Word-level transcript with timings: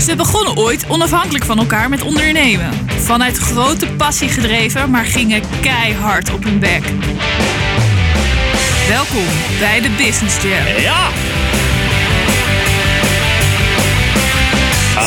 Ze 0.00 0.16
begonnen 0.16 0.56
ooit 0.56 0.84
onafhankelijk 0.88 1.44
van 1.44 1.58
elkaar 1.58 1.88
met 1.88 2.02
ondernemen. 2.02 2.70
Vanuit 2.86 3.36
grote 3.38 3.86
passie 3.86 4.28
gedreven, 4.28 4.90
maar 4.90 5.04
gingen 5.04 5.42
keihard 5.60 6.32
op 6.32 6.44
hun 6.44 6.58
bek. 6.58 6.82
Welkom 8.88 9.24
bij 9.58 9.80
de 9.80 9.90
Business 9.96 10.42
Jam. 10.42 10.82
Ja! 10.82 11.08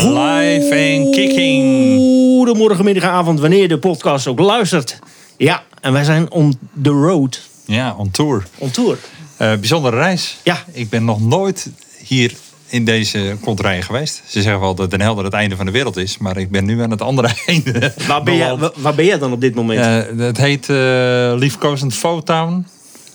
Live 0.04 0.76
en 0.76 1.12
kicking. 1.12 1.97
Goedemorgen, 1.97 2.85
middag, 2.85 3.03
avond, 3.03 3.39
wanneer 3.39 3.62
je 3.62 3.67
de 3.67 3.78
podcast 3.79 4.28
ook 4.28 4.39
luistert. 4.39 4.99
Ja, 5.37 5.63
en 5.81 5.94
wij 5.94 6.03
zijn 6.03 6.31
on 6.31 6.60
the 6.83 6.89
road, 6.89 7.42
Ja, 7.65 7.96
on 7.97 8.12
tour. 8.12 8.44
on 8.58 8.71
tour. 8.71 8.97
Eh, 9.37 9.53
bijzondere 9.55 9.96
reis. 9.97 10.37
Ja. 10.44 10.63
Ik 10.71 10.89
ben 10.89 11.05
nog 11.05 11.21
nooit 11.21 11.69
hier 12.05 12.33
in 12.72 12.85
deze 12.85 13.35
konterijen 13.42 13.83
geweest. 13.83 14.22
Ze 14.28 14.42
zeggen 14.42 14.62
wel 14.62 14.76
dat 14.76 14.92
Den 14.92 15.01
Helder 15.01 15.24
het 15.24 15.33
einde 15.33 15.56
van 15.56 15.65
de 15.65 15.72
wereld 15.72 15.97
is. 15.97 16.18
Maar 16.18 16.38
ik 16.38 16.52
ben 16.52 16.66
nu 16.66 16.82
aan 16.82 16.91
het 16.91 17.02
andere 17.02 17.30
einde. 17.46 17.94
Waar 18.08 18.23
ben, 18.23 18.59
wa- 18.59 18.72
waar 18.76 18.96
ben 18.96 19.05
jij 19.05 19.18
dan 19.18 19.32
op 19.32 19.41
dit 19.41 19.55
moment? 19.55 19.80
Eh, 19.80 20.26
het 20.26 20.38
heet 20.38 20.68
uh, 20.70 21.34
Liefkozend 21.38 21.94
Fotown. 21.94 22.66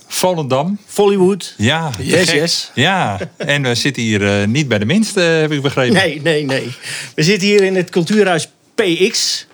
Volendam. 0.08 0.78
Hollywood? 0.94 1.54
Ja, 1.56 1.90
Yes, 1.98 2.30
yes. 2.32 2.70
Ja, 2.74 3.18
en 3.36 3.62
we 3.62 3.74
zitten 3.74 4.02
hier 4.02 4.40
eh, 4.40 4.46
niet 4.46 4.68
bij 4.68 4.78
de 4.78 4.84
minste, 4.84 5.20
heb 5.20 5.52
ik 5.52 5.62
begrepen. 5.62 5.94
Nee, 5.94 6.20
nee, 6.22 6.44
nee. 6.44 6.72
We 7.14 7.22
zitten 7.22 7.48
hier 7.48 7.62
in 7.62 7.76
het 7.76 7.90
cultuurhuis 7.90 8.48
PX. 8.74 9.46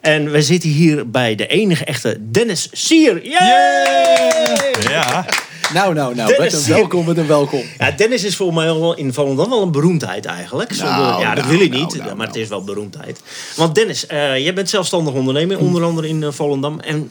En 0.00 0.30
we 0.30 0.42
zitten 0.42 0.70
hier 0.70 1.10
bij 1.10 1.34
de 1.34 1.46
enige 1.46 1.84
echte 1.84 2.16
Dennis 2.30 2.68
Sier. 2.72 3.20
Yay! 3.28 4.90
Ja, 4.90 5.26
Nou, 5.74 5.94
nou, 5.94 6.14
nou. 6.14 6.28
Dennis 6.28 6.38
Met 6.38 6.52
een 6.52 6.60
Sier. 6.60 6.74
welkom, 6.74 7.06
met 7.06 7.16
een 7.16 7.26
welkom. 7.26 7.62
Ja, 7.78 7.90
Dennis 7.90 8.24
is 8.24 8.36
voor 8.36 8.54
mij 8.54 8.64
wel 8.64 8.96
in 8.96 9.12
Volendam 9.12 9.50
wel 9.50 9.62
een 9.62 9.72
beroemdheid 9.72 10.24
eigenlijk. 10.24 10.76
Nou, 10.76 11.20
ja, 11.20 11.34
dat 11.34 11.44
nou, 11.44 11.56
wil 11.56 11.66
ik 11.66 11.72
nou, 11.72 11.82
niet, 11.82 11.96
nou, 11.96 12.16
maar 12.16 12.26
het 12.26 12.36
is 12.36 12.48
wel 12.48 12.64
beroemdheid. 12.64 13.20
Want 13.56 13.74
Dennis, 13.74 14.06
eh, 14.06 14.38
jij 14.38 14.54
bent 14.54 14.68
zelfstandig 14.68 15.14
ondernemer, 15.14 15.58
onder 15.58 15.84
andere 15.84 16.08
in 16.08 16.22
eh, 16.22 16.32
Volendam. 16.32 16.80
En 16.80 17.10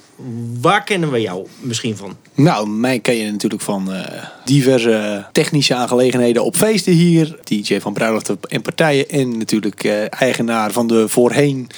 waar 0.62 0.84
kennen 0.84 1.12
we 1.12 1.22
jou 1.22 1.48
misschien 1.60 1.98
van? 1.98 2.18
Nou, 2.34 2.70
mij 2.70 3.00
ken 3.00 3.16
je 3.16 3.32
natuurlijk 3.32 3.62
van 3.62 3.94
eh, 3.94 4.24
diverse 4.46 5.26
technische 5.32 5.76
aangelegenheden 5.76 6.44
op 6.44 6.56
feesten 6.56 6.94
hier. 6.94 7.38
DJ 7.44 7.80
van 7.80 7.94
bruiloften 7.94 8.40
en 8.50 8.62
partijen. 8.62 9.10
En 9.10 9.38
natuurlijk 9.38 9.86
eigenaar 10.10 10.72
van 10.72 10.88
de 10.88 11.08
voorheen 11.08 11.70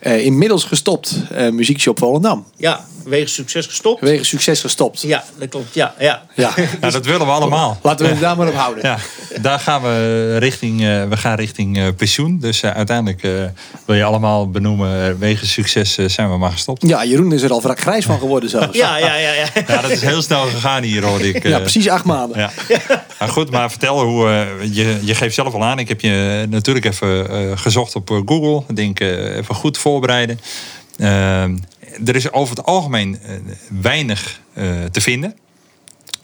eh, 0.00 0.24
inmiddels 0.24 0.64
gestopt 0.64 1.14
eh, 1.32 1.48
muziekshop 1.50 1.98
Volendam. 1.98 2.46
Ja, 2.56 2.84
wegens 3.04 3.34
succes 3.34 3.66
gestopt. 3.66 4.00
Wegens 4.00 4.28
succes 4.28 4.60
gestopt. 4.60 5.02
Ja, 5.02 5.24
dat 5.38 5.48
klopt. 5.48 5.74
Ja, 5.74 5.94
ja. 5.98 6.22
Ja. 6.34 6.52
ja, 6.80 6.90
dat 6.98 7.04
willen 7.04 7.26
we 7.26 7.32
allemaal. 7.32 7.78
Laten 7.82 8.04
we 8.06 8.10
het 8.12 8.20
daar 8.20 8.36
maar 8.36 8.48
op 8.48 8.54
houden. 8.54 8.84
Ja, 8.84 8.98
daar 9.40 9.58
gaan 9.60 9.82
we 9.82 10.36
richting, 10.38 10.80
eh, 10.80 11.08
we 11.08 11.16
gaan 11.16 11.34
richting 11.36 11.78
eh, 11.78 11.86
pensioen. 11.96 12.38
Dus 12.40 12.62
eh, 12.62 12.70
uiteindelijk 12.70 13.22
eh, 13.22 13.30
wil 13.84 13.96
je 13.96 14.04
allemaal 14.04 14.50
benoemen, 14.50 15.18
wegens 15.18 15.52
succes 15.52 15.94
zijn 15.94 16.30
we 16.30 16.36
maar 16.38 16.52
gestopt. 16.52 16.86
Ja, 16.86 17.04
Jeroen 17.04 17.32
is 17.32 17.42
er 17.42 17.50
al 17.52 17.62
wrak 17.62 17.80
grijs 17.80 18.04
van 18.04 18.18
geworden 18.18 18.50
zelfs. 18.50 18.76
Ja, 18.76 18.96
ja, 18.96 19.14
ja, 19.16 19.32
ja. 19.32 19.46
Ja, 19.66 19.80
dat 19.80 19.90
is 19.90 20.00
heel 20.00 20.22
snel 20.22 20.42
gegaan 20.46 20.82
hier, 20.82 21.04
hoorde 21.04 21.28
ik. 21.28 21.44
eh. 21.44 21.50
Ja, 21.50 21.58
precies 21.58 21.88
acht 21.88 22.04
maanden. 22.04 22.38
Ja. 22.38 22.50
Goed, 23.28 23.50
maar 23.50 23.70
vertel 23.70 24.04
hoe. 24.04 24.28
eh, 24.28 24.74
je, 24.74 24.98
je 25.02 25.14
geeft 25.14 25.34
zelf 25.34 25.54
al 25.54 25.64
aan. 25.64 25.78
Ik 25.78 25.88
heb 25.88 26.00
je 26.00 26.46
natuurlijk 26.48 26.86
even 26.86 27.30
eh, 27.30 27.56
gezocht 27.58 27.94
op 27.96 28.10
eh, 28.10 28.20
Google. 28.24 28.74
Denk 28.74 29.00
eh, 29.00 29.36
even 29.36 29.54
goed 29.54 29.78
voorbereiden. 29.78 30.40
Eh, 30.96 31.42
er 32.04 32.16
is 32.16 32.32
over 32.32 32.56
het 32.56 32.66
algemeen 32.66 33.18
eh, 33.22 33.34
weinig 33.80 34.40
eh, 34.52 34.64
te 34.90 35.00
vinden. 35.00 35.36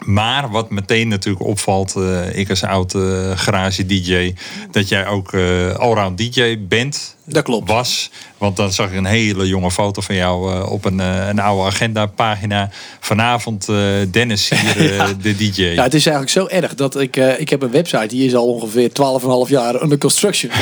Maar 0.05 0.50
wat 0.50 0.70
meteen 0.70 1.08
natuurlijk 1.08 1.44
opvalt, 1.44 1.97
eh, 1.97 2.38
ik 2.38 2.50
als 2.50 2.62
oud 2.64 2.94
eh, 2.94 3.31
garage 3.34 3.86
DJ, 3.86 4.34
dat 4.70 4.88
jij 4.88 5.06
ook 5.06 5.33
eh 5.33 5.75
allround 5.75 6.19
DJ 6.19 6.58
bent. 6.69 7.16
Dat 7.28 7.42
klopt. 7.42 7.69
Was. 7.69 8.10
Want 8.38 8.56
dan 8.56 8.72
zag 8.72 8.91
ik 8.91 8.96
een 8.96 9.05
hele 9.05 9.46
jonge 9.46 9.70
foto 9.70 10.00
van 10.00 10.14
jou 10.14 10.52
eh, 10.52 10.72
op 10.72 10.84
een, 10.84 11.00
eh, 11.00 11.28
een 11.28 11.38
oude 11.38 11.66
agenda 11.66 12.06
pagina. 12.06 12.70
Vanavond 13.00 13.69
eh, 13.69 13.76
Dennis 14.10 14.50
hier, 14.50 15.14
de 15.22 15.37
DJ. 15.37 15.62
Ja, 15.62 15.82
het 15.82 15.94
is 15.94 16.06
eigenlijk 16.06 16.31
zo 16.31 16.56
erg 16.56 16.75
dat 16.75 17.00
ik, 17.00 17.16
eh, 17.16 17.41
ik 17.41 17.48
heb 17.48 17.62
een 17.62 17.70
website 17.70 18.06
die 18.06 18.26
is 18.26 18.34
al 18.34 18.47
ongeveer 18.47 18.91
12,5 18.92 19.50
jaar 19.50 19.82
under 19.82 19.98
construction. 19.98 20.53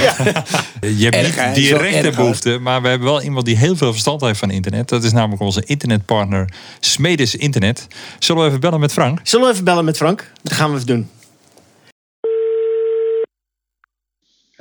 Je 0.80 1.04
hebt 1.04 1.14
Erg, 1.14 1.47
niet 1.47 1.54
directe 1.54 2.10
behoefte, 2.10 2.58
maar 2.58 2.82
we 2.82 2.88
hebben 2.88 3.08
wel 3.08 3.22
iemand 3.22 3.46
die 3.46 3.56
heel 3.56 3.76
veel 3.76 3.91
verstand 3.91 4.20
heeft 4.20 4.38
van 4.38 4.50
internet. 4.50 4.88
Dat 4.88 5.04
is 5.04 5.12
namelijk 5.12 5.42
onze 5.42 5.62
internetpartner 5.64 6.52
Smedes 6.81 7.36
Internet. 7.36 7.86
Zullen 8.19 8.42
we 8.42 8.48
even 8.48 8.60
bellen 8.60 8.81
met 8.81 8.92
Frank? 8.92 9.20
Zullen 9.22 9.46
we 9.46 9.52
even 9.52 9.64
bellen 9.64 9.84
met 9.84 9.96
Frank? 9.96 10.31
Dat 10.42 10.52
gaan 10.52 10.69
we 10.70 10.75
even 10.75 10.86
doen. 10.86 11.08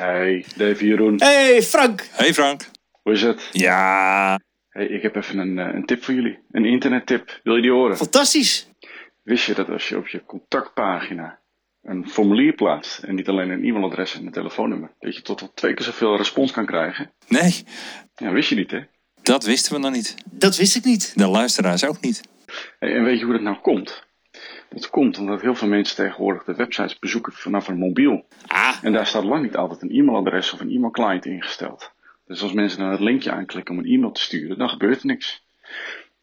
Hey, 0.03 0.45
Dave 0.55 0.85
Jeroen. 0.85 1.15
Hey 1.21 1.61
Frank! 1.61 2.07
Hey 2.11 2.33
Frank. 2.33 2.65
Hoe 3.01 3.13
is 3.13 3.21
het? 3.21 3.49
Ja. 3.51 4.39
Hey, 4.69 4.85
ik 4.85 5.01
heb 5.01 5.15
even 5.15 5.37
een, 5.37 5.59
eh, 5.59 5.73
een 5.73 5.85
tip 5.85 6.03
voor 6.03 6.13
jullie. 6.13 6.39
Een 6.51 6.65
internettip. 6.65 7.39
Wil 7.43 7.55
je 7.55 7.61
die 7.61 7.71
horen? 7.71 7.97
Fantastisch! 7.97 8.67
Wist 9.23 9.45
je 9.45 9.53
dat 9.53 9.69
als 9.69 9.89
je 9.89 9.97
op 9.97 10.07
je 10.07 10.23
contactpagina 10.25 11.39
een 11.81 12.09
formulier 12.09 12.53
plaatst 12.53 13.03
en 13.03 13.15
niet 13.15 13.27
alleen 13.27 13.49
een 13.49 13.63
e-mailadres 13.63 14.15
en 14.15 14.25
een 14.25 14.31
telefoonnummer, 14.31 14.93
dat 14.99 15.15
je 15.15 15.21
tot 15.21 15.39
wel 15.39 15.51
twee 15.53 15.73
keer 15.73 15.85
zoveel 15.85 16.17
respons 16.17 16.51
kan 16.51 16.65
krijgen? 16.65 17.11
Nee, 17.27 17.63
Ja, 18.15 18.31
wist 18.31 18.49
je 18.49 18.55
niet, 18.55 18.71
hè? 18.71 18.79
dat 19.21 19.43
wisten 19.45 19.73
we 19.73 19.79
nog 19.79 19.91
niet. 19.91 20.15
Dat 20.31 20.57
wist 20.57 20.75
ik 20.75 20.83
niet. 20.83 21.13
De 21.15 21.27
luisteraars 21.27 21.85
ook 21.85 22.01
niet. 22.01 22.21
Hey, 22.79 22.95
en 22.95 23.03
weet 23.03 23.19
je 23.19 23.25
hoe 23.25 23.33
dat 23.33 23.41
nou 23.43 23.57
komt? 23.57 24.02
Dat 24.73 24.89
komt 24.89 25.17
omdat 25.17 25.41
heel 25.41 25.55
veel 25.55 25.67
mensen 25.67 25.95
tegenwoordig 25.95 26.43
de 26.43 26.55
websites 26.55 26.99
bezoeken 26.99 27.33
vanaf 27.33 27.67
een 27.67 27.77
mobiel. 27.77 28.25
Ah. 28.47 28.75
En 28.81 28.93
daar 28.93 29.07
staat 29.07 29.23
lang 29.23 29.43
niet 29.43 29.55
altijd 29.55 29.81
een 29.81 29.91
e-mailadres 29.91 30.53
of 30.53 30.59
een 30.59 30.71
e-mailclient 30.71 31.25
ingesteld. 31.25 31.91
Dus 32.27 32.41
als 32.41 32.53
mensen 32.53 32.79
dan 32.79 32.91
het 32.91 32.99
linkje 32.99 33.31
aanklikken 33.31 33.73
om 33.73 33.79
een 33.79 33.91
e-mail 33.91 34.11
te 34.11 34.21
sturen, 34.21 34.57
dan 34.57 34.69
gebeurt 34.69 34.99
er 34.99 35.05
niks. 35.05 35.43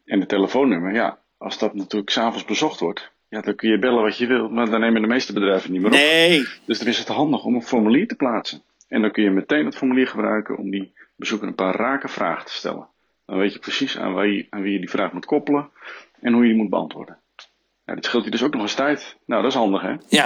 En 0.05 0.19
het 0.19 0.29
telefoonnummer, 0.29 0.93
ja, 0.93 1.17
als 1.37 1.57
dat 1.57 1.73
natuurlijk 1.73 2.11
s'avonds 2.11 2.45
bezocht 2.45 2.79
wordt, 2.79 3.11
ja, 3.29 3.41
dan 3.41 3.55
kun 3.55 3.69
je 3.69 3.79
bellen 3.79 4.03
wat 4.03 4.17
je 4.17 4.27
wilt, 4.27 4.51
maar 4.51 4.69
dan 4.69 4.79
nemen 4.79 5.01
de 5.01 5.07
meeste 5.07 5.33
bedrijven 5.33 5.71
niet 5.71 5.81
meer 5.81 5.91
op. 5.91 5.97
Nee. 5.97 6.47
Dus 6.65 6.79
dan 6.79 6.87
is 6.87 6.97
het 6.97 7.07
handig 7.07 7.43
om 7.43 7.55
een 7.55 7.63
formulier 7.63 8.07
te 8.07 8.15
plaatsen. 8.15 8.61
En 8.87 9.01
dan 9.01 9.11
kun 9.11 9.23
je 9.23 9.29
meteen 9.29 9.65
het 9.65 9.75
formulier 9.75 10.07
gebruiken 10.07 10.57
om 10.57 10.69
die 10.69 10.93
bezoeker 11.15 11.47
een 11.47 11.55
paar 11.55 11.75
rake 11.75 12.07
vragen 12.07 12.45
te 12.45 12.53
stellen. 12.53 12.87
Dan 13.25 13.37
weet 13.37 13.53
je 13.53 13.59
precies 13.59 13.97
aan 13.97 14.15
wie, 14.15 14.47
aan 14.49 14.61
wie 14.61 14.73
je 14.73 14.79
die 14.79 14.89
vraag 14.89 15.13
moet 15.13 15.25
koppelen 15.25 15.69
en 16.19 16.33
hoe 16.33 16.41
je 16.41 16.49
die 16.49 16.57
moet 16.57 16.69
beantwoorden. 16.69 17.17
Ja, 17.91 17.97
dit 17.97 18.05
scheelt 18.05 18.23
je 18.23 18.31
dus 18.31 18.43
ook 18.43 18.53
nog 18.53 18.61
eens 18.61 18.73
tijd. 18.73 19.15
Nou, 19.25 19.41
dat 19.41 19.51
is 19.51 19.57
handig, 19.57 19.81
hè? 19.81 19.93
Ja. 20.07 20.25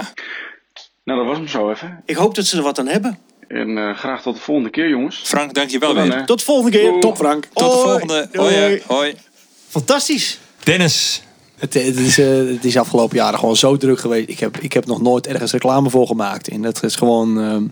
Nou, 1.04 1.18
dat 1.18 1.28
was 1.28 1.36
hem 1.36 1.48
zo 1.48 1.70
even. 1.70 2.02
Ik 2.04 2.16
hoop 2.16 2.34
dat 2.34 2.44
ze 2.44 2.56
er 2.56 2.62
wat 2.62 2.78
aan 2.78 2.86
hebben. 2.86 3.18
En 3.48 3.78
eh, 3.78 3.96
graag 3.96 4.22
tot 4.22 4.34
de 4.34 4.40
volgende 4.40 4.70
keer, 4.70 4.88
jongens. 4.88 5.16
Frank, 5.24 5.54
dankjewel 5.54 5.88
Tot 5.88 5.98
dan, 5.98 6.08
weer. 6.08 6.18
hè. 6.18 6.26
Tot 6.26 6.38
de 6.38 6.44
volgende 6.44 6.70
keer. 6.78 6.88
Doei. 6.88 7.00
Top 7.00 7.16
Frank. 7.16 7.44
Tot 7.52 7.70
de 7.72 7.76
Hoi. 7.76 7.88
volgende. 7.88 8.28
Hoi. 8.32 8.54
hè. 8.54 8.78
Hoi. 8.86 9.14
Fantastisch. 9.68 10.38
Dennis. 10.62 11.22
Het, 11.56 11.74
het, 11.74 11.98
is, 11.98 12.18
eh, 12.18 12.26
het 12.36 12.64
is 12.64 12.76
afgelopen 12.76 13.16
jaren 13.16 13.38
gewoon 13.38 13.56
zo 13.56 13.76
druk 13.76 13.98
geweest. 14.00 14.28
Ik 14.28 14.38
heb, 14.40 14.56
ik 14.56 14.72
heb 14.72 14.86
nog 14.86 15.00
nooit 15.02 15.26
ergens 15.26 15.52
reclame 15.52 15.90
voor 15.90 16.06
gemaakt. 16.06 16.48
En 16.48 16.62
dat 16.62 16.82
is 16.82 16.94
gewoon. 16.96 17.40
ehm, 17.40 17.64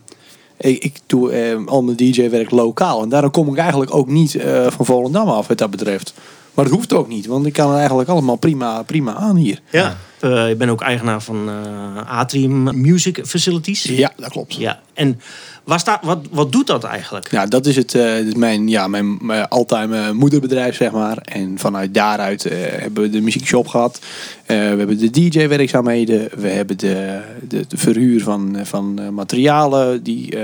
ik, 0.57 0.85
ik 0.85 0.97
doe 1.07 1.33
eh, 1.33 1.67
al 1.67 1.83
mijn 1.83 1.97
DJ-werk 1.97 2.51
lokaal. 2.51 3.03
En 3.03 3.09
daarom 3.09 3.31
kom 3.31 3.49
ik 3.53 3.57
eigenlijk 3.59 3.95
ook 3.95 4.09
niet 4.09 4.35
eh, 4.35 4.67
van 4.71 4.87
Volendam 4.87 5.29
af, 5.29 5.47
wat 5.47 5.59
dat 5.59 5.71
betreft. 5.71 6.15
Maar 6.55 6.65
dat 6.65 6.75
hoeft 6.75 6.93
ook 6.93 7.09
niet, 7.09 7.27
want 7.27 7.47
ik 7.47 7.53
kan 7.53 7.69
het 7.69 7.79
eigenlijk 7.79 8.09
allemaal 8.09 8.37
prima, 8.37 8.83
prima 8.83 9.15
aan 9.15 9.37
hier. 9.37 9.61
Ja. 9.71 9.97
Eh, 10.25 10.51
ik 10.51 10.59
ben 10.59 10.69
ook 10.69 10.81
eigenaar 10.81 11.23
van 11.23 11.49
eh, 11.49 12.19
Atrium 12.19 12.81
Music 12.81 13.21
Facilities. 13.27 13.83
Ja, 13.83 14.13
dat 14.17 14.31
klopt. 14.31 14.55
Ja. 14.55 14.81
En 14.95 15.21
waar 15.65 15.79
staat, 15.79 16.05
wat, 16.05 16.27
wat 16.31 16.53
doet 16.53 16.67
dat 16.67 16.85
eigenlijk? 16.85 17.31
Nou, 17.31 17.49
dat 17.49 17.67
is 17.67 17.77
het, 17.77 17.95
is 17.95 18.35
mijn, 18.35 18.69
ja, 18.69 18.89
mijn, 18.89 19.19
mijn 19.21 19.49
all-time 19.49 20.13
moederbedrijf, 20.13 20.77
zeg 20.77 20.91
maar. 20.91 21.17
En 21.17 21.59
vanuit 21.59 21.95
daaruit 21.95 22.43
hebben 22.53 23.03
we 23.03 23.11
de 23.11 23.21
muziekshop 23.21 23.67
gehad. 23.67 24.01
Eh, 24.47 24.57
we 24.57 24.63
hebben 24.63 24.99
de 24.99 25.11
DJ-werkzaamheden. 25.11 26.29
We 26.37 26.49
hebben 26.49 26.79
de, 26.79 27.21
de, 27.49 27.65
de 27.69 27.77
verhuur 27.77 28.23
van, 28.23 28.57
van 28.63 29.15
materialen 29.15 30.03
die 30.03 30.37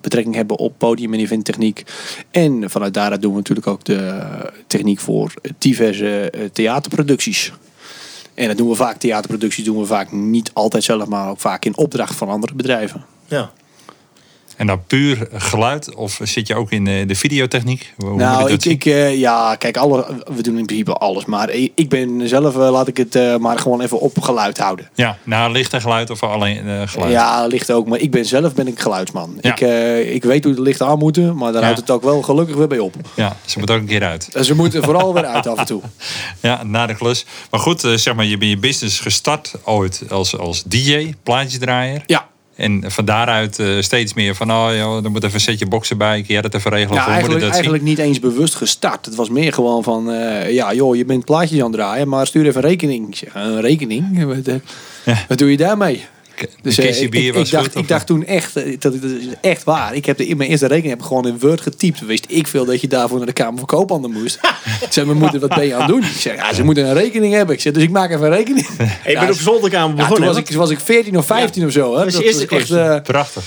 betrekking 0.00 0.34
hebben 0.34 0.58
op 0.58 0.78
podium- 0.78 1.14
en 1.14 1.20
eventtechniek. 1.20 1.82
En 2.30 2.70
vanuit 2.70 2.94
daaruit 2.94 3.22
doen 3.22 3.30
we 3.30 3.36
natuurlijk 3.36 3.66
ook 3.66 3.84
de 3.84 4.22
techniek 4.66 5.00
voor 5.00 5.34
diverse 5.58 6.32
theaterproducties. 6.52 7.52
En 8.36 8.48
dat 8.48 8.56
doen 8.56 8.68
we 8.68 8.74
vaak, 8.74 8.96
theaterproducties 8.96 9.64
doen 9.64 9.78
we 9.78 9.86
vaak 9.86 10.12
niet 10.12 10.50
altijd 10.52 10.84
zelf, 10.84 11.06
maar 11.06 11.28
ook 11.28 11.40
vaak 11.40 11.64
in 11.64 11.76
opdracht 11.76 12.14
van 12.14 12.28
andere 12.28 12.54
bedrijven. 12.54 13.04
Ja. 13.26 13.50
En 14.56 14.66
dan 14.66 14.84
puur 14.86 15.28
geluid 15.32 15.94
of 15.94 16.20
zit 16.22 16.46
je 16.46 16.54
ook 16.54 16.70
in 16.70 16.86
eh, 16.86 17.08
de 17.08 17.14
videotechniek? 17.14 17.92
Hoe 17.96 18.16
Nou, 18.16 18.52
ik, 18.52 18.84
eh, 18.84 19.18
ja, 19.18 19.54
kijk, 19.54 19.76
alle, 19.76 20.06
we 20.36 20.42
doen 20.42 20.58
in 20.58 20.66
principe 20.66 20.92
alles. 20.92 21.24
Maar 21.24 21.50
ik, 21.74 21.88
ben 21.88 22.28
zelf, 22.28 22.54
eh, 22.54 22.70
laat 22.70 22.88
ik 22.88 22.96
het 22.96 23.40
maar 23.40 23.58
gewoon 23.58 23.80
even 23.80 24.00
op 24.00 24.20
geluid 24.20 24.58
houden. 24.58 24.88
Ja, 24.94 25.18
nou 25.22 25.52
licht 25.52 25.72
en 25.72 25.80
geluid 25.80 26.10
of 26.10 26.22
alleen 26.22 26.88
geluid? 26.88 27.12
Ja, 27.12 27.46
licht 27.46 27.70
ook. 27.70 27.86
Maar 27.86 27.98
ik 27.98 28.10
ben 28.10 28.24
zelf 28.24 28.54
ben 28.54 28.66
ik 28.66 28.80
geluidsman. 28.80 29.38
Ja. 29.40 29.56
Ik, 29.56 29.60
ik 30.14 30.24
weet 30.24 30.44
hoe 30.44 30.54
de 30.54 30.62
lichten 30.62 30.86
aan 30.86 30.98
moeten, 30.98 31.36
maar 31.36 31.52
daar 31.52 31.60
Ja. 31.60 31.66
houdt 31.66 31.80
het 31.80 31.90
ook 31.90 32.02
wel 32.02 32.22
gelukkig 32.22 32.56
weer 32.56 32.68
bij 32.68 32.78
op. 32.78 32.94
Ja, 33.14 33.36
ze 33.44 33.58
moet 33.58 33.70
ook 33.70 33.78
een 33.78 33.86
keer 33.86 34.04
uit. 34.04 34.28
Ze 34.40 34.54
moeten 34.54 34.82
vooral 34.82 35.14
weer 35.14 35.24
uit 35.26 35.46
af 35.46 35.58
en 35.58 35.66
toe. 35.66 35.82
Ja, 36.40 36.62
na 36.64 36.86
de 36.86 36.94
klus. 36.94 37.26
Maar 37.50 37.60
goed, 37.60 37.80
zeg 37.80 38.14
maar, 38.14 38.24
je 38.24 38.38
bent 38.38 38.50
je 38.50 38.58
business 38.58 39.00
gestart 39.00 39.54
ooit 39.64 40.02
als, 40.08 40.38
als 40.38 40.62
DJ, 40.62 41.14
plaatjesdraaier. 41.22 42.02
Ja, 42.06 42.26
En 42.56 42.82
van 42.86 43.04
daaruit 43.04 43.58
eh, 43.58 43.66
steeds 43.80 44.14
meer 44.14 44.34
van, 44.34 44.50
oh 44.50 44.68
ja, 44.72 45.00
er 45.04 45.10
moet 45.10 45.22
even 45.24 45.34
een 45.34 45.40
setje 45.40 45.66
boksen 45.66 45.98
bij. 45.98 46.16
Kun 46.22 46.32
jij 46.34 46.42
dat 46.42 46.54
even 46.54 46.70
regelen? 46.70 46.94
Ja, 46.96 47.04
Of 47.04 47.12
eigenlijk, 47.12 47.40
dat 47.40 47.52
eigenlijk 47.52 47.82
niet 47.82 47.98
eens 47.98 48.20
bewust 48.20 48.54
gestart. 48.54 49.06
Het 49.06 49.14
was 49.14 49.28
meer 49.28 49.52
gewoon 49.52 49.82
van, 49.82 50.12
eh, 50.12 50.52
ja 50.52 50.74
joh, 50.74 50.96
je 50.96 51.04
bent 51.04 51.24
plaatjes 51.24 51.58
aan 51.58 51.66
het 51.66 51.74
draaien, 51.74 52.08
maar 52.08 52.26
stuur 52.26 52.46
even 52.46 52.62
een 52.62 52.68
rekening. 52.68 53.18
Een 53.34 53.60
rekening? 53.60 54.24
Wat, 54.24 54.46
eh, 54.46 55.16
wat 55.28 55.38
doe 55.38 55.50
je 55.50 55.56
daarmee? 55.56 56.04
Zien? 56.38 56.48
Dus 56.62 56.78
eh, 56.78 57.02
ik, 57.02 57.14
ik, 57.14 57.32
was 57.32 57.46
ik 57.46 57.50
dacht, 57.50 57.66
goed, 57.66 57.76
ik 57.76 57.88
dacht 57.88 58.06
toen 58.06 58.24
echt, 58.24 58.56
eh, 58.56 58.76
dat, 58.78 59.02
dat 59.02 59.10
is 59.10 59.26
echt 59.40 59.64
waar. 59.64 59.94
Ik 59.94 60.06
heb 60.06 60.16
de, 60.16 60.26
in 60.26 60.36
mijn 60.36 60.50
eerste 60.50 60.66
rekening 60.66 60.90
heb 60.92 61.00
ik 61.00 61.06
gewoon 61.06 61.26
in 61.26 61.38
Word 61.38 61.60
getypt. 61.60 62.00
Wist 62.06 62.24
ik 62.28 62.46
veel 62.46 62.64
dat 62.64 62.80
je 62.80 62.88
daarvoor 62.88 63.18
naar 63.18 63.26
de 63.26 63.32
Kamer 63.32 63.58
van 63.58 63.66
Koophandel 63.66 64.10
moest. 64.10 64.38
Ik 64.80 64.92
zei 64.92 65.06
mijn 65.06 65.18
moeder, 65.22 65.40
wat 65.40 65.54
ben 65.54 65.66
je 65.66 65.74
aan 65.74 65.80
het 65.80 65.88
doen? 65.88 66.02
Ik 66.02 66.18
zeg, 66.18 66.34
ja, 66.34 66.54
ze 66.54 66.64
moeten 66.64 66.86
een 66.86 66.94
rekening 66.94 67.34
hebben. 67.34 67.54
Ik 67.54 67.60
zeg, 67.60 67.72
dus 67.72 67.82
ik 67.82 67.90
maak 67.90 68.10
even 68.10 68.24
een 68.24 68.30
rekening. 68.30 68.66
Ja, 69.04 69.20
bent 69.20 69.32
op 69.32 69.40
zolderkamer 69.40 69.88
ja, 69.88 69.96
toen 69.96 70.08
begonnen. 70.08 70.28
was 70.28 70.50
ik, 70.50 70.56
was 70.56 70.70
ik 70.70 70.80
14 70.80 71.18
of 71.18 71.26
15 71.26 71.66
of 71.66 71.72
zo. 71.72 71.96
Hè. 71.96 72.04
Dat 72.04 72.22
is 72.22 72.38
Dat 72.38 72.50
echt, 72.50 72.70
eh, 72.70 73.00
Prachtig. 73.02 73.44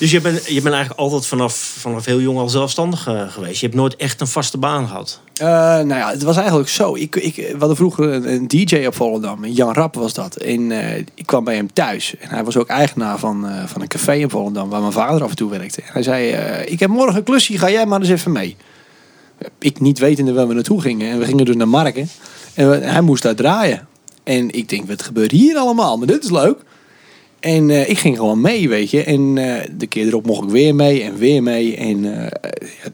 Dus 0.00 0.10
je 0.10 0.20
bent, 0.20 0.46
je 0.46 0.62
bent 0.62 0.74
eigenlijk 0.74 1.00
altijd 1.00 1.26
vanaf, 1.26 1.54
vanaf 1.78 2.04
heel 2.04 2.20
jong 2.20 2.38
al 2.38 2.48
zelfstandig 2.48 3.06
eh, 3.06 3.28
geweest. 3.28 3.60
Je 3.60 3.66
hebt 3.66 3.78
nooit 3.78 3.96
echt 3.96 4.20
een 4.20 4.26
vaste 4.26 4.58
baan 4.58 4.86
gehad. 4.86 5.20
Eh, 5.36 5.46
nou 5.48 5.94
ja, 5.94 6.10
het 6.10 6.22
was 6.22 6.36
eigenlijk 6.36 6.68
zo. 6.68 6.94
Ik, 6.94 7.16
ik, 7.16 7.34
we 7.34 7.56
hadden 7.58 7.76
vroeger 7.76 8.12
een, 8.26 8.48
DJ 8.48 8.84
op 8.86 8.94
Volendam. 8.94 9.46
Jan 9.46 9.74
Rapp 9.74 9.94
was 9.94 10.14
dat. 10.14 10.36
En 10.36 10.72
eh, 10.72 10.96
ik 11.14 11.26
kwam 11.26 11.44
bij 11.44 11.54
hem 11.54 11.72
thuis. 11.72 12.14
En 12.18 12.28
hij 12.28 12.44
was 12.44 12.56
ook 12.56 12.68
eigenaar 12.68 13.18
van, 13.18 13.46
van 13.66 13.80
een 13.80 13.88
café 13.88 14.14
in 14.14 14.30
Volendam. 14.30 14.68
Waar 14.68 14.80
mijn 14.80 14.92
vader 14.92 15.22
af 15.22 15.30
en 15.30 15.36
toe 15.36 15.50
werkte. 15.50 15.80
En 15.80 15.92
hij 15.92 16.02
zei, 16.02 16.32
ik 16.66 16.80
heb 16.80 16.90
morgen 16.90 17.16
een 17.16 17.22
klusje. 17.22 17.58
Ga 17.58 17.70
jij 17.70 17.86
maar 17.86 18.00
eens 18.00 18.08
even 18.08 18.32
mee. 18.32 18.56
Ik 19.58 19.80
niet 19.80 19.98
wetende 19.98 20.32
waar 20.32 20.48
we 20.48 20.54
naartoe 20.54 20.80
gingen. 20.80 21.10
En 21.10 21.18
we 21.18 21.24
gingen 21.24 21.44
dus 21.44 21.56
naar 21.56 21.68
Marken. 21.68 22.08
En 22.54 22.82
hij 22.82 23.00
moest 23.00 23.22
daar 23.22 23.34
draaien. 23.34 23.88
En 24.24 24.50
ik 24.50 24.68
denk, 24.68 24.88
wat 24.88 25.02
gebeurt 25.02 25.30
hier 25.30 25.56
allemaal? 25.56 25.98
Maar 25.98 26.06
dit 26.06 26.24
is 26.24 26.30
leuk. 26.30 26.58
En 27.40 27.70
eh, 27.70 27.88
ik 27.88 27.98
ging 27.98 28.16
gewoon 28.16 28.40
mee, 28.40 28.68
weet 28.68 28.90
je. 28.90 29.04
En 29.04 29.38
eh, 29.38 29.68
de 29.76 29.86
keer 29.86 30.06
erop 30.06 30.26
mocht 30.26 30.42
ik 30.44 30.50
weer 30.50 30.74
mee 30.74 31.02
en 31.02 31.16
weer 31.16 31.42
mee. 31.42 31.76
En 31.76 32.02
ja, 32.02 32.30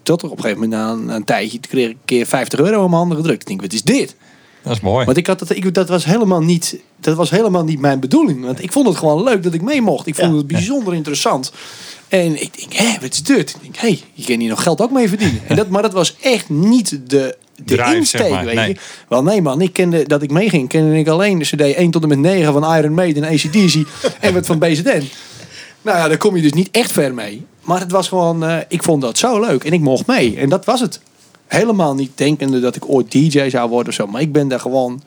tot 0.03 0.25
op 0.25 0.31
een 0.31 0.37
gegeven 0.41 0.61
moment, 0.63 0.81
na 0.81 0.91
een, 0.91 1.05
na 1.05 1.15
een 1.15 1.25
tijdje, 1.25 1.59
kreeg 1.59 1.85
ik 1.87 1.93
een 1.93 1.99
keer 2.05 2.27
50 2.27 2.59
euro 2.59 2.75
in 2.75 2.81
mijn 2.91 2.93
handen 2.93 3.17
gedrukt. 3.17 3.41
Ik 3.41 3.47
denk, 3.47 3.61
wat 3.61 3.73
is 3.73 3.83
dit? 3.83 4.17
Dat 4.63 4.73
is 4.73 4.81
mooi. 4.81 5.05
Want 5.05 5.17
ik 5.17 5.27
had 5.27 5.39
dat, 5.39 5.51
ik, 5.51 5.75
dat, 5.75 5.89
was 5.89 6.05
helemaal 6.05 6.43
niet, 6.43 6.81
dat 7.01 7.17
was 7.17 7.31
helemaal 7.31 7.65
niet 7.65 7.81
mijn 7.81 8.01
bedoeling. 8.01 8.45
Want 8.45 8.63
ik 8.63 8.73
vond 8.73 8.87
het 8.87 8.97
gewoon 8.97 9.23
leuk 9.23 9.43
dat 9.43 9.55
ik 9.55 9.63
mee 9.63 9.83
mocht. 9.83 10.07
Ik 10.07 10.15
vond 10.15 10.31
Ja. 10.31 10.37
het 10.37 10.47
bijzonder 10.47 10.95
interessant. 10.95 11.53
En 12.09 12.43
ik 12.43 12.59
denk, 12.59 12.73
hé, 12.73 13.01
wat 13.01 13.13
is 13.13 13.23
dit? 13.23 13.51
Ik 13.51 13.63
denk, 13.63 13.77
hé, 13.77 13.99
je 14.15 14.25
kan 14.25 14.41
hier 14.41 14.49
nog 14.49 14.63
geld 14.63 14.81
ook 14.81 14.91
mee 14.91 15.09
verdienen. 15.09 15.41
En 15.47 15.57
dat, 15.57 15.69
maar 15.69 15.83
dat 15.83 15.93
was 15.93 16.17
echt 16.21 16.49
niet 16.49 17.01
de, 17.11 17.37
de 17.65 17.75
Drive, 17.77 17.97
insteek, 17.97 18.21
zeg 18.21 18.31
maar. 18.31 18.45
weet 18.45 18.55
Nee. 18.55 18.69
je. 18.69 18.77
Wel 19.09 19.23
nee 19.23 19.43
man, 19.43 19.61
ik 19.61 19.73
kende, 19.73 20.07
dat 20.07 20.23
ik 20.23 20.31
meeging, 20.31 20.69
kende 20.69 20.99
ik 20.99 21.09
alleen 21.09 21.39
de 21.39 21.45
cd 21.45 21.61
1 21.61 21.91
tot 21.91 22.03
en 22.03 22.09
met 22.09 22.19
9 22.19 22.53
van 22.53 22.77
Iron 22.77 22.95
Maiden 22.95 23.25
en 23.25 23.33
ACDC 23.33 23.87
en 24.21 24.35
wat 24.35 24.47
van 24.47 24.59
BZN. 24.59 25.03
Nou 25.83 25.99
ja, 25.99 26.09
daar 26.09 26.17
kom 26.17 26.37
je 26.37 26.43
dus 26.43 26.53
niet 26.53 26.69
echt 26.71 26.93
ver 26.93 27.15
mee. 27.15 27.47
Maar 27.61 27.81
het 27.81 27.91
was 27.91 28.09
gewoon, 28.09 28.45
eh, 28.45 28.57
ik 28.69 28.83
vond 28.83 29.03
dat 29.03 29.19
zo 29.19 29.41
leuk 29.41 29.65
en 29.65 29.73
ik 29.73 29.81
mocht 29.81 30.07
mee. 30.07 30.37
En 30.37 30.49
dat 30.49 30.65
was 30.65 30.81
het. 30.81 31.01
Helemaal 31.47 31.95
niet 31.95 32.11
denkende 32.15 32.61
dat 32.61 32.77
ik 32.77 32.89
ooit 32.89 33.13
DJ 33.13 33.49
zou 33.49 33.69
worden 33.69 33.89
of 33.89 33.95
zo. 33.95 34.07
Maar 34.07 34.21
ik 34.21 34.33
ben 34.33 34.49
daar 34.49 34.61
gewoon 34.61 35.03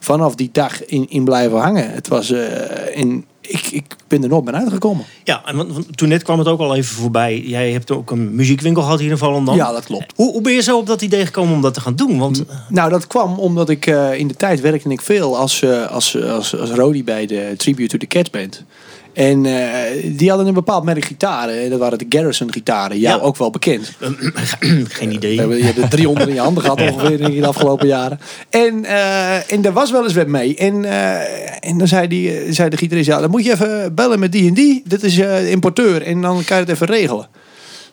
vanaf 0.00 0.34
die 0.34 0.48
dag 0.52 0.84
in, 0.84 1.06
in 1.08 1.24
blijven 1.24 1.58
hangen. 1.58 1.90
Het 1.92 2.08
was, 2.08 2.30
eh, 2.30 2.98
en 3.00 3.24
ik, 3.48 3.66
ik 3.70 3.96
ben 4.08 4.22
er 4.22 4.28
nooit 4.28 4.44
meer 4.44 4.54
uitgekomen. 4.54 5.04
Ja, 5.24 5.42
en 5.44 5.56
want, 5.56 5.72
want 5.72 5.96
toen 5.96 6.08
net 6.08 6.22
kwam 6.22 6.38
het 6.38 6.48
ook 6.48 6.60
al 6.60 6.76
even 6.76 6.94
voorbij. 6.96 7.40
Jij 7.40 7.72
hebt 7.72 7.90
ook 7.90 8.10
een 8.10 8.34
muziekwinkel 8.34 8.82
gehad 8.82 9.00
hier 9.00 9.10
in 9.10 9.18
Volendam. 9.18 9.56
Ja, 9.56 9.72
dat 9.72 9.84
klopt. 9.84 10.12
Hoe, 10.16 10.32
hoe 10.32 10.40
ben 10.40 10.52
je 10.52 10.62
zo 10.62 10.78
op 10.78 10.86
dat 10.86 11.02
idee 11.02 11.26
gekomen 11.26 11.54
om 11.54 11.60
dat 11.60 11.74
te 11.74 11.80
gaan 11.80 11.96
doen? 11.96 12.18
Want 12.18 12.44
Nou, 12.68 12.90
dat 12.90 13.06
kwam 13.06 13.38
omdat 13.38 13.68
ik 13.68 13.86
eh, 13.86 14.18
in 14.18 14.28
de 14.28 14.34
tijd 14.34 14.60
werkte 14.60 14.88
ik 14.88 15.00
veel 15.00 15.36
als, 15.36 15.62
eh 15.62 15.86
als, 15.90 16.22
als, 16.22 16.58
als 16.58 16.70
Rody 16.70 17.04
bij 17.04 17.26
de 17.26 17.54
Tribute 17.56 17.88
to 17.88 17.98
the 17.98 18.06
Cats 18.06 18.30
Band. 18.30 18.64
En 19.16 19.46
eh, 19.46 19.62
die 20.04 20.28
hadden 20.28 20.46
een 20.46 20.54
bepaald 20.54 20.84
merk 20.84 21.04
gitaren. 21.04 21.62
En 21.62 21.70
dat 21.70 21.78
waren 21.78 21.98
de 21.98 22.06
Garrison 22.08 22.52
gitaren. 22.52 22.98
Jou 22.98 23.18
Ja. 23.18 23.24
ook 23.24 23.36
wel 23.36 23.50
bekend. 23.50 23.92
geen 24.88 25.12
idee. 25.12 25.34
je 25.34 25.64
hebt 25.64 25.78
er 25.78 25.88
300 25.88 26.28
in 26.28 26.34
je 26.34 26.40
handen 26.40 26.62
gehad 26.62 26.80
ongeveer 26.80 27.20
in 27.20 27.40
de 27.40 27.46
afgelopen 27.46 27.86
jaren. 27.86 28.20
En, 28.50 28.84
eh, 28.84 29.52
en 29.52 29.62
daar 29.62 29.72
was 29.72 29.90
wel 29.90 30.04
eens 30.04 30.14
wat 30.14 30.26
mee. 30.26 30.56
En, 30.56 30.84
eh, 30.84 31.68
en 31.70 31.78
dan 31.78 31.88
zei, 31.88 32.08
die, 32.08 32.52
zei 32.52 32.68
de 32.68 32.76
gitarist, 32.76 33.06
ja, 33.06 33.20
dan 33.20 33.30
moet 33.30 33.44
je 33.44 33.52
even 33.52 33.94
bellen 33.94 34.18
met 34.18 34.32
die 34.32 34.48
en 34.48 34.54
die. 34.54 34.82
Dit 34.86 35.02
is 35.02 35.14
de 35.14 35.50
importeur. 35.50 36.02
En 36.02 36.20
dan 36.20 36.44
kan 36.44 36.56
je 36.56 36.62
het 36.62 36.72
even 36.72 36.86
regelen. 36.86 37.26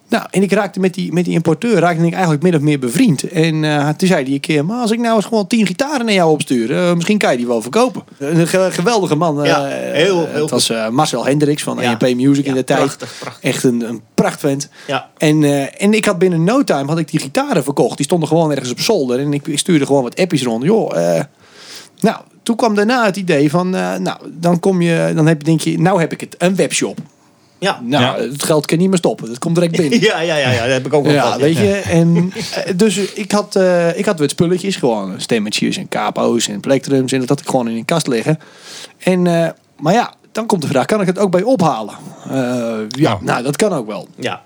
Nou, 0.09 0.25
en 0.31 0.41
ik 0.43 0.51
raakte 0.51 0.79
met 0.79 0.93
die, 0.93 1.13
met 1.13 1.25
die 1.25 1.33
importeur 1.33 1.79
raakte 1.79 2.05
ik 2.05 2.11
eigenlijk 2.13 2.43
min 2.43 2.55
of 2.55 2.61
meer 2.61 2.79
bevriend. 2.79 3.23
En 3.23 3.63
eh, 3.63 3.89
toen 3.89 4.07
zei 4.07 4.23
hij 4.23 4.33
een 4.33 4.39
keer, 4.39 4.65
maar 4.65 4.81
als 4.81 4.91
ik 4.91 4.99
nou 4.99 5.15
eens 5.15 5.25
gewoon 5.25 5.47
tien 5.47 5.65
gitaren 5.67 6.05
naar 6.05 6.13
jou 6.13 6.31
opstuur, 6.31 6.77
eh, 6.77 6.93
misschien 6.93 7.17
kan 7.17 7.31
je 7.31 7.37
die 7.37 7.47
wel 7.47 7.61
verkopen. 7.61 8.03
Een 8.17 8.47
ge- 8.47 8.67
geweldige 8.71 9.15
man. 9.15 9.39
eh, 9.41 9.45
Ja, 9.45 9.65
heel- 9.65 10.27
heel 10.27 10.41
Het 10.41 10.49
was 10.49 10.69
eh, 10.69 10.89
Marcel 10.89 11.25
Hendricks 11.25 11.63
van 11.63 11.77
Ja. 11.81 11.97
EMP 11.99 12.15
Music 12.15 12.45
in 12.45 12.53
de 12.53 12.63
tijd. 12.63 12.79
prachtig, 12.79 13.15
prachtig. 13.19 13.43
Echt 13.49 13.63
een, 13.63 13.81
een 13.89 14.01
prachtvent. 14.15 14.69
Ja. 14.87 15.09
En, 15.17 15.43
eh, 15.43 15.81
en 15.83 15.93
ik 15.93 16.05
had 16.05 16.17
binnen 16.19 16.43
no 16.43 16.63
time 16.63 16.87
had 16.87 16.99
ik 16.99 17.11
die 17.11 17.19
gitaren 17.19 17.63
verkocht. 17.63 17.97
Die 17.97 18.05
stonden 18.05 18.27
gewoon 18.27 18.51
ergens 18.51 18.71
op 18.71 18.79
zolder. 18.79 19.19
En 19.19 19.33
ik, 19.33 19.47
ik 19.47 19.59
stuurde 19.59 19.85
gewoon 19.85 20.03
wat 20.03 20.19
appjes 20.19 20.43
rond. 20.43 20.63
Joh, 20.63 21.17
eh, 21.17 21.23
nou, 21.99 22.17
toen 22.43 22.55
kwam 22.55 22.75
daarna 22.75 23.05
het 23.05 23.15
idee 23.17 23.49
van, 23.49 23.75
eh, 23.75 23.95
nou, 23.95 24.17
dan 24.31 24.59
kom 24.59 24.81
je, 24.81 25.11
dan 25.15 25.27
heb 25.27 25.37
je, 25.37 25.43
denk 25.43 25.61
je, 25.61 25.79
nou 25.79 25.99
heb 25.99 26.11
ik 26.11 26.19
het, 26.21 26.35
een 26.37 26.55
webshop. 26.55 26.97
Ja. 27.63 27.79
Nou, 27.83 28.03
Ja. 28.03 28.29
het 28.31 28.43
geld 28.43 28.65
kan 28.65 28.77
niet 28.77 28.89
meer 28.89 28.97
stoppen. 28.97 29.27
Dat 29.27 29.39
komt 29.39 29.55
direct 29.55 29.77
binnen. 29.77 29.99
Ja, 30.09 30.19
ja, 30.19 30.35
ja, 30.35 30.51
ja, 30.51 30.61
dat 30.61 30.71
heb 30.71 30.85
ik 30.85 30.93
ook 30.93 31.03
wel 31.03 31.13
Ja, 31.13 31.37
weet 31.37 31.57
je. 31.57 31.73
En, 31.73 32.31
eh, 32.65 32.73
dus 32.75 32.97
ik 32.97 33.31
had, 33.31 33.55
eh, 33.55 33.97
ik 33.97 34.05
had 34.05 34.19
wat 34.19 34.29
spulletjes. 34.29 34.75
Gewoon 34.75 35.21
stemmetjes 35.21 35.77
en 35.77 35.87
capo's 35.87 36.47
en 36.47 36.59
plectrums. 36.59 37.11
En 37.11 37.19
dat 37.19 37.29
had 37.29 37.39
ik 37.39 37.45
gewoon 37.49 37.67
in 37.67 37.75
een 37.75 37.85
kast 37.85 38.07
liggen. 38.07 38.39
En, 38.97 39.27
eh, 39.27 39.49
maar 39.79 39.93
ja, 39.93 40.13
dan 40.31 40.45
komt 40.45 40.61
de 40.61 40.67
vraag. 40.67 40.85
Kan 40.85 41.01
ik 41.01 41.07
het 41.07 41.19
ook 41.19 41.31
bij 41.31 41.43
ophalen? 41.43 41.93
Eh, 42.29 42.31
ja, 42.87 43.09
Nou. 43.09 43.23
nou 43.23 43.43
dat 43.43 43.55
kan 43.55 43.73
ook 43.73 43.87
wel. 43.87 44.07
Ja. 44.15 44.41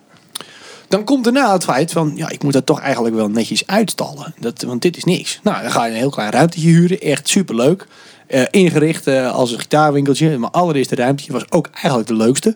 Dan 0.88 1.04
komt 1.04 1.24
daarna 1.24 1.54
het 1.54 1.64
feit 1.64 1.92
van, 1.92 2.12
ja, 2.16 2.30
ik 2.30 2.44
moet 2.44 2.54
dat 2.54 2.66
toch 2.66 2.80
eigenlijk 2.80 3.16
wel 3.16 3.30
netjes 3.30 3.68
uitstallen. 3.68 4.34
Dat, 4.40 4.62
want 4.62 4.82
dit 4.82 4.98
is 4.98 5.04
niks. 5.04 5.40
Nou, 5.44 5.62
dan 5.62 5.72
ga 5.72 5.86
je 5.86 5.92
een 5.92 5.98
heel 5.98 6.10
klein 6.10 6.32
ruimtetje 6.32 6.68
huren. 6.70 7.00
Echt 7.00 7.28
superleuk. 7.30 7.88
Eh 8.28 8.44
ingericht 8.52 9.08
eh, 9.08 9.32
als 9.34 9.52
een 9.52 9.60
gitaarwinkeltje. 9.60 10.38
Mijn 10.38 10.52
allereerste 10.52 10.96
ruimtetje 10.96 11.32
was 11.32 11.52
ook 11.52 11.70
eigenlijk 11.74 12.08
de 12.08 12.16
leukste. 12.16 12.56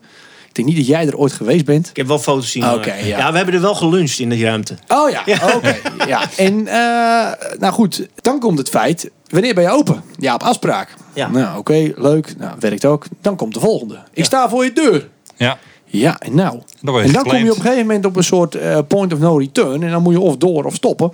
Ik 0.52 0.58
denk 0.58 0.68
niet 0.68 0.78
dat 0.78 0.88
jij 0.88 1.08
er 1.08 1.18
ooit 1.18 1.32
geweest 1.32 1.66
bent. 1.66 1.90
Ik 1.90 1.96
heb 1.96 2.08
wel 2.08 2.20
foto's 2.20 2.52
zien. 2.52 2.74
Oké, 2.74 2.94
ja. 2.94 3.32
we 3.32 3.38
hebben 3.38 3.56
er 3.56 3.62
wel 3.62 3.76
geluncht 3.76 4.20
in 4.20 4.30
die 4.30 4.44
ruimte. 4.44 4.78
Oh 4.88 5.10
ja, 5.10 5.24
oké. 5.56 5.78
ja. 6.08 6.22
En 6.38 6.68
eh, 6.68 7.58
nou 7.60 7.74
goed, 7.74 8.08
dan 8.16 8.40
komt 8.40 8.58
het 8.58 8.70
feit. 8.70 9.10
Wanneer 9.28 9.54
ben 9.54 9.64
je 9.64 9.70
open? 9.70 10.04
Ja, 10.18 10.34
op 10.34 10.44
afspraak. 10.44 10.94
Ja. 11.14 11.28
Nou, 11.28 11.58
oké, 11.58 11.92
leuk. 11.96 12.38
Nou, 12.38 12.56
werkt 12.60 12.86
ook. 12.86 13.06
Dan 13.22 13.36
komt 13.36 13.54
de 13.54 13.60
volgende. 13.60 14.00
Ik 14.14 14.26
sta 14.26 14.50
voor 14.50 14.64
je 14.64 14.74
deur. 14.74 15.08
Ja. 15.36 15.58
Ja, 15.86 16.20
en 16.20 16.36
nou. 16.36 16.62
Dan 16.82 17.00
en 17.00 17.12
dan 17.12 17.24
kom 17.24 17.36
je 17.36 17.52
op 17.52 17.56
een 17.56 17.62
gegeven 17.62 17.86
moment 17.86 18.06
op 18.06 18.16
een 18.16 18.24
soort 18.24 18.56
eh, 18.56 18.80
point 18.88 19.14
of 19.14 19.20
no 19.20 19.38
return. 19.38 19.84
En 19.84 19.92
dan 19.92 20.02
moet 20.02 20.14
je 20.14 20.20
of 20.20 20.38
door 20.38 20.64
of 20.64 20.76
stoppen. 20.76 21.12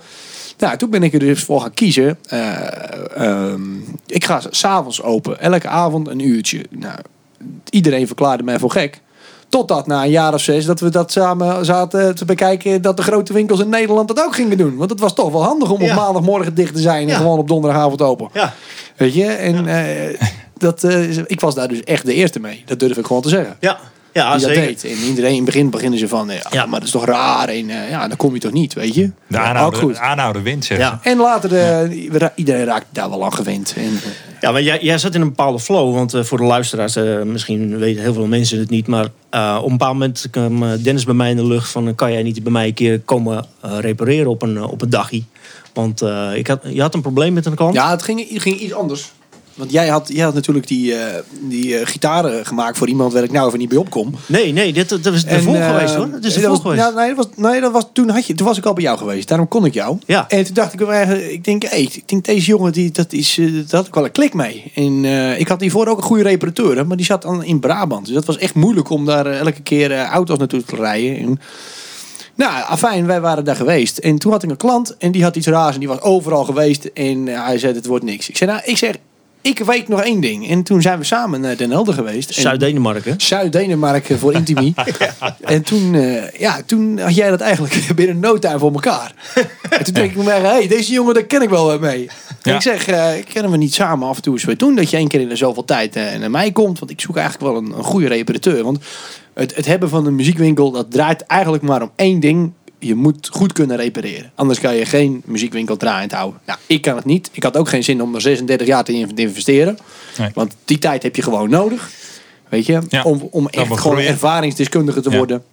Nou, 0.58 0.76
toen 0.76 0.90
ben 0.90 1.02
ik 1.02 1.12
er 1.12 1.18
dus 1.18 1.42
voor 1.42 1.60
gaan 1.60 1.74
kiezen. 1.74 2.18
Eh, 2.28 3.16
ehm, 3.16 3.76
ik 4.06 4.24
ga 4.24 4.40
s'avonds 4.50 5.02
open. 5.02 5.40
Elke 5.40 5.68
avond 5.68 6.08
een 6.08 6.26
uurtje. 6.26 6.64
Nou, 6.70 6.98
iedereen 7.70 8.06
verklaarde 8.06 8.42
mij 8.42 8.58
voor 8.58 8.70
gek. 8.70 9.00
Totdat 9.48 9.86
na 9.86 10.02
een 10.04 10.10
jaar 10.10 10.34
of 10.34 10.40
zes 10.40 10.64
dat 10.64 10.80
we 10.80 10.88
dat 10.90 11.12
samen 11.12 11.64
zaten 11.64 12.14
te 12.14 12.24
bekijken. 12.24 12.82
Dat 12.82 12.96
de 12.96 13.02
grote 13.02 13.32
winkels 13.32 13.60
in 13.60 13.68
Nederland 13.68 14.08
dat 14.08 14.24
ook 14.24 14.34
gingen 14.34 14.58
doen. 14.58 14.76
Want 14.76 14.90
het 14.90 15.00
was 15.00 15.14
toch 15.14 15.32
wel 15.32 15.42
handig 15.44 15.70
om 15.70 15.82
Ja. 15.82 15.90
op 15.90 15.96
maandagmorgen 15.96 16.54
dicht 16.54 16.74
te 16.74 16.80
zijn. 16.80 17.02
En 17.02 17.08
Ja. 17.08 17.16
gewoon 17.16 17.38
op 17.38 17.48
donderdagavond 17.48 18.02
open. 18.02 18.28
Ja. 18.32 18.54
Weet 18.96 19.14
je? 19.14 19.24
En 19.26 19.66
eh, 19.66 20.20
dat, 20.58 20.84
eh, 20.84 21.16
ik 21.18 21.40
was 21.40 21.54
daar 21.54 21.68
dus 21.68 21.84
echt 21.84 22.06
de 22.06 22.14
eerste 22.14 22.40
mee. 22.40 22.62
Dat 22.66 22.80
durf 22.80 22.96
ik 22.96 23.06
gewoon 23.06 23.22
te 23.22 23.28
zeggen 23.28 23.56
Ja. 23.60 23.78
Ja, 24.18 24.36
die 24.36 24.46
dat 24.46 24.54
zeker. 24.54 24.66
deed. 24.66 24.84
En 24.84 25.06
iedereen 25.08 25.30
in 25.30 25.36
het 25.36 25.44
begin 25.44 25.70
beginnen 25.70 25.98
ze 25.98 26.08
van, 26.08 26.28
ja, 26.28 26.40
Ja. 26.50 26.66
maar 26.66 26.78
dat 26.78 26.88
is 26.88 26.94
toch 26.94 27.04
raar. 27.04 27.48
En 27.48 27.70
eh, 27.70 27.90
ja, 27.90 28.08
dan 28.08 28.16
kom 28.16 28.34
je 28.34 28.40
toch 28.40 28.52
niet, 28.52 28.74
weet 28.74 28.94
je. 28.94 29.10
De 29.26 29.38
aanhouder, 29.38 29.80
goed. 29.80 29.96
aanhouder 29.96 30.42
wint, 30.42 30.64
zeg 30.64 30.78
Ja. 30.78 31.00
En 31.02 31.16
later, 31.18 31.48
de, 31.48 32.06
we 32.10 32.18
ra- 32.18 32.32
iedereen 32.34 32.64
raakt 32.64 32.86
daar 32.90 33.10
wel 33.10 33.24
aan 33.24 33.32
gewend. 33.34 33.74
En, 33.76 33.82
eh, 33.82 34.10
Ja, 34.40 34.50
maar 34.52 34.62
jij, 34.62 34.78
jij 34.82 34.98
zat 34.98 35.14
in 35.14 35.20
een 35.20 35.28
bepaalde 35.28 35.58
flow. 35.60 35.94
Want 35.94 36.14
eh, 36.14 36.22
voor 36.22 36.38
de 36.38 36.44
luisteraars, 36.44 36.96
eh, 36.96 37.22
misschien 37.22 37.78
weten 37.78 38.02
heel 38.02 38.12
veel 38.14 38.26
mensen 38.26 38.58
het 38.58 38.70
niet. 38.70 38.86
Maar 38.86 39.06
eh, 39.30 39.56
op 39.58 39.64
een 39.64 39.70
bepaald 39.76 39.92
moment 39.92 40.26
kwam 40.30 40.62
eh, 40.62 40.68
Dennis 40.82 41.04
bij 41.04 41.14
mij 41.14 41.30
in 41.30 41.36
de 41.36 41.46
lucht 41.46 41.70
van... 41.70 41.88
eh, 41.88 41.94
kan 41.94 42.12
jij 42.12 42.22
niet 42.22 42.42
bij 42.42 42.52
mij 42.52 42.66
een 42.66 42.74
keer 42.74 43.00
komen 43.00 43.44
eh, 43.60 43.78
repareren 43.80 44.30
op 44.30 44.42
een, 44.42 44.56
eh, 44.56 44.70
op 44.70 44.82
een 44.82 44.90
dagje? 44.90 45.22
Want 45.72 46.02
eh, 46.02 46.30
ik 46.34 46.46
had, 46.46 46.60
je 46.68 46.80
had 46.80 46.94
een 46.94 47.00
probleem 47.00 47.32
met 47.32 47.46
een 47.46 47.54
klant. 47.54 47.74
ja, 47.74 47.90
het 47.90 48.02
ging, 48.02 48.28
het 48.32 48.42
ging 48.42 48.56
iets 48.60 48.72
anders. 48.74 49.12
Want 49.58 49.70
jij 49.70 49.88
had, 49.88 50.10
jij 50.12 50.24
had 50.24 50.34
natuurlijk 50.34 50.66
die, 50.66 50.94
eh, 50.94 51.22
die 51.40 51.78
eh, 51.78 51.86
gitaren 51.86 52.46
gemaakt 52.46 52.78
voor 52.78 52.88
iemand 52.88 53.12
waar 53.12 53.22
ik 53.22 53.32
nou 53.32 53.46
even 53.46 53.58
niet 53.58 53.68
bij 53.68 53.78
opkom. 53.78 54.14
Nee, 54.26 54.52
nee, 54.52 54.72
dit, 54.72 54.88
dat 54.88 55.04
was 55.04 55.24
ervoor 55.24 55.54
eh, 55.54 55.70
geweest 55.70 55.94
hoor. 55.94 56.08
Het 56.12 56.24
is 56.24 56.34
dat 56.34 56.42
ervoor 56.42 56.50
was, 56.50 56.60
geweest. 56.60 56.82
ja, 56.82 56.90
nee, 56.90 57.14
dat 57.14 57.16
was, 57.16 57.50
nee, 57.50 57.60
dat 57.60 57.72
was, 57.72 57.84
toen, 57.92 58.08
had 58.08 58.26
je, 58.26 58.34
toen 58.34 58.46
was 58.46 58.58
ik 58.58 58.64
al 58.64 58.72
bij 58.72 58.82
jou 58.82 58.98
geweest. 58.98 59.28
Daarom 59.28 59.48
kon 59.48 59.64
ik 59.64 59.74
jou. 59.74 59.98
Ja. 60.06 60.28
En 60.28 60.44
toen 60.44 60.54
dacht 60.54 60.72
ik, 60.72 60.88
eigenlijk, 60.88 61.30
ik 61.30 61.44
denk, 61.44 61.62
hey, 61.62 61.82
ik 61.82 62.08
denk 62.08 62.24
deze 62.24 62.46
jongen, 62.46 62.72
die, 62.72 62.90
dat 62.90 63.12
is, 63.12 63.40
dat 63.52 63.70
had 63.70 63.86
ik 63.86 63.94
wel 63.94 64.04
een 64.04 64.12
klik 64.12 64.34
mee. 64.34 64.72
En 64.74 65.04
ik 65.38 65.48
had 65.48 65.60
hiervoor 65.60 65.86
ook 65.86 65.96
een 65.96 66.02
goede 66.02 66.22
reparateur, 66.22 66.86
maar 66.86 66.96
die 66.96 67.06
zat 67.06 67.22
dan 67.22 67.44
in 67.44 67.60
Brabant. 67.60 68.04
Dus 68.04 68.14
dat 68.14 68.24
was 68.24 68.38
echt 68.38 68.54
moeilijk 68.54 68.90
om 68.90 69.04
daar 69.04 69.26
elke 69.26 69.62
keer 69.62 70.04
auto's 70.04 70.38
naartoe 70.38 70.64
te 70.64 70.76
rijden. 70.76 71.16
En, 71.18 71.40
nou, 72.34 72.64
afijn, 72.66 73.06
wij 73.06 73.20
waren 73.20 73.44
daar 73.44 73.56
geweest. 73.56 73.98
En 73.98 74.18
toen 74.18 74.32
had 74.32 74.42
ik 74.42 74.50
een 74.50 74.56
klant 74.56 74.96
en 74.96 75.12
die 75.12 75.22
had 75.22 75.36
iets 75.36 75.46
raars 75.46 75.74
en 75.74 75.80
die 75.80 75.88
was 75.88 76.00
overal 76.00 76.44
geweest. 76.44 76.84
En 76.84 77.26
hij 77.26 77.58
zei, 77.58 77.74
het 77.74 77.86
wordt 77.86 78.04
niks. 78.04 78.28
Ik 78.28 78.36
zei, 78.36 78.50
nou, 78.50 78.62
ik 78.64 78.76
zeg, 78.76 78.94
ik 79.48 79.58
weet 79.58 79.88
nog 79.88 80.00
één 80.02 80.20
ding. 80.20 80.48
En 80.48 80.62
toen 80.62 80.82
zijn 80.82 80.98
we 80.98 81.04
samen 81.04 81.40
naar 81.40 81.56
Den 81.56 81.70
Helder 81.70 81.94
geweest. 81.94 82.28
En- 82.36 82.42
Zuid-Denemarken. 82.42 83.14
Zuid-Denemarken 83.16 84.18
voor 84.18 84.32
Intimi. 84.32 84.74
en 85.40 85.62
toen, 85.62 85.94
eh, 85.94 86.30
ja, 86.40 86.60
toen 86.66 86.98
had 86.98 87.14
jij 87.14 87.30
dat 87.30 87.40
eigenlijk 87.40 87.86
binnen 87.96 88.18
no 88.20 88.38
time 88.38 88.58
voor 88.58 88.72
elkaar. 88.72 89.14
en 89.70 89.84
toen 89.84 89.94
denk 89.94 90.10
ik 90.10 90.16
me, 90.16 90.30
hé, 90.30 90.40
hey, 90.40 90.68
deze 90.68 90.92
jongen, 90.92 91.14
daar 91.14 91.22
ken 91.24 91.42
ik 91.42 91.48
wel 91.48 91.66
wat 91.66 91.80
mee. 91.80 92.08
En 92.42 92.54
ik 92.54 92.62
zeg, 92.62 92.86
eh 92.88 93.10
kennen 93.32 93.50
we 93.50 93.56
niet 93.56 93.74
samen 93.74 94.08
af 94.08 94.16
en 94.16 94.22
toe 94.22 94.32
eens 94.32 94.44
wat 94.44 94.58
doen? 94.58 94.74
Dat 94.74 94.90
je 94.90 94.96
één 94.96 95.08
keer 95.08 95.20
in 95.20 95.28
de 95.28 95.36
zoveel 95.36 95.64
tijd 95.64 95.96
eh, 95.96 96.18
naar 96.18 96.30
mij 96.30 96.52
komt. 96.52 96.78
Want 96.78 96.90
ik 96.90 97.00
zoek 97.00 97.16
eigenlijk 97.16 97.52
wel 97.52 97.62
een, 97.62 97.78
een 97.78 97.84
goede 97.84 98.08
reparateur. 98.08 98.64
Want 98.64 98.78
het, 99.34 99.54
het 99.56 99.66
hebben 99.66 99.88
van 99.88 100.06
een 100.06 100.14
muziekwinkel, 100.14 100.70
dat 100.70 100.90
draait 100.90 101.22
eigenlijk 101.26 101.62
maar 101.62 101.82
om 101.82 101.90
één 101.96 102.20
ding. 102.20 102.52
Je 102.78 102.94
moet 102.94 103.28
goed 103.32 103.52
kunnen 103.52 103.76
repareren. 103.76 104.32
Anders 104.34 104.60
kan 104.60 104.74
je 104.74 104.84
geen 104.84 105.22
muziekwinkel 105.24 105.76
draaiend 105.76 106.12
houden. 106.12 106.40
Nou, 106.46 106.58
ik 106.66 106.82
kan 106.82 106.96
het 106.96 107.04
niet. 107.04 107.30
Ik 107.32 107.42
had 107.42 107.56
ook 107.56 107.68
geen 107.68 107.84
zin 107.84 108.02
om 108.02 108.14
er 108.14 108.20
36 108.20 108.66
jaar 108.66 108.84
te 108.84 108.92
in- 108.92 109.14
te 109.14 109.22
investeren. 109.22 109.78
Nee. 110.18 110.30
Want 110.34 110.54
die 110.64 110.78
tijd 110.78 111.02
heb 111.02 111.16
je 111.16 111.22
gewoon 111.22 111.50
nodig. 111.50 111.90
Weet 112.48 112.66
je? 112.66 112.80
Ja, 112.88 113.02
om 113.02 113.28
om 113.30 113.48
echt 113.48 113.80
gewoon 113.80 113.98
ervaringsdeskundige 113.98 115.00
te 115.00 115.10
Ja. 115.10 115.16
worden. 115.16 115.44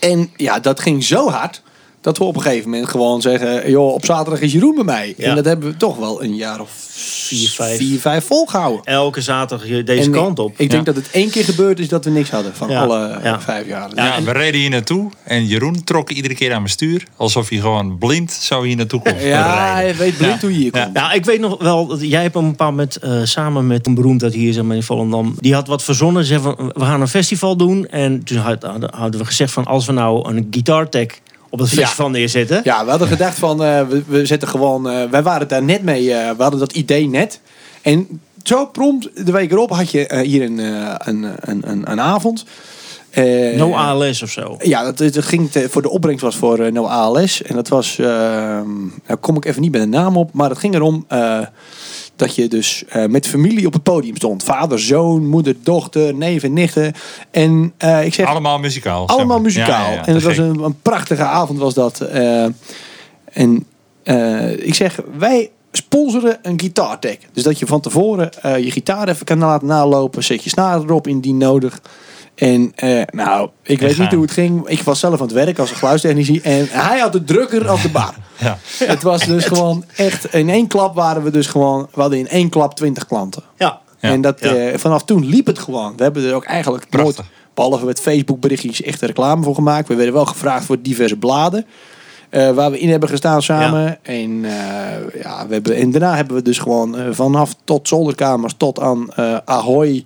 En 0.00 0.30
ja, 0.36 0.58
dat 0.60 0.80
ging 0.80 1.04
zo 1.04 1.28
hard. 1.30 1.62
Dat 2.02 2.18
we 2.18 2.24
op 2.24 2.36
een 2.36 2.42
gegeven 2.42 2.70
moment 2.70 2.88
gewoon 2.88 3.20
zeggen... 3.20 3.70
joh, 3.70 3.92
op 3.94 4.04
zaterdag 4.04 4.40
is 4.40 4.52
Jeroen 4.52 4.74
bij 4.74 4.84
mij. 4.84 5.14
Ja. 5.16 5.28
En 5.28 5.34
dat 5.36 5.44
hebben 5.44 5.70
we 5.70 5.76
toch 5.76 5.96
wel 5.96 6.22
een 6.22 6.34
jaar 6.34 6.60
of 6.60 6.70
Vier, 6.94 7.48
vijf. 7.48 7.76
vier, 7.76 8.00
vijf 8.00 8.24
volgehouden. 8.26 8.84
Elke 8.84 9.20
zaterdag 9.20 9.66
hier 9.66 9.84
deze 9.84 10.02
En 10.02 10.10
kant 10.10 10.38
op. 10.38 10.52
Ik, 10.52 10.58
ik 10.58 10.70
denk 10.70 10.86
Ja. 10.86 10.92
dat 10.92 11.02
het 11.02 11.12
één 11.12 11.30
keer 11.30 11.44
gebeurd 11.44 11.78
is 11.78 11.88
dat 11.88 12.04
we 12.04 12.10
niks 12.10 12.30
hadden 12.30 12.54
van 12.54 12.68
Ja, 12.68 12.82
alle 12.82 13.06
eh, 13.08 13.24
ja. 13.24 13.40
vijf 13.40 13.66
jaar. 13.66 13.90
Ja, 13.94 14.22
we 14.22 14.32
reden 14.32 14.60
hier 14.60 14.70
naartoe 14.70 15.10
en 15.24 15.46
Jeroen 15.46 15.84
trok 15.84 16.10
iedere 16.10 16.34
keer 16.34 16.52
aan 16.52 16.58
mijn 16.60 16.72
stuur. 16.72 17.06
Alsof 17.16 17.48
hij 17.48 17.58
gewoon 17.58 17.98
blind 17.98 18.32
zo 18.32 18.62
hier 18.62 18.76
naartoe 18.76 19.02
kon 19.02 19.18
Ja, 19.20 19.78
je 19.78 19.94
weet 19.94 20.16
blind 20.16 20.40
hoe 20.40 20.52
je 20.52 20.58
hier 20.58 20.70
komt. 20.70 20.90
Ja, 20.92 21.12
ik 21.12 21.24
weet 21.24 21.40
nog 21.40 21.62
wel, 21.62 21.86
dat 21.86 22.00
jij 22.00 22.22
hebt 22.22 22.36
op 22.36 22.42
een 22.42 22.50
bepaald 22.50 22.70
moment 22.70 22.96
eh, 22.96 23.20
samen 23.24 23.66
met 23.66 23.86
een 23.86 23.94
beroemd 23.94 24.22
uit 24.22 24.34
hier 24.34 24.52
zeg 24.52 24.64
maar, 24.64 24.76
in 24.76 24.82
Volendam, 24.82 25.34
die 25.38 25.54
had 25.54 25.66
wat 25.66 25.82
verzonnen. 25.82 26.24
Ze 26.24 26.40
van, 26.40 26.54
we 26.74 26.84
gaan 26.84 27.00
een 27.00 27.08
festival 27.08 27.56
doen. 27.56 27.86
En 27.88 28.24
toen 28.24 28.38
had- 28.38 28.62
hadden 28.90 29.20
we 29.20 29.26
gezegd 29.26 29.52
van, 29.52 29.64
als 29.64 29.86
we 29.86 29.92
nou 29.92 30.28
een 30.34 30.46
guitartech 30.50 31.06
op 31.52 31.58
het 31.58 31.70
Ja. 31.70 31.76
festival 31.76 32.10
neerzetten. 32.10 32.60
Ja, 32.64 32.84
we 32.84 32.90
hadden 32.90 33.08
gedacht 33.08 33.38
van, 33.38 33.64
eh, 33.64 33.80
we, 33.88 34.02
we 34.06 34.26
zetten 34.26 34.48
gewoon, 34.48 34.90
eh, 34.90 35.04
wij 35.10 35.22
waren 35.22 35.48
daar 35.48 35.62
net 35.62 35.82
mee, 35.82 36.12
eh, 36.14 36.30
we 36.36 36.42
hadden 36.42 36.60
dat 36.60 36.72
idee 36.72 37.08
net. 37.08 37.40
En 37.82 38.20
zo 38.42 38.66
prompt, 38.66 39.26
de 39.26 39.32
week 39.32 39.50
erop 39.52 39.70
had 39.70 39.90
je 39.90 40.20
hier 40.24 40.42
een, 40.42 40.58
een, 40.58 41.26
een, 41.40 41.62
een, 41.70 41.90
een 41.90 42.00
avond. 42.00 42.44
Eh, 43.10 43.56
No 43.56 43.74
ALS 43.74 44.22
of 44.22 44.30
zo. 44.30 44.56
Ja, 44.58 44.82
dat, 44.92 44.98
dat 44.98 45.24
ging 45.24 45.50
te- 45.50 45.68
voor 45.70 45.82
de 45.82 45.90
opbrengst 45.90 46.22
was 46.24 46.36
voor 46.36 46.58
eh, 46.58 46.72
No 46.72 46.84
ALS. 46.86 47.42
En 47.42 47.54
dat 47.54 47.68
was, 47.68 47.96
nou 47.96 49.18
kom 49.20 49.36
ik 49.36 49.44
even 49.44 49.60
niet 49.62 49.70
bij 49.70 49.80
de 49.80 49.86
naam 49.86 50.16
op, 50.16 50.32
maar 50.32 50.48
het 50.50 50.58
ging 50.58 50.74
erom 50.74 51.06
dat 52.16 52.34
je 52.34 52.48
dus 52.48 52.84
eh, 52.88 53.06
met 53.06 53.26
familie 53.26 53.66
op 53.66 53.72
het 53.72 53.82
podium 53.82 54.16
stond. 54.16 54.44
Vader, 54.44 54.80
zoon, 54.80 55.28
moeder, 55.28 55.56
dochter, 55.62 56.14
neef 56.14 56.42
en 56.42 56.52
nichten. 56.52 56.92
En 57.30 57.72
eh, 57.76 58.04
ik 58.04 58.14
zeg, 58.14 58.26
Allemaal 58.26 58.58
muzikaal. 58.58 59.00
zeg 59.08 59.16
allemaal 59.16 59.36
maar. 59.36 59.44
muzikaal. 59.44 59.84
Ja, 59.84 59.90
ja, 59.90 59.94
ja, 59.94 60.06
en 60.06 60.14
het 60.14 60.22
was 60.22 60.36
een, 60.36 60.58
een 60.58 60.80
prachtige 60.82 61.22
avond 61.24 61.58
was 61.58 61.74
dat. 61.74 62.00
Eh, 62.00 62.44
en 63.32 63.66
ik 64.58 64.74
zeg, 64.74 65.00
wij 65.18 65.50
sponsoren 65.72 66.38
een 66.42 66.60
gitaartech. 66.60 67.16
Dus 67.32 67.42
dat 67.42 67.58
je 67.58 67.66
van 67.66 67.80
tevoren 67.80 68.30
je 68.42 68.70
gitaar 68.70 69.08
even 69.08 69.26
kan 69.26 69.38
laten 69.38 69.66
nalopen. 69.66 70.24
Zet 70.24 70.44
je 70.44 70.50
snaren 70.50 70.82
erop 70.82 71.06
indien 71.06 71.36
nodig. 71.36 71.80
En 72.34 72.72
eh, 72.74 73.02
nou, 73.10 73.48
ik 73.62 73.80
weet 73.80 73.98
niet 73.98 74.12
hoe 74.12 74.22
het 74.22 74.30
ging. 74.30 74.68
Ik 74.68 74.82
was 74.82 75.00
zelf 75.00 75.14
aan 75.14 75.26
het 75.26 75.32
werk 75.32 75.58
als 75.58 75.70
een 75.70 75.76
geluidstechnici. 75.76 76.40
En 76.40 76.66
hij 76.70 76.98
had 76.98 77.12
de 77.12 77.24
drukker 77.24 77.68
als 77.68 77.82
de 77.82 77.88
bar. 77.88 78.14
Ja. 78.38 78.58
Het 78.84 79.02
was 79.02 79.24
dus 79.26 79.44
gewoon 79.44 79.84
echt... 79.96 80.34
In 80.34 80.48
één 80.50 80.66
klap 80.66 80.94
waren 80.94 81.22
we 81.22 81.30
dus 81.30 81.46
gewoon... 81.46 81.88
We 81.94 82.00
hadden 82.00 82.18
in 82.18 82.28
één 82.28 82.48
klap 82.48 82.74
twintig 82.74 83.06
klanten. 83.06 83.42
Ja. 83.56 83.80
Ja. 84.00 84.08
En 84.10 84.20
dat, 84.20 84.40
Ja. 84.40 84.54
eh, 84.54 84.78
vanaf 84.78 85.04
toen 85.04 85.26
liep 85.26 85.46
het 85.46 85.58
gewoon. 85.58 85.96
We 85.96 86.02
hebben 86.02 86.24
er 86.24 86.34
ook 86.34 86.44
eigenlijk 86.44 86.88
Prachtig. 86.88 87.16
nooit, 87.16 87.28
behalve 87.54 87.84
met 87.84 88.00
Facebook 88.00 88.40
berichtjes, 88.40 88.82
echt 88.82 89.00
reclame 89.00 89.42
voor 89.42 89.54
gemaakt. 89.54 89.88
We 89.88 89.94
werden 89.94 90.14
wel 90.14 90.24
gevraagd 90.26 90.64
voor 90.64 90.82
diverse 90.82 91.16
bladen. 91.16 91.66
eh, 92.30 92.50
waar 92.50 92.70
we 92.70 92.78
in 92.78 92.88
hebben 92.90 93.08
gestaan 93.08 93.42
samen. 93.42 93.98
En, 94.02 94.44
eh, 94.44 95.22
ja, 95.22 95.46
we 95.46 95.52
hebben, 95.52 95.76
en 95.76 95.90
daarna 95.90 96.16
hebben 96.16 96.36
we 96.36 96.42
dus 96.42 96.58
gewoon 96.58 96.96
eh, 96.98 97.04
vanaf 97.10 97.54
tot 97.64 97.88
zolderkamers 97.88 98.54
tot 98.56 98.80
aan 98.80 99.12
eh 99.12 99.36
Ahoy... 99.44 100.04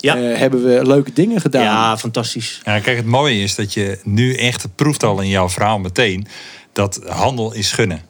Ja. 0.00 0.16
eh, 0.16 0.38
hebben 0.38 0.64
we 0.64 0.86
leuke 0.86 1.12
dingen 1.12 1.40
gedaan. 1.40 1.62
Ja, 1.62 1.98
fantastisch. 1.98 2.60
Ja, 2.64 2.78
kijk, 2.78 2.96
het 2.96 3.06
mooie 3.06 3.42
is 3.42 3.54
dat 3.54 3.74
je 3.74 3.98
nu 4.04 4.34
echt 4.34 4.66
proeft 4.74 5.02
al 5.02 5.20
in 5.20 5.28
jouw 5.28 5.48
verhaal 5.48 5.78
meteen 5.78 6.26
dat 6.72 7.00
handel 7.06 7.54
is 7.54 7.72
gunnen. 7.72 8.02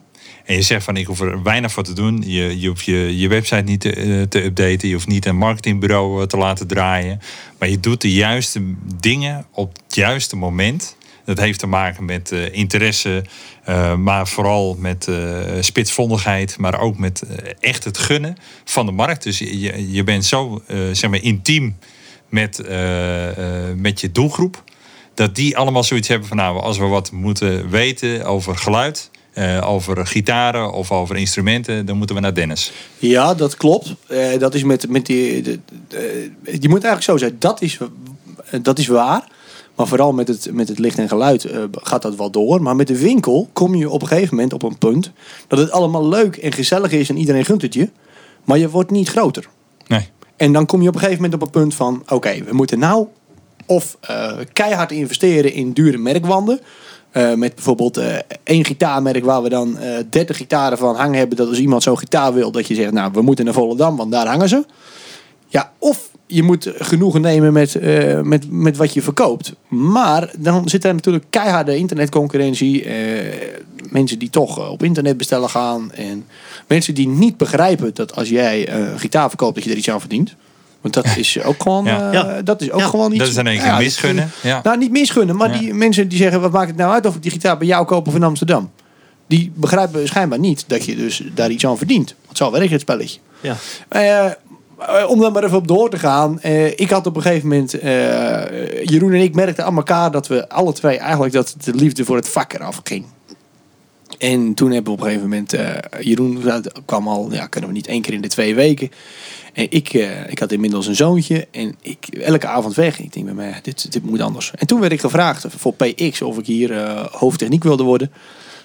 En 0.45 0.55
je 0.55 0.61
zegt 0.61 0.83
van 0.83 0.97
ik 0.97 1.05
hoef 1.05 1.21
er 1.21 1.43
weinig 1.43 1.71
voor 1.71 1.83
te 1.83 1.93
doen. 1.93 2.23
Je, 2.25 2.59
je 2.59 2.67
hoeft 2.67 2.85
je, 2.85 3.17
je 3.17 3.27
website 3.27 3.61
niet 3.61 3.81
te, 3.81 3.93
eh, 3.93 4.21
te 4.21 4.43
updaten. 4.43 4.87
Je 4.87 4.93
hoeft 4.93 5.07
niet 5.07 5.25
een 5.25 5.37
marketingbureau 5.37 6.21
eh, 6.21 6.27
te 6.27 6.37
laten 6.37 6.67
draaien. 6.67 7.19
Maar 7.59 7.69
je 7.69 7.79
doet 7.79 8.01
de 8.01 8.11
juiste 8.11 8.61
dingen 8.99 9.45
op 9.51 9.73
het 9.85 9.95
juiste 9.95 10.35
moment. 10.35 10.95
Dat 11.29 11.39
heeft 11.39 11.59
te 11.59 11.67
maken 11.67 12.05
met 12.05 12.31
eh, 12.31 12.53
interesse, 12.53 13.23
eh, 13.63 13.95
maar 13.95 14.27
vooral 14.27 14.75
met 14.79 15.07
eh, 15.07 15.15
spitsvondigheid, 15.59 16.57
maar 16.57 16.79
ook 16.79 16.97
met 16.97 17.23
echt 17.59 17.83
het 17.83 17.97
gunnen 17.97 18.35
van 18.63 18.85
de 18.85 18.91
markt. 18.91 19.23
Dus 19.23 19.37
je, 19.39 19.91
je- 19.91 20.03
bent 20.03 20.25
zo 20.25 20.61
zeg 20.91 21.09
maar 21.09 21.21
intiem 21.21 21.77
met, 22.29 22.61
met 23.75 24.01
je 24.01 24.11
doelgroep. 24.11 24.63
Dat 25.13 25.35
die 25.35 25.57
allemaal 25.57 25.83
zoiets 25.83 26.07
hebben 26.07 26.27
van 26.27 26.37
nou, 26.37 26.59
als 26.59 26.77
we 26.77 26.85
wat 26.85 27.11
moeten 27.11 27.69
weten 27.69 28.25
over 28.25 28.55
geluid, 28.55 29.09
over 29.63 30.07
gitaren 30.07 30.71
of 30.71 30.91
over 30.91 31.17
instrumenten, 31.17 31.85
dan 31.85 31.97
moeten 31.97 32.15
we 32.15 32.21
naar 32.21 32.33
Dennis. 32.33 32.71
Ja, 32.97 33.33
dat 33.33 33.57
klopt. 33.57 33.95
Dat 34.39 34.53
is 34.55 34.63
met, 34.63 34.89
met 34.89 35.05
die. 35.05 35.43
je 36.43 36.69
moet 36.69 36.83
eigenlijk 36.83 37.03
zo 37.03 37.17
zeggen, 37.17 37.39
dat 37.39 37.61
is, 37.61 37.77
dat 38.61 38.79
is 38.79 38.87
waar. 38.87 39.27
Maar 39.79 39.87
vooral 39.87 40.13
met 40.13 40.27
het, 40.27 40.49
met 40.51 40.67
het 40.67 40.79
licht 40.79 40.97
en 40.97 41.07
geluid 41.07 41.45
eh, 41.45 41.63
gaat 41.71 42.01
dat 42.01 42.15
wel 42.15 42.31
door. 42.31 42.61
Maar 42.61 42.75
met 42.75 42.87
de 42.87 42.99
winkel 42.99 43.49
kom 43.53 43.75
je 43.75 43.89
op 43.89 44.01
een 44.01 44.07
gegeven 44.07 44.35
moment 44.35 44.53
op 44.53 44.63
een 44.63 44.77
punt 44.77 45.11
dat 45.47 45.59
het 45.59 45.71
allemaal 45.71 46.07
leuk 46.07 46.37
en 46.37 46.51
gezellig 46.51 46.91
is 46.91 47.09
en 47.09 47.17
iedereen 47.17 47.45
gunt 47.45 47.61
het 47.61 47.73
je. 47.73 47.89
Maar 48.43 48.57
je 48.57 48.69
wordt 48.69 48.91
niet 48.91 49.09
groter. 49.09 49.49
Nee. 49.87 50.09
En 50.35 50.53
dan 50.53 50.65
kom 50.65 50.81
je 50.81 50.87
op 50.87 50.93
een 50.93 50.99
gegeven 50.99 51.21
moment 51.21 51.41
op 51.41 51.47
een 51.47 51.61
punt 51.61 51.75
van: 51.75 52.03
oké, 52.07 52.43
we 52.43 52.53
moeten 52.53 52.79
nou 52.79 53.07
of 53.65 53.97
eh, 53.99 54.31
keihard 54.53 54.91
investeren 54.91 55.53
in 55.53 55.71
dure 55.71 55.97
merkwanden. 55.97 56.59
Eh, 57.11 57.33
met 57.33 57.55
bijvoorbeeld 57.55 57.97
eh, 57.97 58.15
één 58.43 58.65
gitaarmerk 58.65 59.25
waar 59.25 59.41
we 59.41 59.49
dan 59.49 59.77
eh 59.77 59.97
30 60.09 60.37
gitaren 60.37 60.77
van 60.77 60.95
hangen 60.95 61.17
hebben. 61.17 61.37
Dat 61.37 61.47
als 61.47 61.59
iemand 61.59 61.83
zo'n 61.83 61.97
gitaar 61.97 62.33
wil, 62.33 62.51
dat 62.51 62.67
je 62.67 62.75
zegt: 62.75 62.91
Nou, 62.91 63.11
we 63.13 63.21
moeten 63.21 63.45
naar 63.45 63.53
Volendam, 63.53 63.95
want 63.95 64.11
daar 64.11 64.27
hangen 64.27 64.49
ze. 64.49 64.65
Ja, 65.47 65.71
of 65.77 66.09
je 66.31 66.43
moet 66.43 66.71
genoegen 66.77 67.21
nemen 67.21 67.53
met, 67.53 67.75
eh, 67.75 68.21
met, 68.21 68.51
met 68.51 68.77
wat 68.77 68.93
je 68.93 69.01
verkoopt. 69.01 69.53
Maar 69.67 70.31
dan 70.37 70.69
zit 70.69 70.83
er 70.85 70.93
natuurlijk 70.93 71.25
keiharde 71.29 71.77
internetconcurrentie. 71.77 72.83
eh, 72.83 73.57
mensen 73.89 74.19
die 74.19 74.29
toch 74.29 74.59
eh, 74.59 74.69
op 74.71 74.83
internet 74.83 75.17
bestellen 75.17 75.49
gaan. 75.49 75.91
En 75.91 76.25
mensen 76.67 76.93
die 76.93 77.07
niet 77.07 77.37
begrijpen 77.37 77.91
dat 77.93 78.15
als 78.15 78.29
jij 78.29 78.67
eh, 78.67 78.77
een 78.79 78.99
gitaar 78.99 79.27
verkoopt, 79.29 79.55
dat 79.55 79.63
je 79.63 79.71
er 79.71 79.77
iets 79.77 79.89
aan 79.89 79.99
verdient. 79.99 80.35
Want 80.81 80.93
dat 80.93 81.05
is 81.17 81.43
ook 81.43 81.61
gewoon, 81.63 81.85
Ja. 81.85 82.07
eh, 82.07 82.13
Ja. 82.13 82.41
dat 82.41 82.61
is 82.61 82.71
ook 82.71 82.79
Ja. 82.79 82.85
gewoon 82.87 83.09
iets. 83.11 83.19
Dat 83.19 83.27
is 83.27 83.37
in 83.37 83.47
één 83.47 83.59
keer 83.61 83.77
misgunnen. 83.77 84.31
Ja. 84.41 84.59
Nou, 84.63 84.77
niet 84.77 84.91
misgunnen, 84.91 85.35
maar 85.35 85.53
Ja. 85.53 85.59
die 85.59 85.73
mensen 85.73 86.07
die 86.07 86.17
zeggen: 86.17 86.41
wat 86.41 86.51
maakt 86.51 86.67
het 86.67 86.77
nou 86.77 86.91
uit 86.93 87.05
of 87.05 87.15
ik 87.15 87.21
die 87.21 87.31
gitaar 87.31 87.57
bij 87.57 87.67
jou 87.67 87.85
koop 87.85 88.07
of 88.07 88.15
in 88.15 88.23
Amsterdam? 88.23 88.71
Die 89.27 89.51
begrijpen 89.55 90.07
schijnbaar 90.07 90.39
niet 90.39 90.63
dat 90.67 90.85
je 90.85 90.95
dus 90.95 91.23
daar 91.33 91.49
iets 91.49 91.65
aan 91.65 91.77
verdient. 91.77 92.15
Want 92.25 92.37
zo 92.37 92.51
werkt 92.51 92.71
het 92.71 92.81
spelletje. 92.81 93.19
Ja. 93.41 93.55
Om 95.07 95.19
dan 95.19 95.33
maar 95.33 95.43
even 95.43 95.57
op 95.57 95.67
door 95.67 95.89
te 95.89 95.99
gaan. 95.99 96.41
eh, 96.41 96.65
ik 96.67 96.89
had 96.89 97.07
op 97.07 97.15
een 97.15 97.21
gegeven 97.21 97.47
moment... 97.47 97.73
eh, 97.79 98.83
Jeroen 98.83 99.13
en 99.13 99.21
ik 99.21 99.35
merkten 99.35 99.65
aan 99.65 99.75
elkaar 99.75 100.11
dat 100.11 100.27
we 100.27 100.49
alle 100.49 100.73
twee 100.73 100.97
eigenlijk... 100.97 101.33
dat 101.33 101.55
de 101.63 101.73
liefde 101.73 102.05
voor 102.05 102.15
het 102.15 102.29
vak 102.29 102.53
eraf 102.53 102.81
ging. 102.83 103.05
En 104.17 104.53
toen 104.53 104.71
hebben 104.71 104.93
we 104.93 104.99
op 104.99 105.05
een 105.05 105.11
gegeven 105.11 105.29
moment... 105.29 105.53
eh, 105.53 105.75
Jeroen 105.99 106.43
kwam 106.85 107.07
al... 107.07 107.31
Ja, 107.31 107.47
kunnen 107.47 107.69
we 107.69 107.75
niet 107.75 107.87
één 107.87 108.01
keer 108.01 108.13
in 108.13 108.21
de 108.21 108.27
twee 108.27 108.55
weken. 108.55 108.91
En 109.53 109.67
ik, 109.69 109.93
eh, 109.93 110.29
ik 110.29 110.39
had 110.39 110.51
inmiddels 110.51 110.87
een 110.87 110.95
zoontje. 110.95 111.47
En 111.51 111.75
ik 111.81 112.07
elke 112.07 112.47
avond 112.47 112.75
weg. 112.75 112.99
Ik 112.99 113.13
denk 113.13 113.25
bij 113.25 113.35
mij, 113.35 113.59
dit, 113.61 113.91
dit 113.91 114.03
moet 114.03 114.21
anders. 114.21 114.51
En 114.55 114.67
toen 114.67 114.79
werd 114.79 114.91
ik 114.91 114.99
gevraagd 114.99 115.45
voor 115.57 115.73
PX 115.73 116.21
of 116.21 116.37
ik 116.37 116.45
hier 116.45 116.71
eh, 116.71 117.05
hoofdtechniek 117.11 117.63
wilde 117.63 117.83
worden. 117.83 118.11